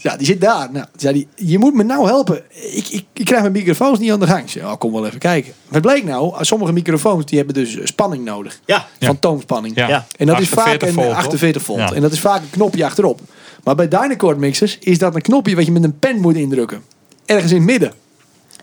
Ja, 0.04 0.18
die 0.18 0.26
zit 0.26 0.41
daar. 0.41 0.72
Nou, 0.72 0.86
zei 0.95 1.14
hij, 1.14 1.45
je 1.47 1.60
moet 1.60 1.74
me 1.74 1.84
nou 1.84 2.08
helpen. 2.08 2.43
Ik, 2.49 2.88
ik, 2.88 3.06
ik 3.14 3.26
krijg 3.26 3.41
mijn 3.41 3.54
microfoons 3.54 3.99
niet 3.99 4.12
aan 4.12 4.20
de 4.20 4.28
gang. 4.28 4.43
Ik 4.43 4.49
zei, 4.49 4.66
oh, 4.66 4.78
kom 4.78 4.93
wel 4.93 5.06
even 5.06 5.20
kijken. 5.20 5.54
Wat 5.68 5.82
bleek 5.82 6.04
nou? 6.04 6.45
Sommige 6.45 6.74
microfoons 6.74 7.26
die 7.26 7.38
hebben 7.38 7.56
dus 7.56 7.78
spanning 7.84 8.26
nodig. 8.26 8.60
Ja. 8.66 8.88
Fantoomspanning. 8.99 9.76
Ja. 9.76 9.88
Ja. 9.88 10.06
En 10.18 10.26
dat 10.26 10.39
is 10.39 10.49
vaak 10.49 10.66
48 10.66 10.88
een 10.88 10.93
volt, 10.93 11.08
toch? 11.08 11.18
48 11.18 11.62
volt. 11.62 11.80
Ja. 11.80 11.93
En 11.93 12.01
dat 12.01 12.12
is 12.12 12.20
vaak 12.20 12.41
een 12.41 12.49
knopje 12.49 12.86
achterop. 12.86 13.20
Maar 13.64 13.76
bij 13.76 13.88
Dynacord 13.88 14.38
mixers 14.38 14.78
is 14.80 14.97
dat 14.97 15.16
een 15.16 15.22
knopje 15.22 15.56
wat 15.56 15.66
je 15.66 15.72
met 15.72 15.84
een 15.84 15.99
pen 15.99 16.20
moet 16.20 16.36
indrukken. 16.36 16.82
Ergens 17.26 17.51
in 17.51 17.58
het 17.58 17.66
midden. 17.66 17.93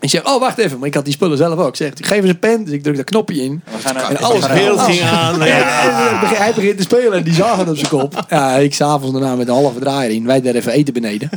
En 0.01 0.07
je 0.07 0.17
zegt, 0.17 0.27
oh 0.27 0.39
wacht 0.39 0.57
even, 0.57 0.79
maar 0.79 0.87
ik 0.87 0.93
had 0.93 1.05
die 1.05 1.13
spullen 1.13 1.37
zelf 1.37 1.59
ook. 1.59 1.67
Ik 1.67 1.75
zeg, 1.75 1.91
geef 1.95 2.19
eens 2.21 2.29
een 2.29 2.39
pen, 2.39 2.63
dus 2.63 2.73
ik 2.73 2.83
druk 2.83 2.95
dat 2.95 3.05
knopje 3.05 3.43
in. 3.43 3.61
En 3.83 4.17
alles 4.17 4.47
beeld 4.47 4.79
ging 4.79 5.01
aan. 5.01 5.39
Ja, 5.39 5.59
hij 6.21 6.53
begint 6.53 6.77
te 6.77 6.83
spelen 6.83 7.13
en 7.13 7.23
die 7.23 7.33
zagen 7.33 7.59
het 7.59 7.69
op 7.69 7.77
zijn 7.77 7.89
kop. 7.89 8.25
Ja, 8.29 8.55
ik 8.55 8.73
s'avonds 8.73 9.11
daarna 9.11 9.35
met 9.35 9.47
een 9.47 9.53
halve 9.53 9.79
draaier 9.79 10.11
in. 10.11 10.25
Wij 10.25 10.41
daar 10.41 10.53
even 10.53 10.71
eten 10.71 10.93
beneden. 10.93 11.29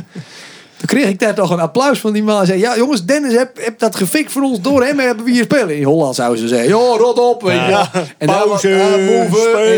Toen 0.85 0.97
kreeg 0.97 1.09
ik 1.09 1.19
daar 1.19 1.35
toch 1.35 1.49
een 1.49 1.59
applaus 1.59 1.99
van 1.99 2.13
die 2.13 2.23
man. 2.23 2.37
Hij 2.37 2.45
zei, 2.45 2.59
ja 2.59 2.77
jongens, 2.77 3.05
Dennis 3.05 3.33
heb, 3.33 3.57
heb 3.63 3.79
dat 3.79 3.95
gefikt 3.95 4.31
voor 4.31 4.41
ons 4.41 4.61
door 4.61 4.83
hem 4.83 4.99
hebben 4.99 5.25
we 5.25 5.31
hier 5.31 5.43
spelen. 5.43 5.77
In 5.77 5.83
Holland 5.83 6.15
zouden 6.15 6.39
ze 6.39 6.47
zeggen, 6.47 6.67
joh, 6.69 6.97
rot 6.99 7.19
op. 7.19 7.41
weet 7.41 7.53
je. 7.59 7.69
Ja. 7.69 7.91
En 8.17 8.27
was 8.27 8.37
Pauze. 8.61 8.69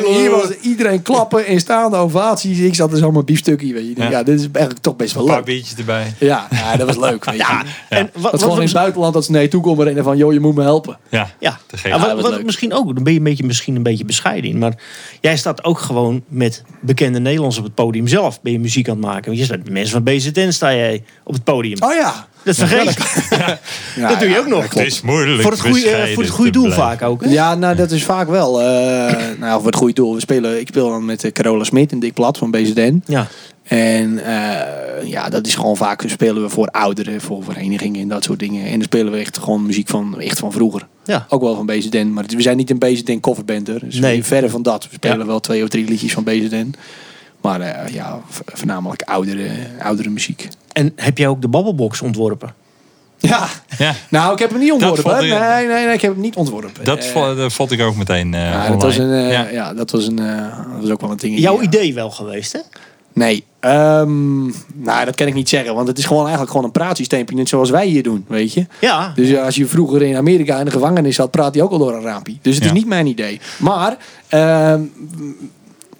En 0.06 0.14
hier 0.14 0.32
was 0.32 0.50
iedereen 0.62 1.02
klappen 1.02 1.46
en 1.46 1.60
staande 1.60 1.98
ovaties. 1.98 2.60
Ik 2.60 2.76
zat 2.76 2.92
er 2.92 2.98
zomaar 2.98 3.24
biefstukje. 3.24 3.74
Weet 3.74 3.88
je. 3.88 3.94
Ja. 3.96 4.10
Ja. 4.10 4.24
dit 4.24 4.40
is 4.40 4.48
eigenlijk 4.52 4.84
toch 4.84 4.96
best 4.96 5.14
wel 5.14 5.24
Een 5.24 5.28
paar 5.30 5.38
leuk. 5.38 5.46
biertjes 5.46 5.78
erbij. 5.78 6.14
Ja, 6.20 6.48
ja, 6.52 6.76
dat 6.78 6.88
was 6.88 6.98
leuk. 7.10 7.26
Weet 7.26 7.34
je. 7.36 7.40
Ja, 7.42 7.64
en 7.90 8.10
wat, 8.14 8.32
Dat 8.32 8.42
gewoon 8.42 8.58
in 8.58 8.64
het 8.64 8.74
buitenland 8.74 9.14
dat 9.14 9.26
ze 9.26 9.32
naar 9.32 9.42
je 9.42 9.48
toe 9.48 9.62
komen 9.62 9.86
rennen 9.86 10.04
van, 10.04 10.18
joh, 10.18 10.34
je 10.34 10.40
moet 10.40 10.56
me 10.56 10.62
helpen. 10.62 10.98
Ja, 11.10 11.30
Ja, 11.40 11.58
wat, 11.84 12.00
was 12.14 12.22
wat 12.22 12.32
leuk. 12.32 12.46
misschien 12.46 12.74
ook, 12.74 12.96
dan 12.96 13.04
ben 13.04 13.14
je 13.14 13.18
een 13.20 13.26
beetje, 13.26 13.44
misschien 13.46 13.76
een 13.76 13.84
beetje 13.84 14.06
bescheiden 14.06 14.50
in. 14.50 14.58
Maar 14.58 14.74
jij 15.22 15.38
staat 15.38 15.64
ook 15.64 15.80
gewoon 15.80 16.24
met 16.28 16.64
bekende 16.82 17.20
Nederlanders 17.20 17.58
op 17.58 17.64
het 17.64 17.76
podium 17.76 18.08
zelf. 18.08 18.42
Ben 18.42 18.52
je 18.52 18.60
muziek 18.60 18.90
aan 18.90 18.96
het 18.98 19.06
maken. 19.06 19.26
Want 19.26 19.38
je 19.38 19.44
staat 19.44 19.58
met 19.58 19.70
mensen 19.72 19.92
van 19.92 20.04
BZN 20.04 20.50
sta 20.52 20.70
op 21.24 21.34
het 21.34 21.44
podium. 21.44 21.78
Oh 21.84 21.94
ja. 21.94 22.28
dat 22.44 22.56
vergeet 22.56 22.94
je. 23.30 23.58
Ja, 24.02 24.08
dat 24.10 24.20
doe 24.20 24.30
je 24.30 24.40
ook 24.40 24.48
nog. 24.48 24.64
Het 24.74 24.86
is 24.86 25.02
moeilijk 25.02 25.42
Voor 25.42 25.52
het 25.52 25.60
goede, 25.62 26.12
voor 26.14 26.24
het 26.24 26.32
goede 26.32 26.52
doel 26.52 26.64
blijven. 26.64 26.84
vaak 26.84 27.02
ook. 27.02 27.24
hè? 27.24 27.30
Ja, 27.30 27.56
nou 27.56 27.76
dat 27.76 27.92
is 27.92 28.04
vaak 28.04 28.28
wel. 28.30 28.62
eh 28.62 29.16
nou, 29.40 29.58
voor 29.58 29.66
het 29.70 29.76
goede 29.76 29.94
doel. 29.94 30.14
We 30.14 30.20
spelen, 30.20 30.60
ik 30.60 30.68
speel 30.68 30.90
dan 30.90 31.06
met 31.06 31.24
eh, 31.24 31.32
Carola 31.32 31.64
Smit 31.64 31.92
en 31.92 32.00
Dick 32.00 32.14
Plat 32.14 32.38
van 32.38 32.52
BZN. 32.52 33.02
Ja. 33.06 33.28
En 33.64 34.20
eh, 34.26 35.08
ja, 35.08 35.30
dat 35.30 35.48
is 35.48 35.56
gewoon 35.56 35.78
vaak 35.78 36.04
spelen 36.08 36.42
we 36.42 36.50
voor 36.50 36.68
ouderen, 36.68 37.22
voor 37.22 37.44
verenigingen 37.44 38.02
en 38.02 38.08
dat 38.08 38.24
soort 38.24 38.40
dingen. 38.40 38.66
En 38.66 38.72
dan 38.72 38.82
spelen 38.82 39.12
we 39.12 39.18
echt 39.18 39.38
gewoon 39.38 39.66
muziek 39.66 39.88
van, 39.88 40.20
echt 40.20 40.40
van 40.40 40.52
vroeger. 40.52 40.88
Ja. 41.06 41.26
Ook 41.30 41.42
wel 41.42 41.56
van 41.56 41.66
BZN, 41.66 42.12
maar 42.14 42.24
we 42.28 42.42
zijn 42.42 42.58
niet 42.58 42.70
een 42.70 42.78
BZN 42.78 43.20
coverband. 43.20 43.68
hoor. 43.68 43.80
Dus 43.84 44.00
Nee. 44.00 44.24
verre 44.24 44.50
van 44.50 44.62
dat. 44.62 44.84
We 44.84 44.90
spelen 44.96 45.20
Ja. 45.20 45.26
wel 45.26 45.40
twee 45.40 45.64
of 45.64 45.70
drie 45.70 45.86
liedjes 45.88 46.14
van 46.14 46.24
BZN. 46.24 46.74
Maar 47.42 47.62
eh, 47.62 47.94
ja, 47.94 48.20
voornamelijk 48.54 49.02
oudere, 49.02 49.50
oudere 49.80 50.10
muziek. 50.10 50.48
En 50.74 50.92
heb 50.96 51.18
jij 51.18 51.28
ook 51.28 51.42
de 51.42 51.48
babbelbox 51.48 52.02
ontworpen? 52.02 52.54
Ja, 53.20 53.48
Ja, 53.78 53.94
nou 54.10 54.34
ik 54.34 54.40
heb 54.40 54.50
hem 54.50 54.60
niet 54.60 54.72
ontworpen. 54.72 55.18
Nee, 55.18 55.68
nee, 55.68 55.86
nee, 55.86 55.94
ik 55.94 56.02
heb 56.02 56.12
hem 56.12 56.22
niet 56.22 56.36
ontworpen. 56.36 56.86
dat, 56.86 57.00
Eh, 57.14 57.50
vond 57.50 57.72
ik 57.72 57.82
ook 57.82 57.96
meteen 57.96 58.34
eh 58.34 58.42
ja, 58.42 58.70
dat 58.70 58.82
was 58.82 58.98
een, 58.98 59.08
ja. 59.10 59.48
ja. 59.50 59.74
dat 59.74 59.92
was 59.92 60.08
een, 60.08 60.16
dat 60.16 60.82
was 60.82 60.90
ook 60.90 61.02
wel 61.02 61.12
een 61.12 61.18
ding. 61.18 61.40
Jouw 61.40 61.56
ja. 61.58 61.62
idee 61.62 61.94
wel 61.94 62.10
geweest, 62.10 62.52
hè? 62.54 62.60
Nee, 63.14 63.44
ehm, 63.60 64.44
nou 64.74 65.06
dat 65.06 65.16
kan 65.16 65.28
ik 65.28 65.34
niet 65.34 65.50
zeggen, 65.50 65.76
want 65.76 65.88
het 65.88 65.98
is 65.98 66.06
gewoon 66.06 66.22
eigenlijk 66.22 66.52
gewoon 66.52 66.66
een 66.66 66.72
praatsysteempje, 66.72 67.36
net 67.36 67.50
zoals 67.50 67.70
wij 67.70 67.88
hier 67.88 68.04
doen, 68.04 68.26
weet 68.28 68.54
je. 68.54 68.66
Ja. 68.82 69.12
Dus 69.16 69.30
ja, 69.30 69.44
als 69.46 69.56
je 69.56 69.66
vroeger 69.66 70.02
in 70.02 70.16
Amerika 70.16 70.60
in 70.60 70.66
de 70.66 70.72
gevangenis 70.72 71.16
zat, 71.16 71.32
praat 71.32 71.54
hij 71.54 71.64
ook 71.64 71.72
al 71.72 71.78
door 71.78 71.96
een 71.96 72.02
raampje. 72.02 72.36
Dus 72.42 72.56
het 72.56 72.64
Ja. 72.64 72.70
is 72.70 72.76
niet 72.78 72.88
mijn 72.88 73.06
idee. 73.08 73.40
Maar, 73.58 73.98
ehm, 74.28 74.82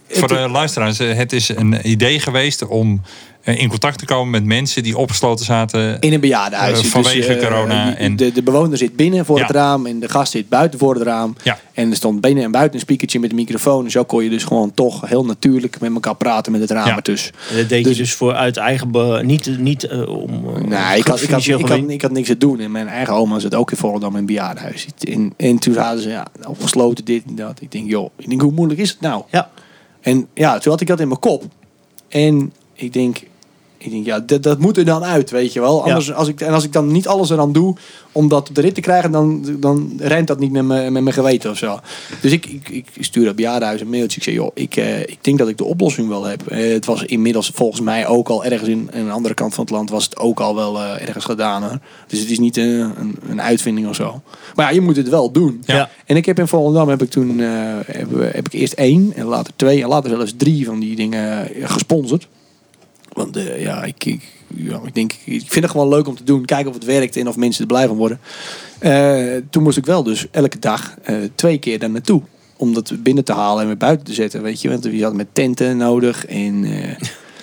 Voor 0.10 0.28
de 0.28 0.50
luisteraars, 0.50 1.00
eh, 1.00 1.14
het 1.16 1.34
is 1.34 1.50
een 1.50 1.90
idee 1.90 2.20
geweest 2.20 2.68
om 2.68 3.02
eh, 3.44 3.60
in 3.62 3.70
contact 3.70 4.00
te 4.00 4.06
komen 4.06 4.30
met 4.30 4.44
mensen 4.46 4.84
die 4.84 4.98
opgesloten 4.98 5.46
zaten. 5.46 6.00
in 6.00 6.14
een 6.14 6.20
bejaardenhuis. 6.20 6.80
Eh, 6.82 6.86
vanwege 6.86 7.38
corona 7.38 7.96
en- 7.96 8.16
de, 8.16 8.32
de 8.32 8.44
bewoner 8.44 8.78
zit 8.78 8.96
binnen 8.96 9.26
voor 9.26 9.38
Ja. 9.38 9.46
het 9.46 9.56
raam 9.56 9.86
en 9.86 10.00
de 10.00 10.10
gast 10.10 10.32
zit 10.32 10.50
buiten 10.50 10.80
voor 10.80 10.94
het 10.94 11.04
raam. 11.04 11.36
Ja. 11.44 11.60
En 11.74 11.90
er 11.90 11.96
stond 11.96 12.22
binnen 12.22 12.44
en 12.44 12.52
buiten 12.52 12.74
een 12.74 12.80
speakertje 12.80 13.20
met 13.20 13.30
een 13.30 13.36
microfoon. 13.36 13.86
En 13.86 13.92
zo 13.92 14.04
kon 14.04 14.24
je 14.24 14.30
dus 14.30 14.44
gewoon 14.44 14.74
toch 14.74 15.08
heel 15.10 15.26
natuurlijk 15.26 15.80
met 15.80 15.94
elkaar 15.94 16.16
praten 16.16 16.52
met 16.52 16.62
het 16.62 16.72
raam 16.72 16.88
Ja. 16.88 16.96
ertussen. 16.96 17.34
En 17.50 17.58
dat 17.58 17.70
deed 17.70 17.84
Dus- 17.84 17.96
je 17.98 18.02
dus 18.04 18.14
voor 18.14 18.34
uit 18.34 18.58
eigen... 18.58 18.92
be- 18.92 19.22
niet 19.24 19.58
niet 19.60 19.88
om... 20.08 20.32
Nee, 20.70 20.98
ik 20.98 21.08
had, 21.08 21.22
ik, 21.22 21.30
had, 21.30 21.46
ik, 21.46 21.68
had, 21.68 21.80
ik 21.90 22.02
had 22.02 22.12
niks 22.12 22.28
te 22.28 22.38
doen. 22.38 22.60
En 22.60 22.72
mijn 22.72 22.88
eigen 22.88 23.14
oma 23.14 23.40
zat 23.40 23.56
ook 23.56 23.72
in 23.72 23.78
Volendam 23.78 24.12
in 24.14 24.18
een 24.20 24.26
bejaardenhuis. 24.26 24.88
En, 25.00 25.34
en 25.38 25.60
toen 25.60 25.76
hadden 25.76 26.02
ze, 26.04 26.10
ja, 26.10 26.26
opgesloten 26.48 27.06
dit 27.06 27.24
en 27.28 27.36
dat. 27.36 27.62
Ik 27.62 27.72
denk, 27.72 27.90
joh, 27.90 28.10
ik 28.18 28.30
denk, 28.30 28.42
hoe 28.42 28.52
moeilijk 28.52 28.80
is 28.80 28.90
het 28.90 29.02
nou? 29.02 29.24
Ja. 29.32 29.50
En 30.08 30.28
ja, 30.34 30.58
toen 30.58 30.72
had 30.72 30.82
ik 30.82 30.88
dat 30.88 31.00
in 31.00 31.08
mijn 31.08 31.20
kop. 31.20 31.44
En 32.08 32.54
ik 32.74 32.94
denk, 32.94 33.18
ik 33.78 33.92
denk 33.92 34.06
ja, 34.06 34.20
dat, 34.20 34.44
dat 34.44 34.60
moet 34.60 34.78
er 34.78 34.86
dan 34.86 35.04
uit, 35.04 35.30
weet 35.30 35.54
je 35.54 35.60
wel. 35.60 35.84
Anders, 35.84 36.14
als 36.14 36.28
ik, 36.28 36.42
en 36.42 36.54
als 36.54 36.64
ik 36.64 36.74
dan 36.74 36.92
niet 36.92 37.08
alles 37.08 37.30
eraan 37.30 37.52
doe 37.52 37.76
om 38.12 38.28
dat 38.28 38.50
op 38.50 38.56
de 38.56 38.62
rit 38.62 38.76
te 38.76 38.82
krijgen, 38.82 39.12
dan, 39.12 39.46
dan 39.60 39.94
rijmt 39.98 40.28
dat 40.28 40.40
niet 40.40 40.52
met 40.52 40.66
mijn, 40.66 40.94
met 40.94 41.04
mijn 41.04 41.16
geweten 41.16 41.52
of 41.52 41.58
zo. 41.58 41.80
Dus 42.22 42.32
ik, 42.32 42.46
ik, 42.46 42.70
ik 42.70 42.86
stuur 43.00 43.26
dat 43.26 43.36
bejaardenhuis 43.36 43.82
een 43.82 43.90
mailtje. 43.90 44.18
Ik 44.18 44.24
zeg, 44.24 44.34
joh, 44.34 44.52
ik, 44.54 44.76
eh, 44.76 45.00
ik 45.00 45.18
denk 45.22 45.38
dat 45.38 45.48
ik 45.48 45.58
de 45.58 45.64
oplossing 45.64 46.08
wel 46.08 46.24
heb. 46.24 46.48
Eh, 46.48 46.74
het 46.74 46.86
was 46.86 47.04
inmiddels 47.04 47.52
volgens 47.54 47.82
mij 47.82 48.08
ook 48.08 48.30
al 48.30 48.46
ergens 48.46 48.70
in, 48.70 48.90
in 48.94 49.00
een 49.00 49.12
andere 49.12 49.34
kant 49.34 49.54
van 49.54 49.64
het 49.64 49.74
land 49.74 49.90
was 49.90 50.04
het 50.04 50.18
ook 50.18 50.40
al 50.40 50.56
wel 50.56 50.82
eh, 50.82 51.08
ergens 51.08 51.26
gedaan. 51.26 51.64
Hoor. 51.64 51.80
Dus 52.08 52.20
het 52.20 52.30
is 52.30 52.40
niet 52.40 52.58
een, 52.58 53.18
een, 53.30 53.42
uitvinding 53.42 53.88
of 53.88 53.96
zo. 53.96 54.22
Maar 54.56 54.66
ja, 54.66 54.72
je 54.72 54.82
moet 54.82 54.96
het 54.96 55.10
wel 55.10 55.32
doen. 55.32 55.64
Ja. 55.66 55.90
En 56.06 56.16
ik 56.16 56.26
heb 56.26 56.40
in 56.40 56.48
Volendam 56.48 56.90
heb 56.90 57.02
ik 57.02 57.10
toen 57.10 57.38
heb, 57.38 58.10
heb 58.34 58.46
ik 58.46 58.54
eerst 58.54 58.74
één 58.74 59.14
en 59.16 59.26
later 59.26 59.54
twee 59.56 59.82
en 59.82 59.88
later 59.88 60.10
zelfs 60.10 60.34
drie 60.38 60.66
van 60.66 60.80
die 60.80 60.96
dingen 60.96 61.50
gesponsord. 61.62 62.28
Want 63.18 63.36
eh, 63.38 63.62
ja, 63.62 63.84
ik, 63.84 64.06
ik, 64.06 64.22
ja, 64.56 64.80
ik 64.86 64.96
denk, 64.96 65.14
ik 65.24 65.44
vind 65.48 65.64
het 65.64 65.72
gewoon 65.72 65.88
leuk 65.90 66.08
om 66.08 66.16
te 66.16 66.24
doen. 66.24 66.46
Kijken 66.46 66.68
of 66.68 66.74
het 66.74 66.84
werkt 66.86 67.16
en 67.16 67.28
of 67.28 67.36
mensen 67.38 67.62
er 67.62 67.68
blij 67.68 67.88
van 67.88 67.96
worden. 67.98 68.20
Eh, 68.80 69.26
toen 69.50 69.64
moest 69.64 69.78
ik 69.78 69.86
wel 69.86 70.04
dus 70.04 70.28
elke 70.32 70.60
dag 70.60 70.96
eh, 71.04 71.16
twee 71.36 71.58
keer 71.58 71.80
daar 71.80 71.90
naartoe. 71.90 72.22
Om 72.58 72.74
dat 72.74 72.94
binnen 73.04 73.24
te 73.24 73.34
halen 73.34 73.62
en 73.62 73.68
weer 73.68 73.78
buiten 73.78 74.06
te 74.06 74.14
zetten. 74.14 74.42
Weet 74.42 74.62
je, 74.62 74.70
want 74.70 74.84
je 74.92 75.04
had 75.04 75.14
met 75.14 75.28
tenten 75.34 75.78
nodig. 75.78 76.26
En 76.26 76.66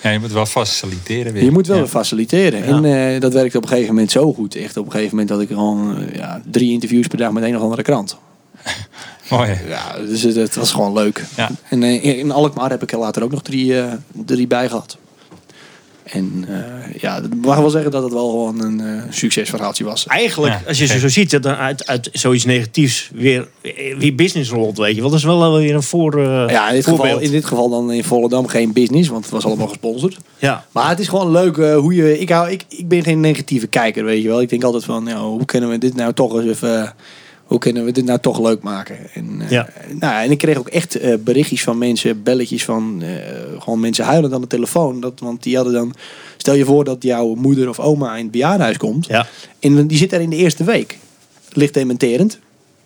Ja, 0.03 0.09
je 0.09 0.19
moet 0.19 0.31
wel 0.31 0.45
faciliteren 0.45 1.33
weer. 1.33 1.43
je 1.43 1.51
moet 1.51 1.67
wel 1.67 1.77
Ja. 1.77 1.87
faciliteren. 1.87 2.63
En 2.63 3.19
dat 3.19 3.33
werkte 3.33 3.57
op 3.57 3.63
een 3.63 3.69
gegeven 3.69 3.93
moment 3.93 4.11
zo 4.11 4.33
goed. 4.33 4.55
Echt 4.55 4.77
op 4.77 4.85
een 4.85 4.91
gegeven 4.91 5.11
moment 5.11 5.29
had 5.29 5.41
ik 5.41 5.47
gewoon 5.47 5.97
ja, 6.13 6.41
drie 6.51 6.71
interviews 6.71 7.07
per 7.07 7.17
dag 7.17 7.31
met 7.31 7.43
een 7.43 7.55
of 7.55 7.61
andere 7.61 7.81
krant. 7.81 8.17
Mooi. 9.29 9.57
Ja, 9.67 9.99
dus 9.99 10.21
het, 10.21 10.35
het 10.35 10.55
was 10.55 10.71
gewoon 10.71 10.93
leuk. 10.93 11.23
Ja. 11.35 11.49
En 11.69 11.83
eh, 11.83 12.03
in 12.17 12.31
Alkmaar 12.31 12.69
heb 12.69 12.83
ik 12.83 12.91
er 12.91 12.99
later 12.99 13.23
ook 13.23 13.31
nog 13.31 13.41
drie, 13.41 13.73
drie 14.25 14.47
bij 14.47 14.67
gehad. 14.69 14.97
En 16.05 16.45
eh, 16.47 17.01
ja, 17.01 17.17
ik 17.17 17.35
mag 17.41 17.57
wel 17.57 17.69
zeggen 17.69 17.91
dat 17.91 18.03
het 18.03 18.13
wel 18.13 18.29
gewoon 18.29 18.61
een 18.61 18.79
eh, 18.79 19.03
succesverhaaltje 19.09 19.83
was. 19.83 20.07
Eigenlijk, 20.07 20.53
Ja, 20.53 20.61
als 20.67 20.77
je 20.77 20.85
ze 20.85 20.99
zo 20.99 21.07
ziet, 21.07 21.31
dat 21.31 21.43
dan 21.43 21.55
uit, 21.55 21.87
uit 21.87 22.09
zoiets 22.13 22.45
negatiefs 22.45 23.09
weer, 23.13 23.47
weer 23.97 24.15
business 24.15 24.49
rolt, 24.49 24.77
weet 24.77 24.95
je 24.95 25.01
wel. 25.01 25.09
Dat 25.09 25.19
is 25.19 25.25
wel 25.25 25.57
weer 25.57 25.75
een 25.75 25.83
voor, 25.83 26.19
eh, 26.19 26.49
Ja, 26.49 26.69
in 26.69 26.75
dit, 26.75 26.83
voorbeeld. 26.83 27.07
geval, 27.07 27.23
in 27.23 27.31
dit 27.31 27.45
geval 27.45 27.69
dan 27.69 27.91
in 27.91 28.03
Volendam 28.03 28.47
geen 28.47 28.73
business, 28.73 29.09
want 29.09 29.23
het 29.23 29.33
was 29.33 29.45
allemaal 29.45 29.67
gesponsord. 29.67 30.17
Ja. 30.37 30.65
Maar 30.71 30.89
het 30.89 30.99
is 30.99 31.07
gewoon 31.07 31.31
leuk 31.31 31.57
eh, 31.57 31.75
hoe 31.75 31.95
je. 31.95 32.19
Ik, 32.19 32.29
hou, 32.29 32.49
ik, 32.49 32.63
ik 32.69 32.87
ben 32.87 33.03
geen 33.03 33.19
negatieve 33.19 33.67
kijker, 33.67 34.03
weet 34.03 34.21
je 34.21 34.27
wel. 34.27 34.41
Ik 34.41 34.49
denk 34.49 34.63
altijd 34.63 34.83
van, 34.83 35.03
nou, 35.03 35.25
hoe 35.25 35.45
kunnen 35.45 35.69
we 35.69 35.77
dit 35.77 35.95
nou 35.95 36.13
toch 36.13 36.35
eens 36.35 36.49
even. 36.49 36.93
Hoe 37.45 37.59
kunnen 37.59 37.85
we 37.85 37.91
dit 37.91 38.05
nou 38.05 38.19
toch 38.19 38.39
leuk 38.39 38.61
maken? 38.61 38.97
En, 39.13 39.41
eh, 39.41 39.49
Ja. 39.49 39.67
nou, 39.99 40.23
en 40.23 40.31
ik 40.31 40.37
kreeg 40.37 40.57
ook 40.57 40.67
echt 40.67 40.95
eh, 40.95 41.15
berichtjes 41.19 41.63
van 41.63 41.77
mensen, 41.77 42.23
belletjes 42.23 42.63
van 42.65 43.01
eh, 43.01 43.09
gewoon 43.59 43.79
mensen 43.79 44.05
huilend 44.05 44.33
aan 44.33 44.41
de 44.41 44.47
telefoon. 44.47 44.99
Dat, 44.99 45.19
want 45.19 45.43
die 45.43 45.55
hadden 45.55 45.73
dan. 45.73 45.93
Stel 46.37 46.53
je 46.55 46.65
voor 46.65 46.83
dat 46.83 47.03
jouw 47.03 47.33
moeder 47.35 47.69
of 47.69 47.79
oma 47.79 48.15
in 48.15 48.23
het 48.23 48.31
bejaardenhuis 48.31 48.77
komt. 48.77 49.05
Ja. 49.07 49.27
En 49.59 49.87
die 49.87 49.97
zit 49.97 50.09
daar 50.09 50.21
in 50.21 50.29
de 50.29 50.35
eerste 50.35 50.63
week. 50.63 50.97
Licht 51.49 51.73
dementerend. 51.73 52.39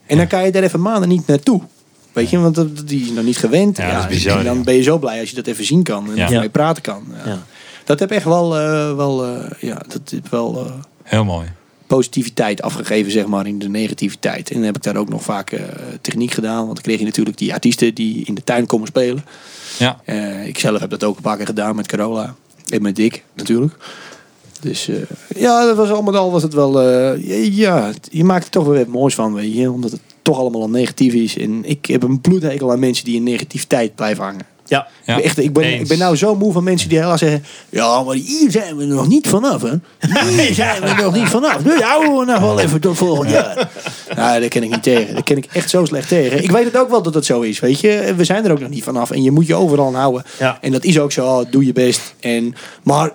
En 0.05 0.17
dan 0.17 0.27
kan 0.27 0.45
je 0.45 0.51
daar 0.51 0.63
even 0.63 0.81
maanden 0.81 1.09
niet 1.09 1.27
naartoe. 1.27 1.61
Weet 2.13 2.29
je, 2.29 2.39
want 2.39 2.55
dat- 2.55 2.87
die 2.87 3.01
is 3.01 3.11
nog 3.11 3.23
niet 3.23 3.37
gewend. 3.37 3.77
Ja, 3.77 3.99
is 3.99 4.07
bizar, 4.07 4.39
En 4.39 4.45
dan 4.45 4.63
ben 4.63 4.75
je 4.75 4.81
zo 4.83 4.97
blij 4.97 5.19
als 5.19 5.29
je 5.29 5.35
dat 5.35 5.47
even 5.47 5.65
zien 5.65 5.83
kan. 5.83 6.09
En 6.09 6.15
Ja. 6.15 6.29
ja. 6.29 6.39
mee 6.39 6.49
praten 6.49 6.81
kan. 6.83 7.03
Dat 7.83 7.99
heb 7.99 8.11
echt 8.11 8.25
wel, 8.25 8.49
wel, 8.95 9.25
ja, 9.59 9.81
dat 9.87 10.01
heeft 10.09 10.29
wel 10.29 10.67
Heel 11.03 11.23
mooi. 11.25 11.47
Positiviteit 11.89 12.61
afgegeven, 12.61 13.11
zeg 13.11 13.25
maar, 13.25 13.47
in 13.47 13.59
de 13.59 13.69
negativiteit. 13.69 14.49
En 14.49 14.55
dan 14.55 14.63
heb 14.63 14.75
ik 14.75 14.83
daar 14.83 14.95
ook 14.95 15.09
nog 15.09 15.23
vaak 15.23 15.51
eh, 15.51 15.63
techniek 16.01 16.31
gedaan. 16.31 16.63
Want 16.63 16.73
dan 16.73 16.83
kreeg 16.83 16.99
je 16.99 17.05
natuurlijk 17.05 17.37
die 17.37 17.53
artiesten 17.53 17.95
die 17.95 18.25
in 18.25 18.35
de 18.35 18.43
tuin 18.43 18.65
komen 18.65 18.87
spelen. 18.87 19.25
Ja. 19.79 20.01
Eh, 20.05 20.47
ik 20.47 20.59
zelf 20.59 20.79
heb 20.79 20.89
dat 20.89 21.03
ook 21.03 21.15
een 21.15 21.21
paar 21.21 21.37
keer 21.37 21.45
gedaan 21.45 21.75
met 21.75 21.87
Carola. 21.87 22.35
En 22.69 22.81
met 22.81 22.95
Dick, 22.95 23.23
natuurlijk. 23.33 23.73
Dus 24.61 24.87
eh, 24.87 24.95
ja, 25.35 25.65
dat 25.65 25.75
was 25.75 25.89
allemaal 25.89 26.17
al 26.17 26.31
was 26.31 26.43
het 26.43 26.53
wel... 26.53 26.81
eh, 26.81 27.57
ja, 27.57 27.91
je 28.11 28.23
maakt 28.23 28.45
er 28.45 28.51
toch 28.51 28.65
weer 28.65 28.77
wat 28.77 28.87
moois 28.87 29.15
van, 29.15 29.33
weet 29.33 29.53
je. 29.53 29.71
Omdat 29.71 29.91
het 29.91 30.01
toch 30.21 30.37
allemaal 30.37 30.61
al 30.61 30.69
negatief 30.69 31.13
is. 31.13 31.37
En 31.37 31.65
ik 31.65 31.85
heb 31.85 32.03
een 32.03 32.21
bloedhekel 32.21 32.71
aan 32.71 32.79
mensen 32.79 33.05
die 33.05 33.15
in 33.15 33.23
negativiteit 33.23 33.95
blijven 33.95 34.23
hangen. 34.23 34.45
Ja. 34.69 34.87
Ja. 35.05 35.15
Ik 35.15 35.21
ben 35.21 35.23
Echt, 35.23 35.37
ik, 35.37 35.53
ben, 35.53 35.63
Eens. 35.63 35.81
ik 35.81 35.87
ben 35.87 35.97
nou 35.97 36.15
zo 36.15 36.35
moe 36.35 36.53
van 36.53 36.63
mensen 36.63 36.89
die 36.89 36.99
heel 36.99 37.09
erg 37.09 37.19
zeggen... 37.19 37.43
Ja, 37.69 38.03
maar 38.03 38.15
hier 38.15 38.51
zijn 38.51 38.77
we 38.77 38.85
nog 38.85 39.07
niet 39.07 39.27
vanaf, 39.27 39.61
hè. 39.61 39.73
Hier 40.43 40.53
zijn 40.53 40.81
we 40.81 40.93
nog 41.01 41.13
niet 41.13 41.27
vanaf. 41.27 41.63
Nu 41.63 41.81
houden 41.81 42.17
we 42.17 42.25
nog 42.25 42.39
wel 42.39 42.59
even 42.59 42.81
tot 42.81 42.97
volgend 42.97 43.29
jaar. 43.29 43.69
Nou, 44.15 44.39
daar 44.39 44.49
ken 44.49 44.63
ik 44.63 44.69
niet 44.69 44.83
tegen. 44.83 45.13
Daar 45.13 45.23
ken 45.23 45.37
ik 45.37 45.45
echt 45.51 45.69
zo 45.69 45.85
slecht 45.85 46.07
tegen. 46.07 46.43
Ik 46.43 46.51
weet 46.51 46.65
het 46.65 46.77
ook 46.77 46.89
wel 46.89 47.01
dat 47.01 47.13
het 47.13 47.25
zo 47.25 47.41
is, 47.41 47.59
weet 47.59 47.79
je. 47.79 48.13
We 48.15 48.23
zijn 48.23 48.45
er 48.45 48.51
ook 48.51 48.59
nog 48.59 48.69
niet 48.69 48.83
vanaf. 48.83 49.11
En 49.11 49.23
je 49.23 49.31
moet 49.31 49.47
je 49.47 49.55
overal 49.55 49.87
aan 49.87 49.95
houden. 49.95 50.23
Ja. 50.39 50.57
En 50.61 50.71
dat 50.71 50.83
is 50.83 50.99
ook 50.99 51.11
zo. 51.11 51.45
Doe 51.49 51.65
je 51.65 51.73
best. 51.73 52.13
En, 52.19 52.55
maar 52.83 53.11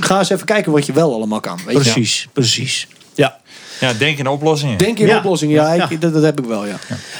ga 0.00 0.18
eens 0.18 0.30
even 0.30 0.46
kijken 0.46 0.72
wat 0.72 0.86
je 0.86 0.92
wel 0.92 1.14
allemaal 1.14 1.40
kan. 1.40 1.58
Weet 1.66 1.76
je? 1.76 1.82
Precies, 1.82 2.28
precies. 2.32 2.88
Ja. 3.80 3.92
Denk 3.92 4.18
in 4.18 4.26
oplossingen. 4.28 4.78
Denk 4.78 4.98
in 4.98 5.06
Ja. 5.06 5.18
oplossingen. 5.18 5.54
Ja, 5.54 5.72
ik. 5.88 6.00
Dat, 6.00 6.12
dat 6.12 6.22
heb 6.22 6.38
ik 6.40 6.44
wel, 6.46 6.66
ja. 6.66 6.76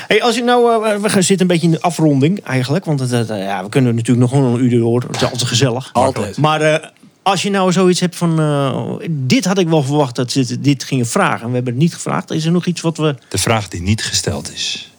Hey, 0.06 0.22
als 0.22 0.36
ik 0.36 0.44
nou, 0.44 0.86
eh, 0.86 0.96
we 0.96 1.08
gaan 1.08 1.22
zitten 1.22 1.40
een 1.40 1.52
beetje 1.52 1.66
in 1.66 1.72
de 1.72 1.80
afronding 1.80 2.40
eigenlijk. 2.44 2.84
Want 2.84 3.00
eh, 3.12 3.28
ja, 3.28 3.62
we 3.62 3.68
kunnen 3.68 3.94
natuurlijk 3.94 4.30
nog 4.30 4.40
wel 4.40 4.54
een 4.54 4.64
uur 4.64 4.78
door. 4.78 5.02
Het 5.06 5.16
is 5.16 5.22
altijd 5.22 5.42
gezellig. 5.42 5.90
Altijd. 5.92 6.36
Maar 6.36 6.60
eh, 6.60 6.88
als 7.22 7.42
je 7.42 7.50
nou 7.50 7.72
zoiets 7.72 8.00
hebt 8.00 8.16
van... 8.16 9.00
dit 9.10 9.44
had 9.44 9.58
ik 9.58 9.68
wel 9.68 9.82
verwacht 9.82 10.16
dat 10.16 10.32
ze 10.32 10.44
dit- 10.46 10.64
dit 10.64 10.84
gingen 10.84 11.06
vragen. 11.06 11.40
En 11.42 11.48
we 11.48 11.54
hebben 11.54 11.72
het 11.72 11.82
niet 11.82 11.94
gevraagd. 11.94 12.30
Is 12.30 12.44
er 12.44 12.52
nog 12.52 12.66
iets 12.66 12.80
wat 12.80 12.96
we... 12.96 13.14
De 13.28 13.38
vraag 13.38 13.68
die 13.68 13.82
niet 13.82 14.04
gesteld 14.04 14.52
is. 14.52 14.90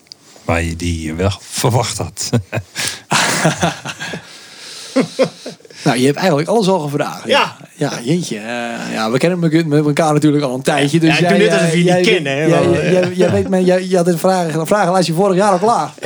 Waar 0.45 0.63
je 0.63 0.75
die 0.75 1.13
wel 1.13 1.31
verwacht 1.41 1.97
had. 1.97 2.29
Nou, 5.83 5.97
je 5.97 6.05
hebt 6.05 6.17
eigenlijk 6.17 6.49
alles 6.49 6.67
al 6.67 6.79
gevraagd. 6.79 7.27
Ja. 7.27 7.55
Ja, 7.75 7.91
jeetje. 8.03 8.37
eh, 8.37 8.93
ja, 8.93 9.11
we 9.11 9.17
kennen 9.17 9.43
elkaar- 9.43 9.67
met 9.67 9.85
elkaar 9.85 10.13
natuurlijk 10.13 10.43
al 10.43 10.53
een 10.53 10.61
tijdje. 10.61 10.99
Dus 10.99 11.17
Ja, 11.17 11.27
ik 11.27 11.29
doe 11.29 11.47
net 11.47 11.51
alsof 11.59 11.73
je 11.73 11.83
jij- 11.83 11.95
niet 11.97 12.05
jij- 12.05 12.13
kennen, 12.13 12.31
hè, 12.33 12.45
jij- 12.45 12.69
jij- 12.71 12.91
jij- 12.91 13.11
Jij 13.15 13.31
weet, 13.31 13.49
men, 13.49 13.65
jij, 13.65 13.83
jij 13.83 13.97
had 13.97 14.05
het 14.05 14.19
vragen, 14.19 14.67
vragenlijstje 14.67 15.13
vorig 15.13 15.35
jaar 15.35 15.51
al 15.51 15.57
klaar. 15.57 15.89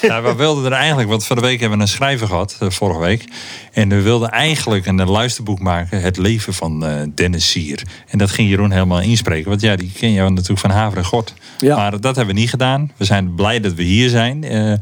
Ja, 0.00 0.22
we 0.22 0.34
wilden 0.36 0.64
er 0.64 0.72
eigenlijk, 0.78 1.08
want 1.08 1.24
van 1.26 1.36
de 1.36 1.42
week 1.42 1.60
hebben 1.60 1.78
we 1.78 1.84
een 1.84 1.90
schrijver 1.90 2.26
gehad, 2.26 2.56
eh, 2.60 2.70
vorige 2.70 3.00
week. 3.00 3.24
En 3.72 3.88
we 3.88 4.00
wilden 4.02 4.30
eigenlijk 4.30 4.86
een 4.86 5.00
eh, 5.00 5.08
luisterboek 5.10 5.58
maken, 5.60 6.00
Het 6.00 6.16
leven 6.16 6.54
van 6.54 6.84
eh, 6.86 6.92
Dennis 7.14 7.50
Sier. 7.50 7.82
En 8.08 8.18
dat 8.18 8.30
ging 8.30 8.48
Jeroen 8.48 8.70
helemaal 8.70 9.00
inspreken. 9.00 9.48
Want 9.48 9.60
ja, 9.60 9.76
die 9.76 9.92
ken 9.98 10.12
je 10.12 10.20
natuurlijk 10.22 10.60
van 10.60 10.70
Haver 10.70 10.98
en 10.98 11.04
God. 11.04 11.34
Ja. 11.58 11.76
Maar 11.76 11.90
dat 12.00 12.16
hebben 12.16 12.34
we 12.34 12.40
niet 12.40 12.50
gedaan. 12.50 12.90
We 12.96 13.04
zijn 13.04 13.34
blij 13.34 13.60
dat 13.60 13.72
we 13.74 13.82
hier 13.82 14.08
zijn. 14.08 14.44
eh, 14.44 14.72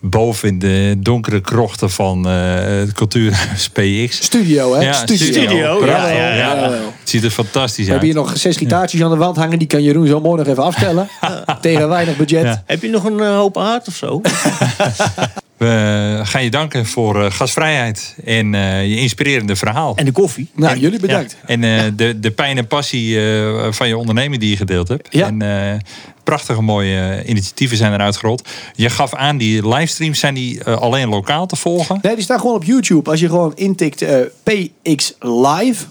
boven 0.00 0.48
in 0.48 0.58
de 0.58 0.94
donkere 0.98 1.40
krochten 1.40 1.90
van 1.90 2.28
eh, 2.28 2.34
het 2.64 2.92
Cultuurhuis 2.92 3.68
PX. 3.76 4.24
Studio, 4.24 4.74
hè? 4.74 4.82
Ja, 4.82 4.92
Studio, 4.92 5.78
Prachtig, 5.78 6.16
ja, 6.16 6.34
ja. 6.34 6.70
Het 6.70 7.10
ziet 7.10 7.24
er 7.24 7.30
fantastisch 7.30 7.90
uit. 7.90 8.02
hier 8.02 8.14
nog 8.14 8.36
zes 8.36 8.56
gitaartjes 8.56 9.02
aan 9.02 9.10
de 9.10 9.16
wand 9.16 9.36
hangen. 9.36 9.58
Die 9.58 9.68
kan 9.68 9.82
Jeroen 9.82 10.06
zo 10.06 10.20
mooi 10.20 10.38
nog 10.38 10.46
even 10.46 10.62
afstellen. 10.62 11.08
Tegen 11.60 11.88
weinig 11.88 12.16
budget. 12.16 12.44
Ja. 12.44 12.62
Heb 12.66 12.82
je 12.82 12.88
nog 12.88 13.04
een 13.04 13.20
eh, 13.20 13.36
hoop 13.36 13.58
aard 13.58 13.88
of 13.88 13.94
zo? 13.94 14.20
We 15.56 16.20
gaan 16.22 16.44
je 16.44 16.50
danken 16.50 16.86
voor 16.86 17.24
eh, 17.24 17.30
gastvrijheid 17.30 18.16
en 18.24 18.54
eh, 18.54 18.88
je 18.88 18.96
inspirerende 18.96 19.56
verhaal. 19.56 19.96
En 19.96 20.04
de 20.04 20.12
koffie. 20.12 20.48
Nou, 20.54 20.78
jullie 20.78 21.00
bedankt. 21.00 21.36
Ja, 21.40 21.48
en 21.48 21.64
eh, 21.64 21.82
de, 21.96 22.20
de 22.20 22.30
pijn 22.30 22.58
en 22.58 22.66
passie 22.66 23.20
eh, 23.20 23.66
van 23.72 23.88
je 23.88 23.96
onderneming 23.96 24.40
die 24.40 24.50
je 24.50 24.56
gedeeld 24.56 24.88
hebt. 24.88 25.08
Ja. 25.10 25.26
En 25.26 25.42
eh, 25.42 25.78
prachtige 26.24 26.62
mooie 26.62 27.22
initiatieven 27.26 27.76
zijn 27.76 27.92
eruit 27.92 28.16
gerold. 28.16 28.48
Je 28.74 28.90
gaf 28.90 29.14
aan, 29.14 29.36
die 29.36 29.68
livestreams 29.68 30.18
zijn 30.18 30.34
die 30.34 30.64
alleen 30.64 31.08
lokaal 31.08 31.46
te 31.46 31.56
volgen. 31.56 31.98
Nee, 32.02 32.14
die 32.14 32.24
staan 32.24 32.40
gewoon 32.40 32.54
op 32.56 32.64
YouTube. 32.64 33.10
Als 33.10 33.20
je 33.20 33.28
gewoon 33.28 33.52
intikt 33.54 34.02
eh, 34.02 34.18
PX 34.42 35.14
Live. 35.20 35.84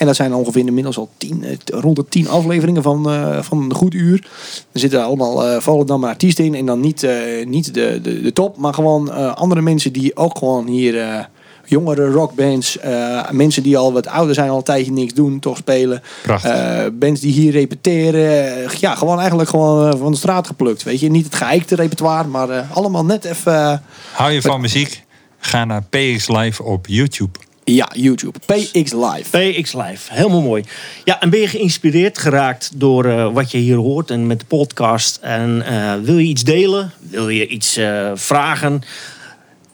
En 0.00 0.06
dat 0.06 0.16
zijn 0.16 0.34
ongeveer 0.34 0.66
inmiddels 0.66 0.98
al 0.98 1.08
tien, 1.16 1.44
eh, 1.44 1.56
rond 1.64 1.96
de 1.96 2.04
tien 2.08 2.28
afleveringen 2.28 2.82
van, 2.82 3.10
eh, 3.10 3.42
van 3.42 3.62
een 3.62 3.74
goed 3.74 3.94
uur. 3.94 4.28
Er 4.72 4.80
zitten 4.80 5.04
allemaal 5.04 5.48
uh, 5.48 5.60
Volendam 5.60 6.04
artiesten 6.04 6.44
in. 6.44 6.54
En 6.54 6.66
dan 6.66 6.80
niet, 6.80 7.06
niet 7.44 7.74
de, 7.74 8.00
de, 8.02 8.22
de 8.22 8.32
top, 8.32 8.56
maar 8.56 8.74
gewoon 8.74 9.34
andere 9.36 9.60
mensen 9.60 9.92
die 9.92 10.16
ook 10.16 10.38
gewoon 10.38 10.66
hier... 10.66 11.28
jongere 11.66 12.10
rockbands, 12.10 12.78
eh, 12.78 13.30
mensen 13.30 13.62
die 13.62 13.76
al 13.76 13.92
wat 13.92 14.06
ouder 14.06 14.34
zijn, 14.34 14.50
al 14.50 14.56
een 14.56 14.62
tijdje 14.62 14.92
niks 14.92 15.14
doen, 15.14 15.38
toch 15.38 15.56
spelen. 15.56 16.02
Eh, 16.42 16.86
bands 16.92 17.20
die 17.20 17.32
hier 17.32 17.52
repeteren. 17.52 18.68
Ja, 18.78 18.94
gewoon 18.94 19.18
eigenlijk 19.18 19.48
gewoon 19.48 19.98
van 19.98 20.10
de 20.10 20.18
straat 20.18 20.46
geplukt. 20.46 20.82
Weet 20.82 21.00
je, 21.00 21.10
niet 21.10 21.24
het 21.24 21.34
geëikte 21.34 21.74
repertoire, 21.74 22.28
maar 22.28 22.66
allemaal 22.72 23.04
net 23.04 23.24
even... 23.24 23.82
Hou 24.12 24.32
je 24.32 24.42
van 24.42 24.60
muziek? 24.60 25.04
Ga 25.38 25.64
naar 25.64 25.82
PX 25.82 26.28
Live 26.28 26.62
op 26.62 26.86
YouTube. 26.86 27.38
Ja, 27.74 27.88
YouTube. 27.92 28.38
PX 28.46 28.92
Live. 28.92 29.24
PX 29.30 29.72
Live, 29.72 30.14
helemaal 30.14 30.42
mooi. 30.42 30.64
Ja, 31.04 31.20
en 31.20 31.30
ben 31.30 31.40
je 31.40 31.48
geïnspireerd 31.48 32.18
geraakt 32.18 32.70
door 32.74 33.04
eh, 33.04 33.32
wat 33.32 33.50
je 33.50 33.58
hier 33.58 33.76
hoort 33.76 34.10
en 34.10 34.26
met 34.26 34.40
de 34.40 34.46
podcast? 34.46 35.18
En 35.20 35.62
eh, 35.66 35.94
wil 36.02 36.18
je 36.18 36.26
iets 36.26 36.44
delen? 36.44 36.92
Wil 36.98 37.28
je 37.28 37.46
iets 37.46 37.76
eh, 37.76 38.10
vragen? 38.14 38.82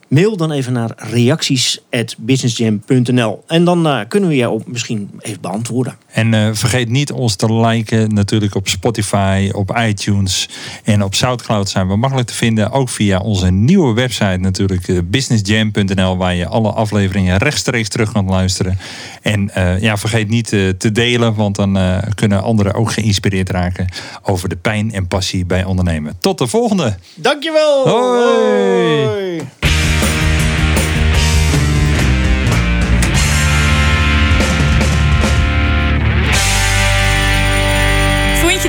Mail 0.09 0.37
dan 0.37 0.51
even 0.51 0.73
naar 0.73 0.91
reacties.businessjam.nl 0.97 3.43
en 3.47 3.65
dan 3.65 3.87
eh, 3.87 4.01
kunnen 4.09 4.29
we 4.29 4.37
jou 4.37 4.63
misschien 4.67 5.11
even 5.19 5.41
beantwoorden. 5.41 5.97
En 6.13 6.35
eh, 6.35 6.49
vergeet 6.53 6.89
niet 6.89 7.13
ons 7.13 7.37
te 7.37 7.55
liken 7.55 8.15
natuurlijk 8.15 8.55
op 8.55 8.69
Spotify, 8.69 9.51
op 9.53 9.77
iTunes 9.79 10.49
en 10.85 11.03
op 11.03 11.15
Soundcloud 11.15 11.69
zijn 11.69 11.89
we 11.89 11.97
makkelijk 11.97 12.29
te 12.29 12.35
vinden. 12.35 12.71
Ook 12.71 12.89
via 12.89 13.19
onze 13.19 13.51
nieuwe 13.51 13.95
website 13.95 14.39
natuurlijk 14.41 14.89
eh, 14.89 14.99
businessjam.nl 15.05 16.17
waar 16.17 16.35
je 16.35 16.47
alle 16.47 16.73
afleveringen 16.73 17.37
rechtstreeks 17.37 17.89
terug 17.89 18.13
kan 18.13 18.27
luisteren. 18.27 18.79
En 19.23 19.55
eh, 19.55 19.81
ja, 19.81 19.97
vergeet 19.97 20.29
niet 20.29 20.53
eh, 20.53 20.69
te 20.69 20.93
delen, 20.93 21.35
want 21.35 21.57
dan 21.57 21.77
eh, 21.77 21.99
kunnen 22.15 22.43
anderen 22.43 22.75
ook 22.75 22.93
geïnspireerd 22.93 23.51
raken 23.51 23.89
over 24.23 24.49
de 24.49 24.57
pijn 24.57 24.93
en 24.93 25.09
passie 25.09 25.45
bij 25.45 25.65
ondernemen. 25.65 26.17
Tot 26.19 26.39
de 26.39 26.47
volgende! 26.47 26.97
Dankjewel! 27.15 27.89
Hoi! 27.89 29.05
Hoi. 29.05 29.76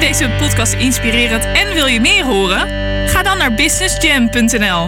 Je 0.02 0.08
deze 0.08 0.30
podcast 0.40 0.74
inspirerend 0.74 1.46
en 1.46 1.74
wil 1.74 1.86
je 1.86 2.00
meer 2.00 2.26
horen? 2.26 2.68
Ga 3.10 3.24
dan 3.24 3.38
naar 3.38 3.54
businessjam.nl. 3.54 4.88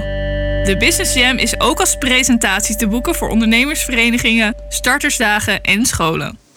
De 0.64 0.76
Business 0.80 1.14
Jam 1.14 1.38
is 1.38 1.60
ook 1.60 1.80
als 1.80 1.96
presentatie 1.96 2.76
te 2.76 2.88
boeken 2.88 3.16
voor 3.16 3.30
ondernemersverenigingen, 3.30 4.56
startersdagen 4.68 5.62
en 5.62 5.86
scholen. 5.86 6.49